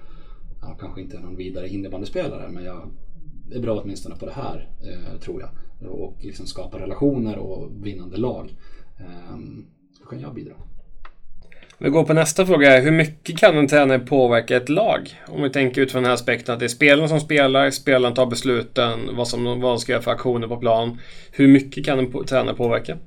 ja, 0.60 0.76
kanske 0.80 1.00
inte 1.00 1.16
är 1.16 1.20
någon 1.20 1.36
vidare 1.36 1.68
innebandyspelare 1.68 2.48
men 2.48 2.64
jag 2.64 2.90
är 3.52 3.60
bra 3.60 3.80
åtminstone 3.80 4.16
på 4.16 4.26
det 4.26 4.32
här 4.32 4.70
eh, 4.82 5.20
tror 5.20 5.40
jag 5.40 5.50
och 5.90 6.24
liksom 6.24 6.46
skapa 6.46 6.78
relationer 6.78 7.38
och 7.38 7.86
vinnande 7.86 8.16
lag. 8.16 8.56
Eh, 8.98 9.36
hur 10.00 10.06
kan 10.10 10.20
jag 10.20 10.34
bidra? 10.34 10.54
Vi 11.84 11.90
går 11.90 12.04
på 12.04 12.12
nästa 12.12 12.46
fråga. 12.46 12.80
Hur 12.80 12.90
mycket 12.90 13.38
kan 13.38 13.56
en 13.56 13.68
tränare 13.68 13.98
påverka 13.98 14.56
ett 14.56 14.68
lag? 14.68 15.22
Om 15.28 15.42
vi 15.42 15.50
tänker 15.50 15.82
utifrån 15.82 16.02
den 16.02 16.08
här 16.08 16.14
aspekten 16.14 16.54
att 16.54 16.60
det 16.60 16.66
är 16.66 16.68
spelarna 16.68 17.08
som 17.08 17.20
spelar, 17.20 17.70
spelarna 17.70 18.14
tar 18.14 18.26
besluten, 18.26 19.16
vad, 19.16 19.28
som, 19.28 19.44
vad 19.44 19.60
de 19.60 19.78
ska 19.78 19.92
göra 19.92 20.02
för 20.02 20.10
aktioner 20.10 20.48
på 20.48 20.56
plan. 20.56 20.98
Hur 21.32 21.48
mycket 21.48 21.84
kan 21.84 21.98
en 21.98 22.24
tränare 22.24 22.54
påverka? 22.54 22.98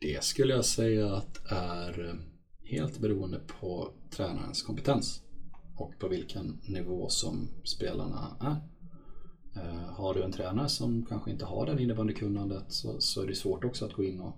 Det 0.00 0.24
skulle 0.24 0.54
jag 0.54 0.64
säga 0.64 1.14
att 1.14 1.40
är 1.52 2.08
eh, 2.08 2.14
helt 2.70 2.98
beroende 2.98 3.40
på 3.60 3.92
tränarens 4.16 4.62
kompetens 4.62 5.22
och 5.76 5.98
på 5.98 6.08
vilken 6.08 6.60
nivå 6.68 7.08
som 7.08 7.48
spelarna 7.64 8.36
är. 8.40 8.56
Eh, 9.62 9.94
har 9.96 10.14
du 10.14 10.22
en 10.22 10.32
tränare 10.32 10.68
som 10.68 11.06
kanske 11.06 11.30
inte 11.30 11.44
har 11.44 11.66
det 11.66 11.82
innebandykunnandet 11.82 12.64
så, 12.68 13.00
så 13.00 13.22
är 13.22 13.26
det 13.26 13.34
svårt 13.34 13.64
också 13.64 13.84
att 13.84 13.92
gå 13.92 14.04
in 14.04 14.20
och, 14.20 14.36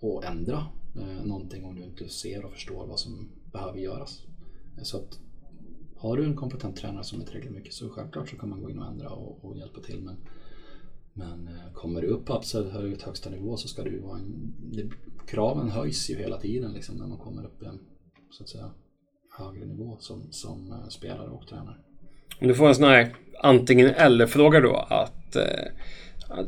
och 0.00 0.24
ändra 0.24 0.66
eh, 0.96 1.24
någonting 1.24 1.64
om 1.64 1.74
du 1.74 1.84
inte 1.84 2.08
ser 2.08 2.44
och 2.44 2.52
förstår 2.52 2.86
vad 2.86 2.98
som 2.98 3.28
behöver 3.52 3.78
göras. 3.78 4.22
Eh, 4.78 4.82
så 4.82 4.96
att 4.96 5.18
har 5.96 6.16
du 6.16 6.24
en 6.24 6.36
kompetent 6.36 6.76
tränare 6.76 7.04
som 7.04 7.20
är 7.20 7.24
tillräckligt 7.24 7.52
mycket 7.52 7.72
så 7.72 7.88
självklart 7.88 8.28
så 8.28 8.36
kan 8.36 8.48
man 8.48 8.62
gå 8.62 8.70
in 8.70 8.78
och 8.78 8.86
ändra 8.86 9.10
och, 9.10 9.44
och 9.44 9.56
hjälpa 9.56 9.80
till. 9.80 10.00
Men, 10.00 10.16
men 11.12 11.48
eh, 11.48 11.72
kommer 11.72 12.00
du 12.00 12.06
upp 12.06 12.26
på 12.26 12.34
absolut 12.34 13.02
högsta 13.02 13.30
nivå 13.30 13.56
så 13.56 13.68
ska 13.68 13.82
du 13.82 13.98
vara 13.98 14.18
en... 14.18 14.54
Det, 14.72 14.90
kraven 15.26 15.70
höjs 15.70 16.10
ju 16.10 16.16
hela 16.16 16.40
tiden 16.40 16.72
liksom 16.72 16.96
när 16.96 17.06
man 17.06 17.18
kommer 17.18 17.44
upp 17.44 17.62
i 17.62 17.66
en 17.66 17.80
så 18.30 18.42
att 18.42 18.48
säga 18.48 18.70
högre 19.38 19.66
nivå 19.66 19.96
som, 20.00 20.22
som 20.30 20.72
eh, 20.72 20.88
spelare 20.88 21.30
och 21.30 21.46
tränare. 21.46 21.76
Du 22.40 22.54
får 22.54 22.68
en 22.68 22.74
sån 22.74 22.84
här 22.84 23.16
antingen 23.42 23.86
eller-fråga 23.86 24.60
då 24.60 24.76
att 24.76 25.36
eh, 25.36 25.42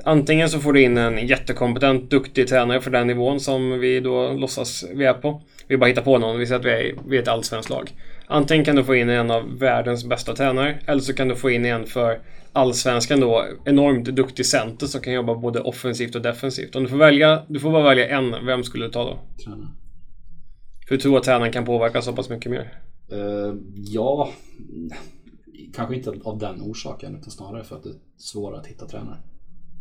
Antingen 0.04 0.48
så 0.48 0.60
får 0.60 0.72
du 0.72 0.82
in 0.82 0.98
en 0.98 1.26
jättekompetent, 1.26 2.10
duktig 2.10 2.48
tränare 2.48 2.80
för 2.80 2.90
den 2.90 3.06
nivån 3.06 3.40
som 3.40 3.80
vi 3.80 4.00
då 4.00 4.32
låtsas 4.32 4.84
vi 4.94 5.04
är 5.04 5.14
på. 5.14 5.42
Vi 5.68 5.76
bara 5.76 5.86
hittar 5.86 6.02
på 6.02 6.18
någon, 6.18 6.38
vi 6.38 6.46
säger 6.46 6.60
att 6.60 6.66
vi 6.66 6.70
är, 6.70 6.94
vi 7.08 7.16
är 7.16 7.22
ett 7.22 7.28
allsvenskt 7.28 7.70
lag. 7.70 7.90
Antingen 8.26 8.64
kan 8.64 8.76
du 8.76 8.84
få 8.84 8.94
in 8.94 9.08
en 9.08 9.30
av 9.30 9.58
världens 9.58 10.04
bästa 10.04 10.34
tränare 10.34 10.78
eller 10.86 11.00
så 11.00 11.14
kan 11.14 11.28
du 11.28 11.36
få 11.36 11.50
in 11.50 11.64
en 11.64 11.86
för 11.86 12.20
allsvenskan 12.52 13.20
då 13.20 13.46
enormt 13.64 14.04
duktig 14.04 14.46
center 14.46 14.86
som 14.86 15.00
kan 15.00 15.12
jobba 15.12 15.34
både 15.34 15.60
offensivt 15.60 16.14
och 16.14 16.22
defensivt. 16.22 16.76
Om 16.76 16.82
du 16.82 16.88
får 16.88 16.96
välja, 16.96 17.42
du 17.48 17.60
får 17.60 17.72
bara 17.72 17.82
välja 17.82 18.08
en, 18.08 18.46
vem 18.46 18.64
skulle 18.64 18.84
du 18.84 18.90
ta 18.90 19.04
då? 19.04 19.18
Tränare. 19.44 19.68
Du 20.88 20.98
tror 20.98 21.18
att 21.18 21.24
tränaren 21.24 21.52
kan 21.52 21.64
påverka 21.64 22.02
så 22.02 22.12
pass 22.12 22.28
mycket 22.28 22.52
mer? 22.52 22.72
Uh, 23.12 23.54
ja, 23.74 24.30
kanske 25.74 25.94
inte 25.94 26.14
av 26.24 26.38
den 26.38 26.60
orsaken 26.60 27.16
utan 27.16 27.30
snarare 27.30 27.64
för 27.64 27.76
att 27.76 27.82
det 27.82 27.88
är 27.88 27.96
svårare 28.18 28.60
att 28.60 28.66
hitta 28.66 28.86
tränare. 28.86 29.18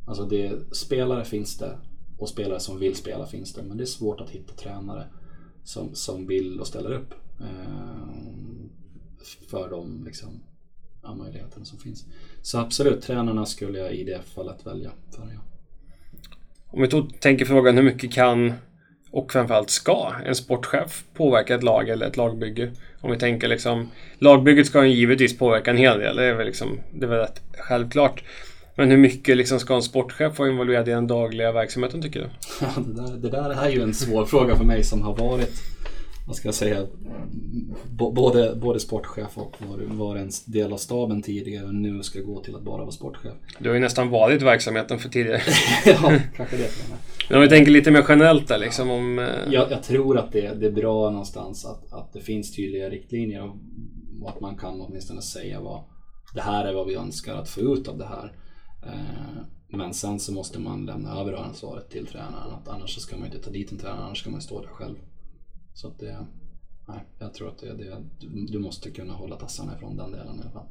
Alltså 0.06 0.26
det, 0.26 0.76
spelare 0.76 1.26
finns 1.26 1.58
det 1.58 1.78
och 2.18 2.30
spelare 2.30 2.60
som 2.60 2.80
vill 2.80 2.96
spela 2.96 3.26
finns 3.26 3.54
det 3.54 3.64
men 3.64 3.78
det 3.78 3.84
är 3.84 3.86
svårt 3.86 4.22
att 4.22 4.30
hitta 4.30 4.54
tränare 4.54 5.08
som, 5.64 5.96
som 5.96 6.28
vill 6.28 6.60
och 6.60 6.68
ställer 6.68 6.94
upp 6.94 7.14
eh, 7.40 7.48
för 9.50 9.70
de 9.70 10.04
liksom, 10.06 10.44
möjligheterna 11.18 11.66
som 11.66 11.80
finns. 11.80 12.06
Så 12.42 12.60
absolut, 12.60 13.02
tränarna 13.02 13.46
skulle 13.46 13.80
jag 13.80 13.94
i 13.94 14.04
det 14.04 14.22
fallet 14.22 14.66
välja 14.66 14.92
för 15.16 15.22
ja. 15.22 15.40
Om 16.68 16.82
vi 16.82 16.88
då 16.88 17.08
tänker 17.20 17.46
frågan 17.46 17.76
hur 17.76 17.84
mycket 17.84 18.14
kan 18.14 18.54
och 19.12 19.32
framförallt 19.32 19.70
ska 19.70 20.14
en 20.26 20.36
sportchef 20.36 21.06
påverka 21.14 21.56
ett 21.56 21.64
lag 21.64 21.90
eller 21.90 22.06
ett 22.06 22.18
lagbygge? 22.18 22.72
Om 23.02 23.12
vi 23.12 23.18
tänker 23.18 23.48
liksom 23.48 23.90
Lagbygget 24.20 24.68
ska 24.68 24.86
ju 24.86 24.94
givetvis 24.94 25.38
påverka 25.38 25.72
en 25.72 25.78
hel 25.78 26.00
del. 26.00 26.16
Det 26.16 26.24
är 26.24 26.34
väl, 26.34 26.46
liksom, 26.46 26.80
det 26.94 27.06
är 27.06 27.10
väl 27.10 27.20
rätt 27.20 27.42
självklart. 27.58 28.24
Men 28.76 28.92
hur 28.92 28.98
mycket 28.98 29.38
liksom 29.38 29.60
ska 29.60 29.76
en 29.76 29.82
sportchef 29.82 30.40
vara 30.40 30.50
involverad 30.50 30.88
i 30.88 30.92
den 30.92 31.08
dagliga 31.08 31.52
verksamheten 31.52 32.02
tycker 32.02 32.20
du? 32.20 32.30
Ja, 32.62 32.68
det, 32.78 33.02
där, 33.02 33.18
det 33.18 33.30
där 33.30 33.50
är 33.50 33.70
ju 33.70 33.82
en 33.82 33.94
svår 33.94 34.26
fråga 34.26 34.56
för 34.56 34.64
mig 34.64 34.84
som 34.84 35.02
har 35.02 35.16
varit 35.16 35.74
vad 36.28 36.36
ska 36.36 36.48
jag 36.48 36.56
säga, 36.56 36.88
både, 37.90 38.56
både 38.56 38.80
sportchef 38.80 39.38
och 39.38 39.56
var, 39.60 39.78
var 39.78 40.16
en 40.16 40.32
del 40.46 40.74
av 40.74 40.78
staben 40.78 41.22
tidigare 41.22 41.66
och 41.66 41.76
nu 41.76 42.04
ska 42.04 42.20
gå 42.20 42.44
till 42.44 42.56
att 42.56 42.62
bara 42.62 42.82
vara 42.82 42.92
sportchef. 42.92 43.34
Du 43.60 43.70
har 43.70 43.74
ju 43.74 43.82
nästan 43.82 44.10
varit 44.10 44.42
verksamheten 44.42 45.00
för 45.00 45.10
tidigare. 45.10 45.42
ja, 45.86 46.20
kanske 46.36 46.58
det. 46.58 46.70
Men 47.30 47.38
om 47.38 47.42
vi 47.42 47.50
tänker 47.50 47.72
lite 47.72 47.92
mer 47.92 48.06
generellt 48.10 48.48
där 48.48 48.58
liksom 48.58 48.90
om... 48.90 49.20
Eh, 49.20 49.26
jag, 49.50 49.72
jag 49.72 49.84
tror 49.84 50.18
att 50.18 50.32
det, 50.32 50.54
det 50.54 50.66
är 50.66 50.72
bra 50.72 51.10
någonstans 51.10 51.66
att, 51.66 51.94
att 51.94 52.14
det 52.14 52.22
finns 52.22 52.56
tydliga 52.56 52.90
riktlinjer 52.90 53.44
och, 53.44 53.56
och 54.22 54.30
att 54.30 54.42
man 54.42 54.58
kan 54.58 54.82
åtminstone 54.82 55.22
säga 55.22 55.60
vad 55.60 55.84
det 56.34 56.42
här 56.42 56.66
är 56.66 56.74
vad 56.74 56.88
vi 56.88 56.96
önskar 56.96 57.36
att 57.36 57.50
få 57.50 57.62
ut 57.62 57.88
av 57.88 57.98
det 57.98 58.06
här. 58.06 58.32
Eh, 58.86 59.78
men 59.78 59.94
sen 59.94 60.20
så 60.20 60.34
måste 60.34 60.60
man 60.60 60.86
lämna 60.86 61.20
över 61.20 61.34
ansvaret 61.34 61.90
till 61.90 62.08
tränaren. 62.08 62.52
Att 62.52 62.68
annars 62.68 62.98
ska 62.98 63.18
man 63.18 63.26
inte 63.26 63.40
ta 63.40 63.52
dit 63.52 63.72
en 63.72 63.78
tränare, 63.78 64.04
annars 64.04 64.20
ska 64.20 64.30
man 64.30 64.42
stå 64.42 64.62
där 64.62 64.68
själv. 64.68 64.96
Så 65.74 65.88
att 65.88 66.00
det, 66.00 66.26
nej, 66.88 67.00
jag 67.20 67.34
tror 67.34 67.48
att 67.48 67.60
det, 67.60 67.74
det, 67.74 67.98
du 68.52 68.60
måste 68.60 68.92
kunna 68.92 69.14
hålla 69.14 69.36
tassarna 69.36 69.76
ifrån 69.76 69.98
den 69.98 70.12
delen 70.12 70.36
i 70.38 70.42
alla 70.42 70.52
fall. 70.52 70.68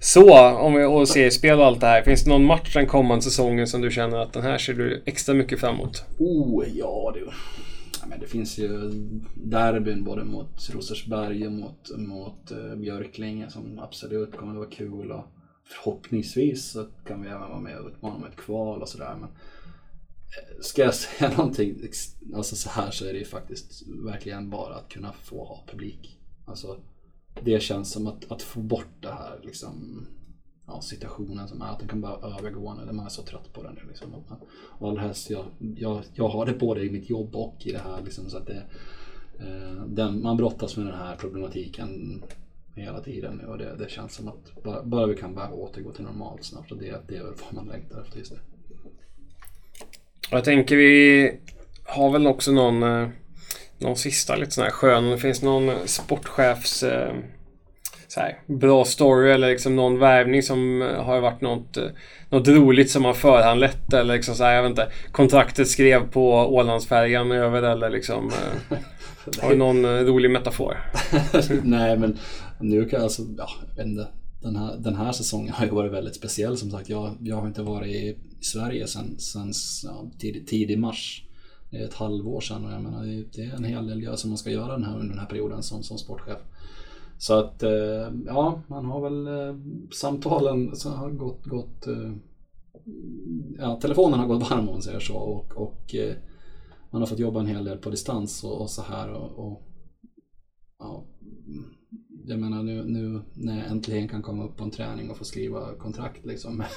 Så, 0.00 0.48
om 0.58 0.74
vi 0.74 0.84
och 0.84 1.08
ser 1.08 1.30
spel 1.30 1.58
och 1.58 1.66
allt 1.66 1.80
det 1.80 1.86
här. 1.86 2.02
Finns 2.02 2.24
det 2.24 2.30
någon 2.30 2.44
match 2.44 2.74
den 2.74 2.86
kommande 2.86 3.22
säsongen 3.24 3.66
som 3.66 3.80
du 3.80 3.90
känner 3.90 4.16
att 4.16 4.32
den 4.32 4.42
här 4.42 4.58
ser 4.58 4.74
du 4.74 5.02
extra 5.06 5.34
mycket 5.34 5.60
fram 5.60 5.74
emot? 5.74 6.04
Oh, 6.18 6.64
ja 6.74 7.12
du. 7.14 7.30
Men 8.08 8.20
det 8.20 8.26
finns 8.26 8.58
ju 8.58 8.90
derbyn 9.34 10.04
både 10.04 10.24
mot 10.24 10.70
Rosersberg 10.72 11.46
och 11.46 11.52
mot, 11.52 11.90
mot 11.96 12.52
uh, 12.52 12.76
Björklinge 12.76 13.50
som 13.50 13.78
absolut 13.78 14.36
kommer 14.36 14.52
att 14.52 14.58
vara 14.58 14.70
kul. 14.70 15.12
Och 15.12 15.24
förhoppningsvis 15.68 16.70
så 16.70 16.86
kan 17.04 17.22
vi 17.22 17.28
även 17.28 17.48
vara 17.48 17.60
med 17.60 17.78
och 17.78 17.88
utmana 17.88 18.14
om 18.14 18.24
ett 18.24 18.36
kval 18.36 18.82
och 18.82 18.88
sådär. 18.88 19.16
Men 19.20 19.28
eh, 19.28 20.60
ska 20.60 20.82
jag 20.82 20.94
säga 21.04 21.30
någonting, 21.30 21.82
alltså 22.34 22.56
så 22.56 22.70
här 22.70 22.90
så 22.90 23.04
är 23.04 23.12
det 23.12 23.18
ju 23.18 23.24
faktiskt 23.24 23.82
verkligen 24.04 24.50
bara 24.50 24.74
att 24.74 24.88
kunna 24.88 25.12
få 25.12 25.44
ha 25.44 25.64
publik. 25.70 26.18
Alltså 26.46 26.80
det 27.44 27.62
känns 27.62 27.92
som 27.92 28.06
att, 28.06 28.32
att 28.32 28.42
få 28.42 28.60
bort 28.60 29.02
det 29.02 29.12
här 29.12 29.40
liksom, 29.42 30.06
ja, 30.66 30.80
situationen 30.80 31.48
som 31.48 31.62
är, 31.62 31.66
att 31.66 31.78
den 31.78 31.88
kan 31.88 32.00
bara 32.00 32.36
övergå 32.36 32.74
nu. 32.74 32.92
man 32.92 33.06
är 33.06 33.10
så 33.10 33.22
trött 33.22 33.52
på 33.52 33.62
den 33.62 33.74
nu. 33.74 33.80
Liksom. 33.88 34.14
Och 34.78 34.88
allra 34.88 35.00
helst, 35.00 35.30
jag, 35.30 35.44
jag, 35.58 36.02
jag 36.14 36.28
har 36.28 36.46
det 36.46 36.54
både 36.54 36.84
i 36.84 36.90
mitt 36.90 37.10
jobb 37.10 37.36
och 37.36 37.66
i 37.66 37.72
det 37.72 37.78
här. 37.78 38.02
Liksom, 38.02 38.30
så 38.30 38.36
att 38.36 38.46
det, 38.46 38.62
eh, 39.38 39.84
den, 39.86 40.22
man 40.22 40.36
brottas 40.36 40.76
med 40.76 40.86
den 40.86 40.94
här 40.94 41.16
problematiken 41.16 42.22
hela 42.80 43.00
tiden 43.00 43.40
nu 43.42 43.48
och 43.48 43.58
det, 43.58 43.76
det 43.78 43.90
känns 43.90 44.14
som 44.14 44.28
att 44.28 44.62
bara, 44.64 44.82
bara 44.82 45.06
vi 45.06 45.16
kan 45.16 45.34
bara 45.34 45.52
återgå 45.52 45.92
till 45.92 46.04
normalt 46.04 46.44
snabbt 46.44 46.72
och 46.72 46.78
det, 46.78 46.96
det 47.08 47.16
är 47.16 47.22
väl 47.22 47.34
vad 47.44 47.54
man 47.54 47.66
längtar 47.74 48.00
efter 48.00 48.18
just 48.18 48.32
nu. 48.32 48.38
Jag 50.30 50.44
tänker 50.44 50.76
vi 50.76 51.32
har 51.84 52.10
väl 52.10 52.26
också 52.26 52.52
någon, 52.52 52.82
eh, 52.82 53.08
någon 53.78 53.96
sista 53.96 54.36
lite 54.36 54.50
sån 54.50 54.64
här 54.64 54.70
skön, 54.70 55.10
det 55.10 55.18
finns 55.18 55.42
någon 55.42 55.88
sportchefs 55.88 56.82
eh, 56.82 57.14
så 58.08 58.20
här, 58.20 58.38
bra 58.46 58.84
story 58.84 59.30
eller 59.30 59.48
liksom 59.50 59.76
någon 59.76 59.98
värvning 59.98 60.42
som 60.42 60.80
har 60.98 61.20
varit 61.20 61.40
något, 61.40 61.76
eh, 61.76 61.84
något 62.30 62.48
roligt 62.48 62.90
som 62.90 63.04
har 63.04 63.14
förhandlett 63.14 63.92
eller 63.92 64.14
liksom 64.14 64.34
så 64.34 64.44
här, 64.44 64.54
jag 64.54 64.62
vet 64.62 64.70
inte, 64.70 64.88
kontraktet 65.12 65.68
skrev 65.68 66.10
på 66.10 66.32
Ålandsfärjan 66.32 67.32
över 67.32 67.62
eller 67.62 67.90
liksom 67.90 68.32
Har 69.40 69.50
du 69.50 69.56
någon 69.56 69.86
rolig 69.86 70.30
metafor? 70.30 70.76
Nej 71.62 71.96
men 71.96 72.18
nu 72.60 72.84
kan 72.84 72.96
jag 72.96 73.04
alltså, 73.04 73.22
ja, 73.36 73.48
jag 73.68 73.76
vet 73.76 73.86
inte. 73.86 74.08
Den 74.42 74.56
här, 74.56 74.76
den 74.76 74.94
här 74.94 75.12
säsongen 75.12 75.52
har 75.52 75.64
ju 75.64 75.70
varit 75.70 75.92
väldigt 75.92 76.16
speciell 76.16 76.56
som 76.56 76.70
sagt. 76.70 76.88
Jag, 76.88 77.16
jag 77.20 77.36
har 77.36 77.46
inte 77.46 77.62
varit 77.62 77.96
i 77.96 78.16
Sverige 78.40 78.86
sen, 78.86 79.18
sen 79.18 79.52
ja, 79.84 80.10
tidig, 80.18 80.46
tidig 80.46 80.78
mars. 80.78 81.24
Det 81.70 81.76
är 81.76 81.84
ett 81.84 81.94
halvår 81.94 82.40
sedan 82.40 82.64
och 82.64 82.72
jag 82.72 82.82
menar 82.82 83.04
det 83.04 83.42
är 83.42 83.54
en 83.54 83.64
hel 83.64 83.86
del 83.86 84.16
som 84.16 84.30
man 84.30 84.38
ska 84.38 84.50
göra 84.50 84.72
den 84.72 84.84
här, 84.84 84.94
under 84.94 85.08
den 85.08 85.18
här 85.18 85.26
perioden 85.26 85.62
som, 85.62 85.82
som 85.82 85.98
sportchef. 85.98 86.38
Så 87.18 87.38
att 87.38 87.62
eh, 87.62 88.12
ja, 88.26 88.62
man 88.66 88.84
har 88.84 89.00
väl 89.00 89.26
eh, 89.26 89.56
samtalen 89.92 90.76
så 90.76 90.90
har 90.90 91.10
gått, 91.10 91.44
gått 91.44 91.86
eh, 91.86 92.12
ja, 93.58 93.80
telefonen 93.80 94.18
har 94.18 94.26
gått 94.26 94.50
varm 94.50 94.68
om 94.68 94.74
man 94.74 94.82
säger 94.82 95.00
så 95.00 95.16
och, 95.16 95.56
och 95.56 95.94
man 96.90 97.02
har 97.02 97.06
fått 97.06 97.18
jobba 97.18 97.40
en 97.40 97.46
hel 97.46 97.64
del 97.64 97.78
på 97.78 97.90
distans 97.90 98.44
och, 98.44 98.60
och 98.60 98.70
så 98.70 98.82
här 98.82 99.12
och, 99.12 99.46
och 99.46 99.62
ja, 100.78 101.04
jag 102.28 102.38
menar 102.38 102.62
nu, 102.62 102.84
nu 102.84 103.20
när 103.34 103.58
jag 103.58 103.70
äntligen 103.70 104.08
kan 104.08 104.22
komma 104.22 104.44
upp 104.44 104.56
på 104.56 104.64
en 104.64 104.70
träning 104.70 105.10
och 105.10 105.16
få 105.16 105.24
skriva 105.24 105.74
kontrakt 105.78 106.26
liksom 106.26 106.56
med, 106.56 106.68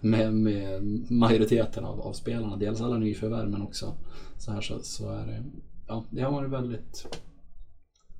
med, 0.00 0.34
med 0.34 0.82
majoriteten 1.10 1.84
av, 1.84 2.00
av, 2.00 2.12
spelarna. 2.12 2.56
Dels 2.56 2.80
alla 2.80 2.98
nyförvärv 2.98 3.50
men 3.50 3.62
också 3.62 3.94
så 4.38 4.52
här 4.52 4.60
så, 4.60 4.78
så 4.82 5.12
är 5.12 5.26
det, 5.26 5.44
ja 5.88 6.04
det 6.10 6.22
har 6.22 6.32
varit 6.32 6.50
väldigt 6.50 7.06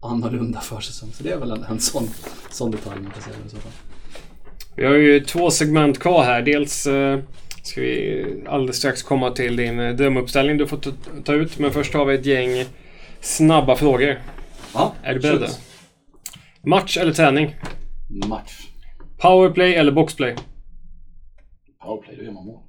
annorlunda 0.01 0.61
försäsong. 0.61 1.09
Så 1.13 1.23
det 1.23 1.31
är 1.31 1.39
väl 1.39 1.51
en, 1.51 1.65
en 1.65 1.81
sån, 1.81 2.09
sån 2.51 2.71
detalj 2.71 3.01
man 3.03 3.13
kan 3.13 3.23
säga 3.23 3.37
i 3.47 3.51
så 3.51 3.57
fall. 3.57 3.73
Vi 4.77 4.87
har 4.87 4.95
ju 4.95 5.21
två 5.21 5.51
segment 5.51 5.99
kvar 5.99 6.25
här. 6.25 6.43
Dels 6.43 6.87
eh, 6.87 7.21
ska 7.63 7.81
vi 7.81 8.25
alldeles 8.49 8.77
strax 8.77 9.03
komma 9.03 9.31
till 9.31 9.57
din 9.57 9.81
eh, 9.81 9.95
drömuppställning 9.95 10.59
du 10.59 10.67
får 10.67 10.79
ta 11.25 11.33
ut. 11.33 11.59
Men 11.59 11.71
först 11.71 11.95
har 11.95 12.05
vi 12.05 12.15
ett 12.15 12.27
gäng 12.27 12.65
snabba 13.21 13.77
frågor. 13.77 14.21
Ja, 14.75 14.95
är 15.03 15.15
du 15.15 15.21
beredd? 15.21 15.51
Match 16.67 16.97
eller 16.97 17.13
träning? 17.13 17.57
Match. 18.29 18.69
Powerplay 19.19 19.75
eller 19.75 19.93
boxplay? 19.93 20.37
Powerplay, 21.83 22.17
då 22.17 22.23
gör 22.23 22.33
man 22.33 22.47
mål. 22.47 22.61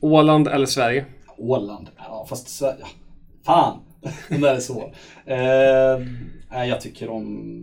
Åland 0.00 0.48
eller 0.48 0.66
Sverige? 0.66 1.04
Åland. 1.38 1.90
Ja, 1.96 2.26
fast 2.28 2.48
Sverige... 2.48 2.84
Fan! 3.44 3.80
Den 4.28 4.40
där 4.40 4.54
är 4.54 4.60
svår. 4.60 4.94
Eh, 5.26 6.64
jag 6.64 6.80
tycker 6.80 7.10
om... 7.10 7.62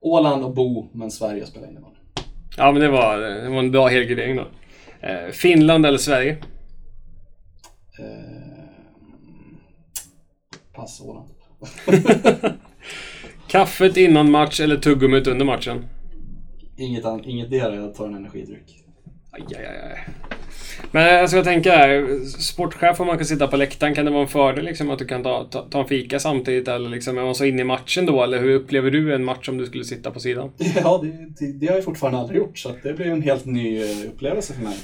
Åland 0.00 0.44
och 0.44 0.54
Bo, 0.54 0.90
men 0.92 1.10
Sverige 1.10 1.46
spelar 1.46 1.68
innebandy. 1.68 1.98
Ja, 2.56 2.72
men 2.72 2.82
det 2.82 2.88
var, 2.88 3.18
det 3.18 3.48
var 3.48 3.58
en 3.58 3.70
bra 3.70 3.88
helgardering 3.88 4.36
då. 4.36 4.46
Eh, 5.00 5.30
Finland 5.32 5.86
eller 5.86 5.98
Sverige? 5.98 6.32
Eh, 7.98 8.64
pass 10.72 11.00
Åland. 11.00 11.35
Kaffet 13.48 13.96
innan 13.96 14.30
match 14.30 14.60
eller 14.60 14.76
tuggummit 14.76 15.26
under 15.26 15.44
matchen? 15.44 15.86
Inget, 16.76 17.04
inget 17.24 17.50
det, 17.50 17.56
jag 17.56 17.94
tar 17.94 18.06
en 18.06 18.14
energidryck. 18.14 18.84
Aj, 19.30 19.42
aj, 19.56 19.66
aj. 19.66 20.08
Men 20.90 21.20
alltså 21.20 21.36
jag 21.36 21.44
tänker 21.44 21.70
här, 21.70 22.24
sportchef 22.24 23.00
om 23.00 23.06
man 23.06 23.16
kan 23.16 23.26
sitta 23.26 23.46
på 23.46 23.56
läktaren, 23.56 23.94
kan 23.94 24.04
det 24.04 24.10
vara 24.10 24.22
en 24.22 24.28
fördel 24.28 24.64
liksom 24.64 24.90
att 24.90 24.98
du 24.98 25.04
kan 25.04 25.22
ta, 25.22 25.44
ta, 25.44 25.62
ta 25.62 25.80
en 25.80 25.88
fika 25.88 26.20
samtidigt? 26.20 26.68
Eller 26.68 26.90
liksom, 26.90 27.18
är 27.18 27.22
man 27.22 27.34
så 27.34 27.44
inne 27.44 27.60
i 27.60 27.64
matchen 27.64 28.06
då? 28.06 28.22
Eller 28.22 28.40
hur 28.40 28.54
upplever 28.54 28.90
du 28.90 29.14
en 29.14 29.24
match 29.24 29.48
om 29.48 29.58
du 29.58 29.66
skulle 29.66 29.84
sitta 29.84 30.10
på 30.10 30.20
sidan? 30.20 30.52
Ja, 30.76 31.00
det, 31.02 31.46
det, 31.46 31.52
det 31.52 31.66
har 31.66 31.74
jag 31.74 31.84
fortfarande 31.84 32.18
aldrig 32.18 32.38
gjort 32.38 32.58
så 32.58 32.72
det 32.82 32.92
blir 32.92 33.06
en 33.06 33.22
helt 33.22 33.44
ny 33.44 33.82
eh, 33.82 34.08
upplevelse 34.08 34.54
för 34.54 34.62
mig. 34.62 34.76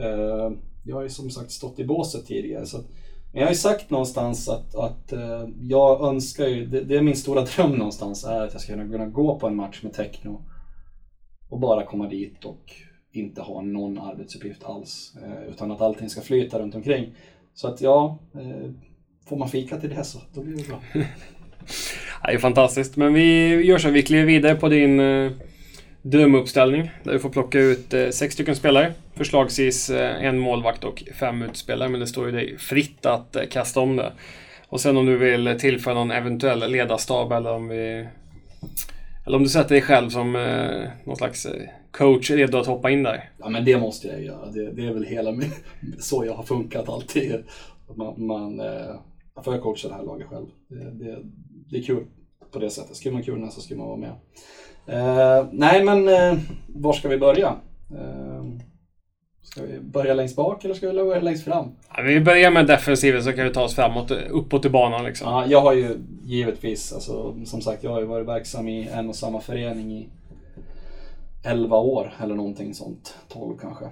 Uh, 0.00 0.52
jag 0.84 0.96
har 0.96 1.02
ju 1.02 1.08
som 1.08 1.30
sagt 1.30 1.50
stått 1.50 1.78
i 1.78 1.84
båset 1.84 2.26
tidigare. 2.26 2.66
Så 2.66 2.84
men 3.32 3.40
jag 3.40 3.46
har 3.46 3.52
ju 3.52 3.58
sagt 3.58 3.90
någonstans 3.90 4.48
att, 4.48 4.74
att 4.74 5.12
uh, 5.12 5.48
jag 5.60 6.08
önskar 6.08 6.46
ju, 6.46 6.66
det, 6.66 6.80
det, 6.80 6.96
är 6.96 7.02
min 7.02 7.16
stora 7.16 7.44
dröm 7.56 7.72
någonstans, 7.72 8.24
är 8.24 8.40
att 8.40 8.52
jag 8.52 8.62
ska 8.62 8.74
kunna 8.74 9.06
gå 9.06 9.38
på 9.38 9.46
en 9.46 9.56
match 9.56 9.82
med 9.82 9.92
techno 9.92 10.44
och 11.48 11.60
bara 11.60 11.86
komma 11.86 12.08
dit 12.08 12.44
och 12.44 12.72
inte 13.12 13.40
ha 13.42 13.60
någon 13.60 13.98
arbetsuppgift 13.98 14.64
alls. 14.64 15.16
Uh, 15.22 15.48
utan 15.48 15.70
att 15.70 15.80
allting 15.80 16.10
ska 16.10 16.20
flyta 16.20 16.58
runt 16.58 16.74
omkring. 16.74 17.14
Så 17.54 17.68
att 17.68 17.80
ja, 17.80 18.18
eh, 18.34 18.70
får 19.28 19.36
man 19.36 19.48
fika 19.48 19.76
till 19.76 19.90
det 19.90 20.04
så 20.04 20.18
då 20.34 20.42
blir 20.42 20.56
det 20.56 20.68
bra. 20.68 20.80
det 22.24 22.32
är 22.32 22.38
fantastiskt. 22.38 22.96
Men 22.96 23.14
vi 23.14 23.54
gör 23.64 23.78
så, 23.78 23.90
vi 23.90 24.02
kliver 24.02 24.24
vidare 24.24 24.54
på 24.54 24.68
din 24.68 25.00
drömuppställning 26.02 26.90
där 27.04 27.12
du 27.12 27.18
får 27.18 27.30
plocka 27.30 27.58
ut 27.58 27.94
eh, 27.94 28.08
sex 28.08 28.34
stycken 28.34 28.56
spelare. 28.56 28.92
Förslagsvis 29.14 29.90
eh, 29.90 30.24
en 30.24 30.38
målvakt 30.38 30.84
och 30.84 31.02
fem 31.14 31.42
utspelare, 31.42 31.88
men 31.88 32.00
det 32.00 32.06
står 32.06 32.26
ju 32.26 32.32
dig 32.32 32.58
fritt 32.58 33.06
att 33.06 33.36
eh, 33.36 33.42
kasta 33.50 33.80
om 33.80 33.96
det. 33.96 34.12
Och 34.68 34.80
sen 34.80 34.96
om 34.96 35.06
du 35.06 35.18
vill 35.18 35.56
tillföra 35.60 35.94
någon 35.94 36.10
eventuell 36.10 36.70
ledarstab 36.72 37.32
eller 37.32 37.52
om 37.52 37.68
vi... 37.68 38.06
Eller 39.26 39.36
om 39.36 39.42
du 39.42 39.48
sätter 39.48 39.74
dig 39.74 39.82
själv 39.82 40.08
som 40.08 40.36
eh, 40.36 40.88
någon 41.04 41.16
slags 41.16 41.46
eh, 41.46 41.68
coach 41.90 42.30
redo 42.30 42.58
att 42.58 42.66
hoppa 42.66 42.90
in 42.90 43.02
där. 43.02 43.30
Ja 43.38 43.48
men 43.48 43.64
det 43.64 43.78
måste 43.78 44.08
jag 44.08 44.22
göra. 44.22 44.50
Det, 44.50 44.72
det 44.72 44.86
är 44.86 44.92
väl 44.92 45.04
hela 45.04 45.32
min, 45.32 45.52
så 45.98 46.24
jag 46.24 46.34
har 46.34 46.44
funkat 46.44 46.88
alltid. 46.88 47.44
Man, 47.96 48.26
man 48.26 48.60
eh, 48.60 48.94
får 49.44 49.54
jag 49.54 49.62
coacha 49.62 49.88
det 49.88 49.94
här 49.94 50.02
laget 50.02 50.26
själv. 50.26 50.46
Det, 50.68 51.04
det, 51.04 51.18
det 51.70 51.78
är 51.78 51.82
kul 51.82 52.04
på 52.52 52.58
det 52.58 52.70
sättet. 52.70 52.96
Skulle 52.96 53.14
man 53.14 53.22
kunna 53.22 53.50
så 53.50 53.60
ska 53.60 53.76
man 53.76 53.86
vara 53.86 53.96
med. 53.96 54.12
Uh, 54.88 55.48
nej, 55.52 55.84
men 55.84 56.08
uh, 56.08 56.38
var 56.66 56.92
ska 56.92 57.08
vi 57.08 57.18
börja? 57.18 57.48
Uh, 57.92 58.58
ska 59.42 59.62
vi 59.62 59.80
börja 59.80 60.14
längst 60.14 60.36
bak 60.36 60.64
eller 60.64 60.74
ska 60.74 60.90
vi 60.90 60.92
börja 60.92 61.20
längst 61.20 61.44
fram? 61.44 61.72
Ja, 61.96 62.02
vi 62.02 62.20
börjar 62.20 62.50
med 62.50 62.66
defensiven 62.66 63.22
så 63.22 63.32
kan 63.32 63.44
vi 63.44 63.52
ta 63.52 63.62
oss 63.62 63.74
framåt, 63.74 64.10
uppåt 64.10 64.64
i 64.64 64.68
banan 64.68 65.04
liksom. 65.04 65.28
Ja, 65.28 65.46
jag 65.46 65.60
har 65.60 65.72
ju 65.72 65.96
givetvis, 66.24 66.92
alltså, 66.92 67.34
som 67.44 67.60
sagt, 67.60 67.84
jag 67.84 67.90
har 67.90 68.00
ju 68.00 68.06
varit 68.06 68.28
verksam 68.28 68.68
i 68.68 68.88
en 68.88 69.08
och 69.08 69.16
samma 69.16 69.40
förening 69.40 69.92
i 69.92 70.08
11 71.44 71.76
år 71.76 72.12
eller 72.22 72.34
någonting 72.34 72.74
sånt, 72.74 73.14
12 73.28 73.58
kanske. 73.58 73.84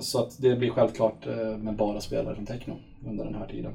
Så 0.00 0.22
att 0.22 0.42
det 0.42 0.56
blir 0.56 0.70
självklart 0.70 1.26
med 1.58 1.76
bara 1.76 2.00
spelare 2.00 2.34
från 2.34 2.46
Techno 2.46 2.76
under 3.06 3.24
den 3.24 3.34
här 3.34 3.46
tiden. 3.46 3.72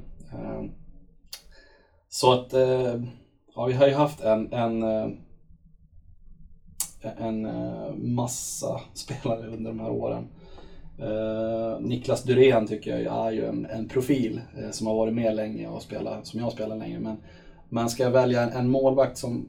Så 2.08 2.32
att, 2.32 2.52
ja 3.54 3.64
vi 3.64 3.72
har 3.72 3.86
ju 3.86 3.94
haft 3.94 4.20
en, 4.20 4.52
en 4.52 4.84
en 7.18 7.46
eh, 7.46 7.94
massa 7.94 8.80
spelare 8.94 9.46
under 9.46 9.70
de 9.70 9.80
här 9.80 9.90
åren. 9.90 10.28
Uh, 11.00 11.80
Niklas 11.80 12.22
Durén 12.22 12.66
tycker 12.66 12.98
jag 12.98 13.26
är 13.26 13.32
ju 13.32 13.46
en, 13.46 13.66
en 13.66 13.88
profil 13.88 14.40
uh, 14.58 14.70
som 14.70 14.86
har 14.86 14.94
varit 14.94 15.14
med 15.14 15.36
länge 15.36 15.68
och 15.68 15.82
spelat, 15.82 16.26
som 16.26 16.40
jag 16.40 16.52
spelar 16.52 16.76
länge. 16.76 16.98
Men 16.98 17.16
man 17.68 17.90
ska 17.90 18.10
välja 18.10 18.42
en, 18.42 18.52
en 18.52 18.70
målvakt 18.70 19.18
som 19.18 19.48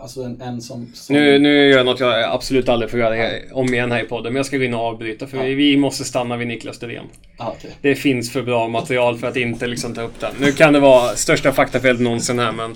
Alltså 0.00 0.22
en, 0.22 0.40
en 0.40 0.60
som, 0.60 0.90
som... 0.94 1.16
Nu, 1.16 1.38
nu 1.38 1.68
gör 1.68 1.76
jag 1.76 1.86
något 1.86 2.00
jag 2.00 2.22
absolut 2.22 2.68
aldrig 2.68 2.90
får 2.90 3.00
göra 3.00 3.16
ja. 3.16 3.30
om 3.52 3.74
igen 3.74 3.92
här 3.92 4.04
i 4.04 4.04
podden. 4.04 4.32
Men 4.32 4.36
jag 4.36 4.46
ska 4.46 4.56
gå 4.56 4.64
in 4.64 4.74
och 4.74 4.80
avbryta 4.80 5.26
för 5.26 5.36
ja. 5.36 5.42
vi, 5.42 5.54
vi, 5.54 5.76
måste 5.76 6.04
stanna 6.04 6.36
vid 6.36 6.46
Niklas 6.48 6.78
Durén. 6.78 7.04
Ah, 7.36 7.50
okay. 7.50 7.70
Det 7.82 7.94
finns 7.94 8.32
för 8.32 8.42
bra 8.42 8.68
material 8.68 9.18
för 9.18 9.26
att 9.26 9.36
inte 9.36 9.66
liksom 9.66 9.94
ta 9.94 10.02
upp 10.02 10.20
den. 10.20 10.30
Nu 10.40 10.52
kan 10.52 10.72
det 10.72 10.80
vara 10.80 11.08
största 11.08 11.52
faktafelet 11.52 12.00
någonsin 12.00 12.38
här 12.38 12.52
men 12.52 12.74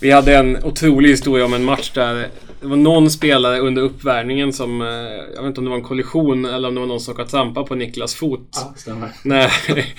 Vi 0.00 0.10
hade 0.10 0.36
en 0.36 0.64
otrolig 0.64 1.10
historia 1.10 1.44
om 1.44 1.54
en 1.54 1.64
match 1.64 1.90
där 1.94 2.28
det 2.62 2.68
var 2.68 2.76
någon 2.76 3.10
spelare 3.10 3.58
under 3.58 3.82
uppvärmningen 3.82 4.52
som, 4.52 4.82
eh, 4.82 4.88
jag 5.34 5.42
vet 5.42 5.48
inte 5.48 5.60
om 5.60 5.64
det 5.64 5.70
var 5.70 5.76
en 5.76 5.84
kollision 5.84 6.44
eller 6.44 6.68
om 6.68 6.74
det 6.74 6.80
var 6.80 6.88
någon 6.88 7.00
som 7.00 7.14
råkade 7.14 7.30
trampa 7.30 7.62
på 7.64 7.74
Niklas 7.74 8.14
fot. 8.14 8.48
Ja, 8.52 8.74
stämmer. 8.76 9.10
Nej. 9.24 9.50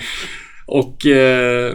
Och 0.66 1.06
eh, 1.06 1.74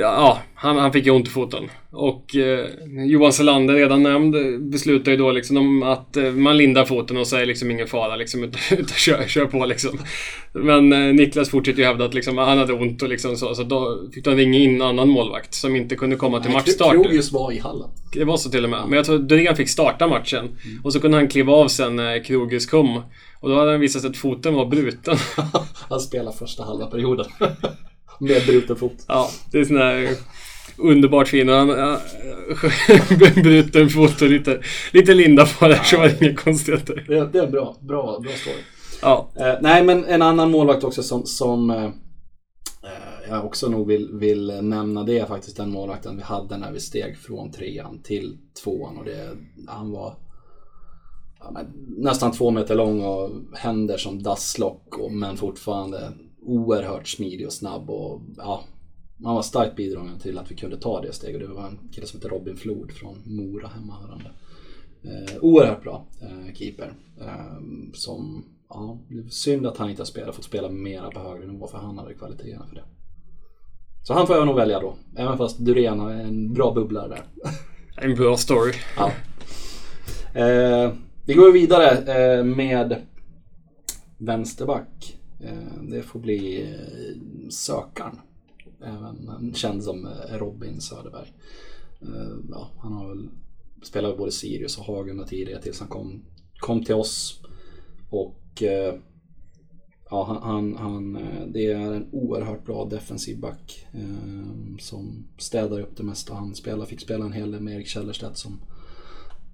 ja, 0.00 0.38
han, 0.54 0.76
han 0.76 0.92
fick 0.92 1.06
ju 1.06 1.12
ont 1.12 1.28
i 1.28 1.30
foten. 1.30 1.70
Och 1.90 2.36
eh, 2.36 2.66
Johan 3.06 3.32
Selander, 3.32 3.74
redan 3.74 4.02
nämnd, 4.02 4.34
beslutar 4.70 5.10
ju 5.12 5.16
då 5.16 5.32
liksom 5.32 5.56
om 5.56 5.82
att 5.82 6.16
eh, 6.16 6.24
man 6.24 6.56
lindar 6.56 6.84
foten 6.84 7.16
och 7.16 7.26
säger 7.26 7.46
liksom 7.46 7.70
ingen 7.70 7.86
fara 7.86 8.16
liksom, 8.16 8.44
utan, 8.44 8.60
utan 8.78 8.96
kör, 8.96 9.24
kör, 9.28 9.46
på 9.46 9.66
liksom. 9.66 9.98
Men 10.52 10.92
eh, 10.92 11.14
Niklas 11.14 11.50
fortsätter 11.50 11.78
ju 11.78 11.84
hävda 11.84 12.04
att 12.04 12.14
liksom, 12.14 12.38
han 12.38 12.58
hade 12.58 12.72
ont 12.72 13.02
och 13.02 13.08
liksom 13.08 13.36
så, 13.36 13.54
så 13.54 13.62
då 13.62 14.08
fick 14.14 14.24
de 14.24 14.36
ringa 14.36 14.58
in 14.58 14.74
en 14.74 14.82
annan 14.82 15.08
målvakt 15.08 15.54
som 15.54 15.76
inte 15.76 15.96
kunde 15.96 16.16
komma 16.16 16.40
till 16.40 16.52
matchstart. 16.52 16.92
Krogius 16.92 17.32
var 17.32 17.52
i 17.52 17.58
hallen. 17.58 17.90
Det 18.12 18.24
var 18.24 18.36
så 18.36 18.50
till 18.50 18.64
och 18.64 18.70
med. 18.70 18.82
Men 18.88 18.96
jag 18.96 19.06
tror 19.06 19.18
Dorén 19.18 19.56
fick 19.56 19.68
starta 19.68 20.06
matchen. 20.06 20.44
Mm. 20.44 20.84
Och 20.84 20.92
så 20.92 21.00
kunde 21.00 21.16
han 21.16 21.28
kliva 21.28 21.52
av 21.52 21.68
sen 21.68 21.96
när 21.96 22.24
Krogius 22.24 22.66
kom. 22.66 23.02
Och 23.40 23.48
då 23.48 23.58
hade 23.58 23.70
han 23.70 23.80
visat 23.80 24.04
att 24.04 24.16
foten 24.16 24.54
var 24.54 24.66
bruten. 24.66 25.16
han 25.88 26.00
spelade 26.00 26.36
första 26.36 26.64
halva 26.64 26.86
perioden. 26.86 27.26
Med 28.18 28.46
bruten 28.46 28.76
fot. 28.76 29.04
Ja, 29.08 29.30
det 29.52 29.58
är 29.58 29.64
sån 29.64 29.76
där 29.76 30.08
underbart 30.78 31.28
fin. 31.28 31.48
Han 31.48 31.68
ja, 31.68 32.00
bruten 33.42 33.88
fot 33.88 34.22
och 34.22 34.28
lite, 34.28 34.60
lite 34.92 35.14
linda 35.14 35.46
på 35.46 35.68
det, 35.68 35.84
så 35.84 35.96
var 35.96 36.08
det 36.08 36.26
inga 36.26 36.36
konstigheter. 36.36 37.04
Det, 37.08 37.26
det 37.32 37.38
är 37.38 37.46
bra, 37.46 37.76
bra, 37.80 38.20
bra 38.20 38.32
story. 38.32 38.62
Ja. 39.02 39.28
Eh, 39.36 39.54
nej, 39.60 39.84
men 39.84 40.04
en 40.04 40.22
annan 40.22 40.50
målvakt 40.50 40.84
också 40.84 41.02
som, 41.02 41.26
som 41.26 41.70
eh, 41.70 41.90
jag 43.28 43.44
också 43.44 43.68
nog 43.68 43.86
vill, 43.86 44.10
vill 44.12 44.58
nämna 44.62 45.04
det 45.04 45.18
är 45.18 45.26
faktiskt 45.26 45.56
den 45.56 45.70
målvakten 45.70 46.16
vi 46.16 46.22
hade 46.22 46.56
när 46.56 46.72
vi 46.72 46.80
steg 46.80 47.18
från 47.18 47.52
trean 47.52 48.02
till 48.02 48.38
tvåan. 48.62 48.96
Och 48.96 49.04
det, 49.04 49.28
han 49.68 49.90
var 49.90 50.14
ja, 51.38 51.60
nästan 51.96 52.32
två 52.32 52.50
meter 52.50 52.74
lång 52.74 53.02
och 53.02 53.30
händer 53.54 53.96
som 53.96 54.22
dasslock 54.22 54.98
och, 54.98 55.12
men 55.12 55.36
fortfarande 55.36 56.12
oerhört 56.42 57.08
smidig 57.08 57.46
och 57.46 57.52
snabb 57.52 57.90
och 57.90 58.20
ja, 58.36 58.64
han 59.24 59.34
var 59.34 59.42
starkt 59.42 59.76
bidragande 59.76 60.20
till 60.20 60.38
att 60.38 60.50
vi 60.50 60.54
kunde 60.54 60.76
ta 60.76 61.00
det 61.00 61.12
steget. 61.12 61.40
Det 61.40 61.46
var 61.46 61.66
en 61.66 61.78
kille 61.92 62.06
som 62.06 62.18
heter 62.18 62.28
Robin 62.28 62.56
Flod 62.56 62.92
från 62.92 63.22
Mora 63.24 63.68
hemmahörande. 63.68 64.30
Eh, 65.02 65.36
oerhört 65.40 65.82
bra 65.82 66.06
eh, 66.20 66.54
keeper. 66.54 66.94
Eh, 67.20 67.62
som, 67.94 68.44
ja, 68.68 68.98
synd 69.30 69.66
att 69.66 69.76
han 69.76 69.90
inte 69.90 70.02
har 70.02 70.06
spelat, 70.06 70.34
fått 70.34 70.44
spela 70.44 70.68
mera 70.68 71.10
på 71.10 71.20
högre 71.20 71.46
nivå 71.46 71.66
för 71.66 71.78
han 71.78 71.98
hade 71.98 72.14
kvaliteterna 72.14 72.66
för 72.66 72.74
det. 72.74 72.84
Så 74.02 74.14
han 74.14 74.26
får 74.26 74.36
jag 74.36 74.46
nog 74.46 74.56
välja 74.56 74.80
då. 74.80 74.94
Även 75.16 75.38
fast 75.38 75.58
Durén 75.58 76.00
är 76.00 76.10
en 76.10 76.52
bra 76.52 76.74
bubblare 76.74 77.08
där. 77.08 77.22
En 78.00 78.14
bra 78.14 78.36
story. 78.36 78.72
Ja. 78.96 79.12
Eh, 80.40 80.92
vi 81.26 81.34
går 81.34 81.52
vidare 81.52 81.88
eh, 81.88 82.44
med 82.44 82.96
vänsterback. 84.18 85.17
Eh, 85.40 85.82
det 85.82 86.02
får 86.02 86.20
bli 86.20 86.62
eh, 86.62 87.50
sökaren. 87.50 88.20
Även 88.82 89.28
eh, 89.28 89.54
känd 89.54 89.84
som 89.84 90.08
Robin 90.30 90.80
Söderberg. 90.80 91.32
Ja, 92.50 92.70
han 92.78 92.92
har 92.92 93.08
väl 93.08 93.28
spelat 93.82 94.18
både 94.18 94.32
Sirius 94.32 94.78
och 94.78 94.84
Hagunda 94.84 95.24
tidigare 95.24 95.62
tills 95.62 95.80
han 95.80 95.88
kom, 95.88 96.22
kom 96.58 96.84
till 96.84 96.94
oss. 96.94 97.40
Och 98.10 98.62
ja, 100.10 100.24
han, 100.24 100.42
han, 100.42 100.76
han, 100.76 101.12
det 101.52 101.72
är 101.72 101.76
en 101.76 102.08
oerhört 102.12 102.64
bra 102.64 102.84
defensiv 102.84 103.40
back 103.40 103.86
eh, 103.92 104.76
som 104.78 105.28
städar 105.38 105.80
upp 105.80 105.96
det 105.96 106.02
mesta. 106.02 106.34
Han 106.34 106.54
spelar, 106.54 106.86
fick 106.86 107.00
spela 107.00 107.24
en 107.24 107.32
hel 107.32 107.50
del 107.50 107.60
med 107.60 107.74
Erik 107.74 107.86
Källerstedt 107.86 108.36
som 108.36 108.60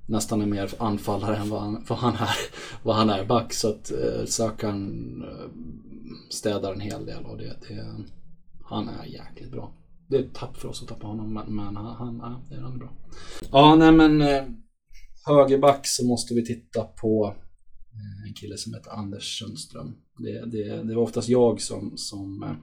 nästan 0.06 0.42
är 0.42 0.46
mer 0.46 0.74
anfallare 0.78 1.36
än 1.36 1.48
vad 1.48 1.60
han, 1.60 1.84
vad 1.88 1.98
han, 1.98 2.14
är, 2.14 2.36
vad 2.82 2.96
han 2.96 3.10
är 3.10 3.24
back. 3.24 3.52
Så 3.52 3.68
att 3.68 3.90
eh, 3.90 4.24
Sakan 4.26 5.22
eh, 5.22 5.50
städar 6.30 6.72
en 6.72 6.80
hel 6.80 7.06
del 7.06 7.24
och 7.24 7.38
det, 7.38 7.56
det, 7.68 8.04
han 8.64 8.88
är 8.88 9.04
jäkligt 9.04 9.50
bra. 9.50 9.72
Det 10.08 10.16
är 10.16 10.20
ett 10.20 10.34
tapp 10.34 10.56
för 10.56 10.68
oss 10.68 10.82
att 10.82 10.88
tappa 10.88 11.06
honom 11.06 11.34
men, 11.34 11.56
men 11.56 11.76
han, 11.76 11.96
han, 11.96 12.16
ja, 12.50 12.56
han 12.60 12.74
är 12.74 12.78
bra. 12.78 12.92
Ja, 13.50 13.74
nej 13.74 13.92
men 13.92 14.22
eh, 14.22 14.44
högerback 15.26 15.86
så 15.86 16.06
måste 16.06 16.34
vi 16.34 16.44
titta 16.44 16.84
på 16.84 17.34
eh, 17.92 18.28
en 18.28 18.34
kille 18.34 18.56
som 18.56 18.74
heter 18.74 18.90
Anders 18.90 19.38
Sundström. 19.38 19.96
Det, 20.18 20.44
det, 20.46 20.82
det 20.82 20.94
var 20.94 21.02
oftast 21.02 21.28
jag 21.28 21.60
som, 21.60 21.92
som 21.96 22.42
eh, 22.42 22.56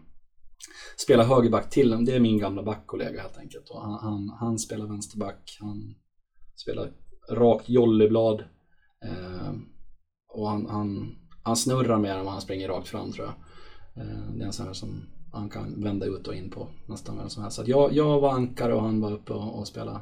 spelar 0.98 1.24
högerback 1.24 1.70
till 1.70 1.92
honom. 1.92 2.06
Det 2.06 2.16
är 2.16 2.20
min 2.20 2.38
gamla 2.38 2.64
backkollega 2.64 3.22
helt 3.22 3.38
enkelt. 3.38 3.70
Och 3.70 3.82
han, 3.82 4.00
han, 4.02 4.30
han 4.40 4.60
spelar 4.60 4.88
vänsterback. 4.88 5.58
Han 5.60 5.96
spelar 6.56 6.92
rakt 7.30 7.70
jollyblad. 7.70 8.44
Eh, 9.06 9.52
och 10.34 10.50
han, 10.50 10.66
han, 10.66 11.16
han 11.44 11.56
snurrar 11.56 11.98
mer 11.98 12.16
än 12.16 12.26
vad 12.26 12.34
han 12.34 12.42
springer 12.42 12.68
rakt 12.68 12.88
fram 12.88 13.12
tror 13.12 13.28
jag. 13.28 13.36
Eh, 14.04 14.34
det 14.34 14.44
är 14.44 14.46
en 14.46 14.54
sån 14.54 14.66
här 14.66 14.74
som 14.74 15.04
han 15.34 15.50
kan 15.50 15.84
vända 15.84 16.06
ut 16.06 16.28
och 16.28 16.36
in 16.36 16.50
på 16.50 16.68
nästan 16.86 17.18
vem 17.18 17.30
som 17.30 17.44
helst. 17.44 17.58
Så 17.58 17.64
jag, 17.66 17.94
jag 17.94 18.22
var 18.22 18.34
ankare 18.34 18.74
och 18.74 18.82
han 18.82 19.02
var 19.02 19.12
uppe 19.12 19.34
och, 19.34 19.60
och 19.60 19.68
spelade, 19.68 20.00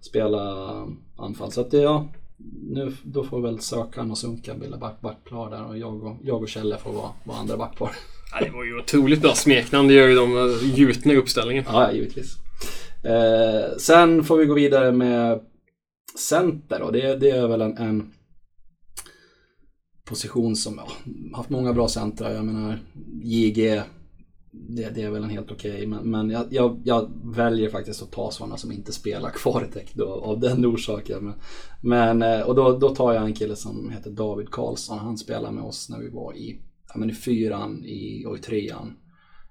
spela 0.00 0.42
anfall. 1.16 1.52
Så 1.52 1.60
att 1.60 1.70
det, 1.70 1.78
ja, 1.78 2.08
nu, 2.70 2.92
då 3.04 3.24
får 3.24 3.40
väl 3.40 3.60
Sökan 3.60 4.10
och 4.10 4.18
Sunkan 4.18 4.60
bilda 4.60 4.76
back, 4.76 5.00
backpar 5.00 5.50
där 5.50 5.66
och 5.66 5.78
jag 5.78 6.04
och, 6.04 6.16
jag 6.22 6.42
och 6.42 6.48
Kjelle 6.48 6.78
får 6.78 6.92
vara, 6.92 7.10
vara 7.24 7.38
andra 7.38 7.56
backpar. 7.56 7.90
Ja, 8.32 8.44
det 8.44 8.50
var 8.50 8.64
ju 8.64 8.78
otroligt 8.78 9.22
bra 9.22 9.34
smeknamn. 9.34 9.88
Det 9.88 9.94
gör 9.94 10.08
ju 10.08 10.14
de 10.14 10.58
gjutna 10.62 11.12
i 11.12 11.16
uppställningen. 11.16 11.64
Ja, 11.66 11.92
givetvis. 11.92 12.36
Eh, 13.04 13.76
sen 13.78 14.24
får 14.24 14.36
vi 14.36 14.46
gå 14.46 14.54
vidare 14.54 14.92
med 14.92 15.40
center 16.16 16.82
och 16.82 16.92
det, 16.92 17.16
det 17.16 17.30
är 17.30 17.48
väl 17.48 17.60
en, 17.60 17.76
en 17.76 18.12
position 20.04 20.56
som 20.56 20.74
ja, 20.76 21.12
haft 21.36 21.50
många 21.50 21.72
bra 21.72 21.88
centra. 21.88 22.32
Jag 22.32 22.44
menar 22.44 22.80
JG, 23.22 23.82
det, 24.50 24.90
det 24.94 25.02
är 25.02 25.10
väl 25.10 25.24
en 25.24 25.30
helt 25.30 25.50
okej. 25.50 25.74
Okay, 25.74 25.86
men, 25.86 26.10
men 26.10 26.30
jag, 26.30 26.46
jag, 26.50 26.80
jag, 26.84 27.10
väljer 27.24 27.70
faktiskt 27.70 28.02
att 28.02 28.12
ta 28.12 28.30
sådana 28.30 28.56
som 28.56 28.72
inte 28.72 28.92
spelar 28.92 29.30
kvar 29.30 29.68
direkt 29.72 29.94
då, 29.94 30.12
av 30.12 30.40
den 30.40 30.66
orsaken. 30.66 31.24
Men, 31.24 31.34
men, 31.80 32.22
eh, 32.22 32.46
och 32.46 32.54
då, 32.54 32.78
då 32.78 32.94
tar 32.94 33.12
jag 33.12 33.24
en 33.24 33.34
kille 33.34 33.56
som 33.56 33.90
heter 33.90 34.10
David 34.10 34.50
Karlsson. 34.50 34.98
Han 34.98 35.18
spelade 35.18 35.54
med 35.54 35.64
oss 35.64 35.88
när 35.90 35.98
vi 35.98 36.08
var 36.08 36.36
i, 36.36 36.60
ja, 36.88 36.98
men 36.98 37.10
i 37.10 37.14
fyran 37.14 37.84
i, 37.84 38.24
och 38.26 38.36
i 38.38 38.40
trean. 38.40 38.96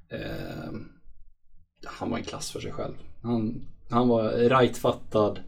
Eh, 0.10 0.72
han 1.86 2.10
var 2.10 2.18
en 2.18 2.24
klass 2.24 2.52
för 2.52 2.60
sig 2.60 2.72
själv. 2.72 2.94
Han, 3.22 3.68
han 3.90 4.08
var 4.08 4.32
rightfattad. 4.32 5.40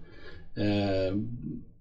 Eh, 0.59 1.15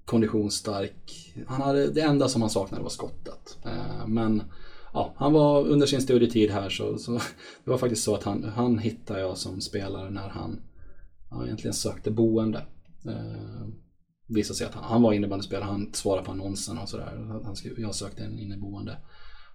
konditionsstark. 0.05 1.35
Han 1.47 1.63
hade, 1.63 1.91
det 1.91 2.01
enda 2.01 2.29
som 2.29 2.43
han 2.43 2.51
saknade 2.51 2.83
var 2.83 2.91
skottet. 2.91 3.59
Eh, 3.65 4.07
men 4.07 4.43
ja, 4.93 5.15
han 5.17 5.33
var 5.33 5.67
under 5.67 5.87
sin 5.87 6.03
studietid 6.03 6.51
här 6.51 6.69
så, 6.69 6.99
så 6.99 7.13
det 7.65 7.71
var 7.71 7.79
faktiskt 7.79 8.05
så 8.05 8.15
att 8.15 8.23
han, 8.23 8.45
han 8.45 8.79
hittade 8.79 9.21
jag 9.21 9.39
som 9.39 9.61
spelare 9.61 10.11
när 10.11 10.29
han 10.29 10.61
ja, 11.31 11.45
egentligen 11.45 11.75
sökte 11.75 12.11
boende. 12.11 12.59
Eh, 13.07 13.69
visade 14.27 14.57
sig 14.57 14.67
att 14.67 14.75
han, 14.75 14.85
han 14.85 15.03
var 15.03 15.13
innebandyspelare, 15.13 15.65
han 15.65 15.91
svarade 15.93 16.27
på 16.27 16.33
annonsen 16.33 16.79
och 16.79 16.89
sådär. 16.89 17.41
Jag 17.77 17.95
sökte 17.95 18.25
en 18.25 18.39
inneboende. 18.39 18.97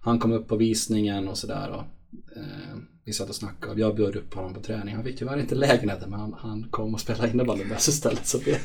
Han 0.00 0.18
kom 0.18 0.32
upp 0.32 0.48
på 0.48 0.56
visningen 0.56 1.28
och 1.28 1.38
sådär. 1.38 1.84
Eh, 2.36 2.76
vi 3.04 3.12
satt 3.12 3.28
och 3.28 3.34
snackade. 3.34 3.72
och 3.72 3.78
Jag 3.78 3.96
bjöd 3.96 4.16
upp 4.16 4.34
honom 4.34 4.54
på 4.54 4.60
träning. 4.60 4.94
Han 4.94 5.04
fick 5.04 5.18
tyvärr 5.18 5.40
inte 5.40 5.54
lägenheten 5.54 6.10
men 6.10 6.20
han, 6.20 6.32
han 6.32 6.68
kom 6.70 6.94
och 6.94 7.00
spelade 7.00 7.30
innebandy 7.30 7.64
med 7.64 7.76
oss 7.76 7.88
istället. 7.88 8.26
Så 8.26 8.38
det, 8.38 8.60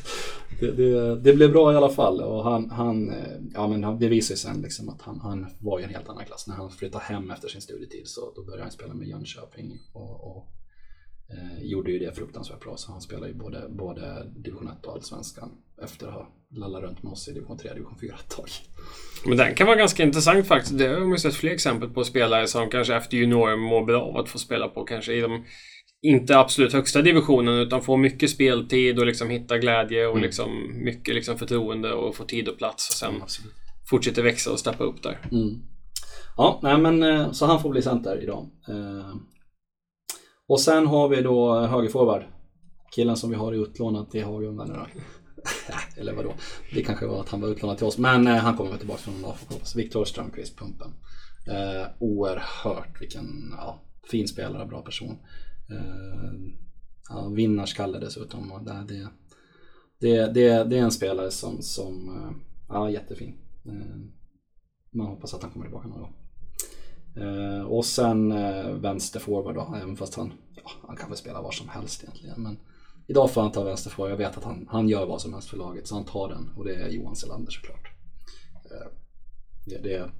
det, 0.60 0.70
det, 0.70 1.16
det, 1.16 1.32
blev 1.32 1.52
bra 1.52 1.72
i 1.72 1.76
alla 1.76 1.88
fall. 1.88 2.20
Och 2.20 2.44
han, 2.44 2.70
han, 2.70 3.10
eh, 3.10 3.38
ja, 3.54 3.68
men 3.68 3.98
det 3.98 4.08
visade 4.08 4.36
sig 4.38 4.50
sen 4.50 4.62
liksom 4.62 4.88
att 4.88 5.02
han, 5.02 5.20
han 5.20 5.46
var 5.58 5.80
i 5.80 5.84
en 5.84 5.90
helt 5.90 6.08
annan 6.08 6.24
klass. 6.24 6.46
När 6.46 6.54
han 6.54 6.70
flyttade 6.70 7.04
hem 7.04 7.30
efter 7.30 7.48
sin 7.48 7.60
studietid 7.60 8.08
så 8.08 8.32
då 8.36 8.44
började 8.44 8.62
han 8.62 8.70
spela 8.70 8.94
med 8.94 9.08
Jönköping. 9.08 9.78
Och, 9.92 10.36
och 10.36 10.46
eh, 11.30 11.62
gjorde 11.62 11.92
ju 11.92 11.98
det 11.98 12.16
fruktansvärt 12.16 12.60
bra. 12.60 12.76
Så 12.76 12.92
han 12.92 13.00
spelade 13.00 13.28
ju 13.28 13.34
både, 13.34 13.68
både 13.68 14.32
division 14.36 14.68
1 14.68 14.86
och 14.86 14.92
allsvenskan 14.92 15.50
efter 15.82 16.06
att 16.06 16.14
ha 16.14 16.39
lallat 16.50 16.82
runt 16.82 17.02
med 17.02 17.12
oss 17.12 17.28
i 17.28 17.32
division 17.32 17.58
3 17.58 17.70
och 17.70 17.76
division 17.76 17.98
4 18.00 18.14
ett 18.14 18.36
tag. 18.36 18.48
Men 19.26 19.36
den 19.36 19.54
kan 19.54 19.66
vara 19.66 19.76
ganska 19.76 20.02
intressant 20.02 20.46
faktiskt. 20.46 20.78
Det 20.78 20.88
har 20.88 21.00
man 21.00 21.18
sett 21.18 21.34
fler 21.34 21.50
exempel 21.50 21.88
på 21.88 22.04
spelare 22.04 22.46
som 22.46 22.70
kanske 22.70 22.94
efter 22.94 23.16
junior 23.16 23.56
mår 23.56 23.84
bra 23.84 24.02
av 24.02 24.16
att 24.16 24.28
få 24.28 24.38
spela 24.38 24.68
på 24.68 24.84
kanske 24.84 25.12
i 25.12 25.20
de 25.20 25.44
inte 26.02 26.38
absolut 26.38 26.72
högsta 26.72 27.02
divisionen 27.02 27.58
utan 27.58 27.82
få 27.82 27.96
mycket 27.96 28.30
speltid 28.30 28.98
och 28.98 29.06
liksom 29.06 29.30
hitta 29.30 29.58
glädje 29.58 30.06
och 30.06 30.12
mm. 30.12 30.22
liksom 30.22 30.74
mycket 30.84 31.14
liksom 31.14 31.38
förtroende 31.38 31.92
och 31.92 32.16
få 32.16 32.24
tid 32.24 32.48
och 32.48 32.58
plats 32.58 32.88
och 32.88 32.94
sen 32.94 33.14
mm, 33.14 33.22
fortsätter 33.90 34.22
växa 34.22 34.52
och 34.52 34.58
steppa 34.58 34.84
upp 34.84 35.02
där. 35.02 35.18
Mm. 35.32 35.62
Ja, 36.36 36.60
nej 36.62 36.78
men 36.78 37.02
eh, 37.02 37.32
så 37.32 37.46
han 37.46 37.62
får 37.62 37.70
bli 37.70 37.82
center 37.82 38.22
idag. 38.22 38.50
Eh, 38.68 39.16
och 40.48 40.60
sen 40.60 40.86
har 40.86 41.08
vi 41.08 41.22
då 41.22 41.60
högerforward. 41.60 42.22
Killen 42.94 43.16
som 43.16 43.30
vi 43.30 43.36
har 43.36 43.52
utlånat 43.52 44.10
till 44.10 44.24
Hagunda 44.24 44.64
nu 44.64 44.74
då. 44.74 44.86
Eller 45.96 46.12
vadå? 46.12 46.34
Det 46.74 46.82
kanske 46.82 47.06
var 47.06 47.20
att 47.20 47.28
han 47.28 47.40
var 47.40 47.48
utlånad 47.48 47.78
till 47.78 47.86
oss. 47.86 47.98
Men 47.98 48.26
eh, 48.26 48.36
han 48.36 48.56
kommer 48.56 48.76
tillbaka 48.76 49.00
från 49.00 49.24
AFK. 49.24 49.54
Viktor 49.76 50.04
Strömqvist, 50.04 50.58
Pumpen. 50.58 50.94
Eh, 51.46 51.86
oerhört 51.98 53.00
vilken 53.00 53.54
ja, 53.56 53.82
fin 54.10 54.28
spelare, 54.28 54.66
bra 54.66 54.82
person. 54.82 55.18
Eh, 55.70 56.32
ja, 57.08 57.28
vinnarskalle 57.28 57.98
dessutom. 57.98 58.64
Det, 58.64 58.94
det, 58.94 59.08
det, 60.00 60.26
det, 60.34 60.64
det 60.64 60.78
är 60.78 60.82
en 60.82 60.90
spelare 60.90 61.30
som, 61.30 61.62
som 61.62 62.08
eh, 62.08 62.30
ja, 62.68 62.90
jättefin. 62.90 63.34
Eh, 63.66 64.00
man 64.90 65.06
hoppas 65.06 65.34
att 65.34 65.42
han 65.42 65.50
kommer 65.50 65.66
tillbaka 65.66 65.88
någon 65.88 66.00
gång. 66.00 66.14
Eh, 67.16 67.62
och 67.62 67.84
sen 67.84 68.32
eh, 68.32 68.70
vänsterforward 68.70 69.54
då, 69.54 69.74
även 69.82 69.96
fast 69.96 70.14
han, 70.14 70.32
ja, 70.54 70.70
han 70.86 70.96
kan 70.96 71.08
väl 71.08 71.18
spela 71.18 71.42
var 71.42 71.52
som 71.52 71.68
helst 71.68 72.02
egentligen. 72.02 72.42
Men 72.42 72.56
idag 73.06 73.30
får 73.30 73.40
han 73.40 73.52
ta 73.52 73.64
vänsterforward, 73.64 74.12
jag 74.12 74.16
vet 74.16 74.36
att 74.36 74.44
han, 74.44 74.66
han 74.70 74.88
gör 74.88 75.06
vad 75.06 75.20
som 75.20 75.32
helst 75.32 75.48
för 75.48 75.56
laget 75.56 75.86
så 75.86 75.94
han 75.94 76.04
tar 76.04 76.28
den 76.28 76.50
och 76.56 76.64
det 76.64 76.74
är 76.74 76.88
Johan 76.88 77.16
Selander 77.16 77.52
såklart. 77.52 77.90
Eh, 78.64 78.86
det, 79.66 79.78
det, 79.78 80.10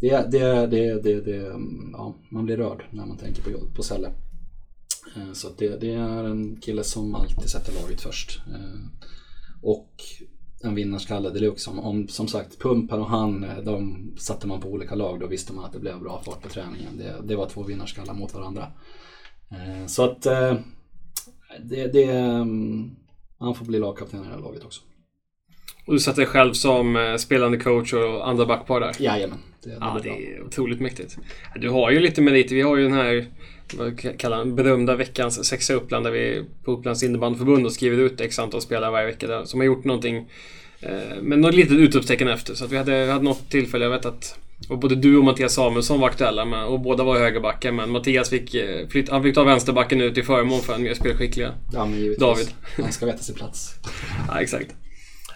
det, 0.00 0.30
det, 0.30 0.66
det, 0.66 1.02
det, 1.02 1.20
det, 1.20 1.60
ja, 1.92 2.16
man 2.28 2.44
blir 2.44 2.56
rörd 2.56 2.84
när 2.90 3.06
man 3.06 3.16
tänker 3.16 3.42
på, 3.42 3.74
på 3.74 3.82
Selle. 3.82 4.12
Eh, 5.16 5.32
så 5.32 5.48
det, 5.58 5.80
det 5.80 5.92
är 5.92 6.24
en 6.24 6.60
kille 6.60 6.84
som 6.84 7.14
alltid 7.14 7.50
sätter 7.50 7.82
laget 7.82 8.00
först. 8.00 8.40
Eh, 8.54 9.06
och 9.62 9.94
en 10.62 10.74
vinnarskalle 10.74 11.30
deluxe. 11.30 11.70
Om, 11.70 11.78
om 11.78 12.08
som 12.08 12.28
sagt 12.28 12.58
Pumpen 12.58 13.00
och 13.00 13.08
han, 13.08 13.46
de 13.64 14.10
satte 14.18 14.46
man 14.46 14.60
på 14.60 14.68
olika 14.68 14.94
lag. 14.94 15.20
Då 15.20 15.26
visste 15.26 15.52
man 15.52 15.64
att 15.64 15.72
det 15.72 15.78
blev 15.78 16.00
bra 16.00 16.22
fart 16.22 16.42
på 16.42 16.48
träningen. 16.48 16.96
Det, 16.98 17.14
det 17.24 17.36
var 17.36 17.48
två 17.48 17.62
vinnarskallar 17.62 18.14
mot 18.14 18.34
varandra. 18.34 18.66
Så 19.86 20.04
att 20.04 20.26
det, 21.64 21.92
det, 21.92 22.04
mm, 22.04 22.90
han 23.38 23.54
får 23.54 23.64
bli 23.64 23.78
lagkapten 23.78 24.20
i 24.20 24.22
det 24.22 24.28
här 24.28 24.40
laget 24.40 24.64
också. 24.64 24.80
Och 25.86 25.92
du 25.92 26.00
sätter 26.00 26.16
dig 26.16 26.26
själv 26.26 26.52
som 26.52 27.16
spelande 27.18 27.58
coach 27.58 27.92
och 27.92 28.28
andra 28.28 28.46
backpar 28.46 28.80
där? 28.80 28.92
Jajamän. 28.98 29.38
Det, 29.62 29.70
det, 29.70 29.76
ja, 29.80 30.00
det 30.02 30.08
är 30.08 30.42
otroligt 30.42 30.80
mäktigt. 30.80 31.18
Du 31.56 31.70
har 31.70 31.90
ju 31.90 32.00
lite 32.00 32.22
meriter. 32.22 32.54
Vi 32.54 32.62
har 32.62 32.76
ju 32.76 32.82
den 32.82 32.92
här 32.92 33.26
vad 33.74 34.18
kallar 34.18 34.38
den, 34.38 34.54
berömda 34.54 34.96
veckans 34.96 35.44
sexa 35.44 35.74
Uppland 35.74 36.06
där 36.06 36.10
vi 36.10 36.44
på 36.64 36.72
Upplands 36.72 37.02
innebandyförbund 37.02 37.72
skriver 37.72 37.98
ut 37.98 38.20
x 38.20 38.38
antal 38.38 38.60
spelare 38.60 38.90
varje 38.90 39.06
vecka 39.06 39.26
där, 39.26 39.44
som 39.44 39.60
har 39.60 39.64
gjort 39.64 39.84
någonting 39.84 40.16
eh, 40.80 41.22
med 41.22 41.38
något 41.38 41.54
litet 41.54 41.72
utropstecken 41.72 42.28
efter. 42.28 42.54
Så 42.54 42.64
att 42.64 42.72
vi 42.72 42.76
hade, 42.76 42.92
hade 42.92 43.24
något 43.24 43.50
tillfälle, 43.50 43.84
jag 43.84 43.92
vet 43.92 44.06
att 44.06 44.38
och 44.68 44.78
både 44.78 44.94
du 44.94 45.16
och 45.16 45.24
Mattias 45.24 45.54
Samuelsson 45.54 46.00
var 46.00 46.08
aktuella 46.08 46.44
men, 46.44 46.64
och 46.64 46.80
båda 46.80 47.04
var 47.04 47.18
högerbackar 47.18 47.72
men 47.72 47.90
Mattias 47.90 48.30
fick, 48.30 48.54
eh, 48.54 48.88
flytt, 48.88 49.08
han 49.08 49.22
fick 49.22 49.34
ta 49.34 49.44
vänsterbacken 49.44 50.00
ut 50.00 50.14
till 50.14 50.24
förmån 50.24 50.60
för 50.60 50.74
en 50.74 50.82
mer 50.82 50.94
spelskickliga 50.94 51.54
ja, 51.72 51.88
David. 52.18 52.48
Han 52.76 52.92
ska 52.92 53.06
veta 53.06 53.18
sin 53.18 53.34
plats. 53.34 53.74
ja, 54.28 54.40
exakt. 54.40 54.74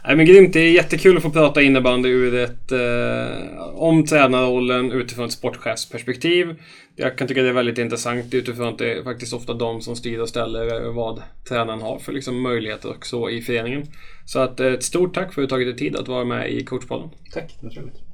Nej, 0.04 0.16
men 0.16 0.26
grymt. 0.26 0.52
Det 0.52 0.60
är 0.60 0.70
jättekul 0.70 1.16
att 1.16 1.22
få 1.22 1.30
prata 1.30 1.62
innebandy 1.62 2.08
ur 2.08 2.34
ett, 2.34 2.72
eh, 2.72 3.62
om 3.74 4.06
tränarrollen 4.06 4.92
utifrån 4.92 5.24
ett 5.24 5.32
sportchefsperspektiv. 5.32 6.56
Jag 6.96 7.18
kan 7.18 7.28
tycka 7.28 7.42
det 7.42 7.48
är 7.48 7.52
väldigt 7.52 7.78
intressant 7.78 8.34
utifrån 8.34 8.68
att 8.68 8.78
det 8.78 8.92
är 8.92 9.02
faktiskt 9.02 9.32
ofta 9.32 9.54
de 9.54 9.80
som 9.80 9.96
styr 9.96 10.18
och 10.18 10.28
ställer 10.28 10.90
vad 10.90 11.22
tränaren 11.48 11.82
har 11.82 11.98
för 11.98 12.12
liksom, 12.12 12.40
möjligheter 12.40 12.90
också 12.90 13.30
i 13.30 13.42
föreningen. 13.42 13.86
Så 14.24 14.38
att, 14.38 14.60
eh, 14.60 14.66
ett 14.66 14.82
stort 14.82 15.14
tack 15.14 15.34
för 15.34 15.42
att 15.42 15.48
du 15.48 15.50
tagit 15.50 15.68
dig 15.68 15.76
tid 15.76 15.96
att 15.96 16.08
vara 16.08 16.24
med 16.24 16.52
i 16.52 16.64
coachpodden. 16.64 17.10
Tack, 17.32 17.56
det 17.60 17.66
var 17.66 17.72
trevligt. 17.72 18.09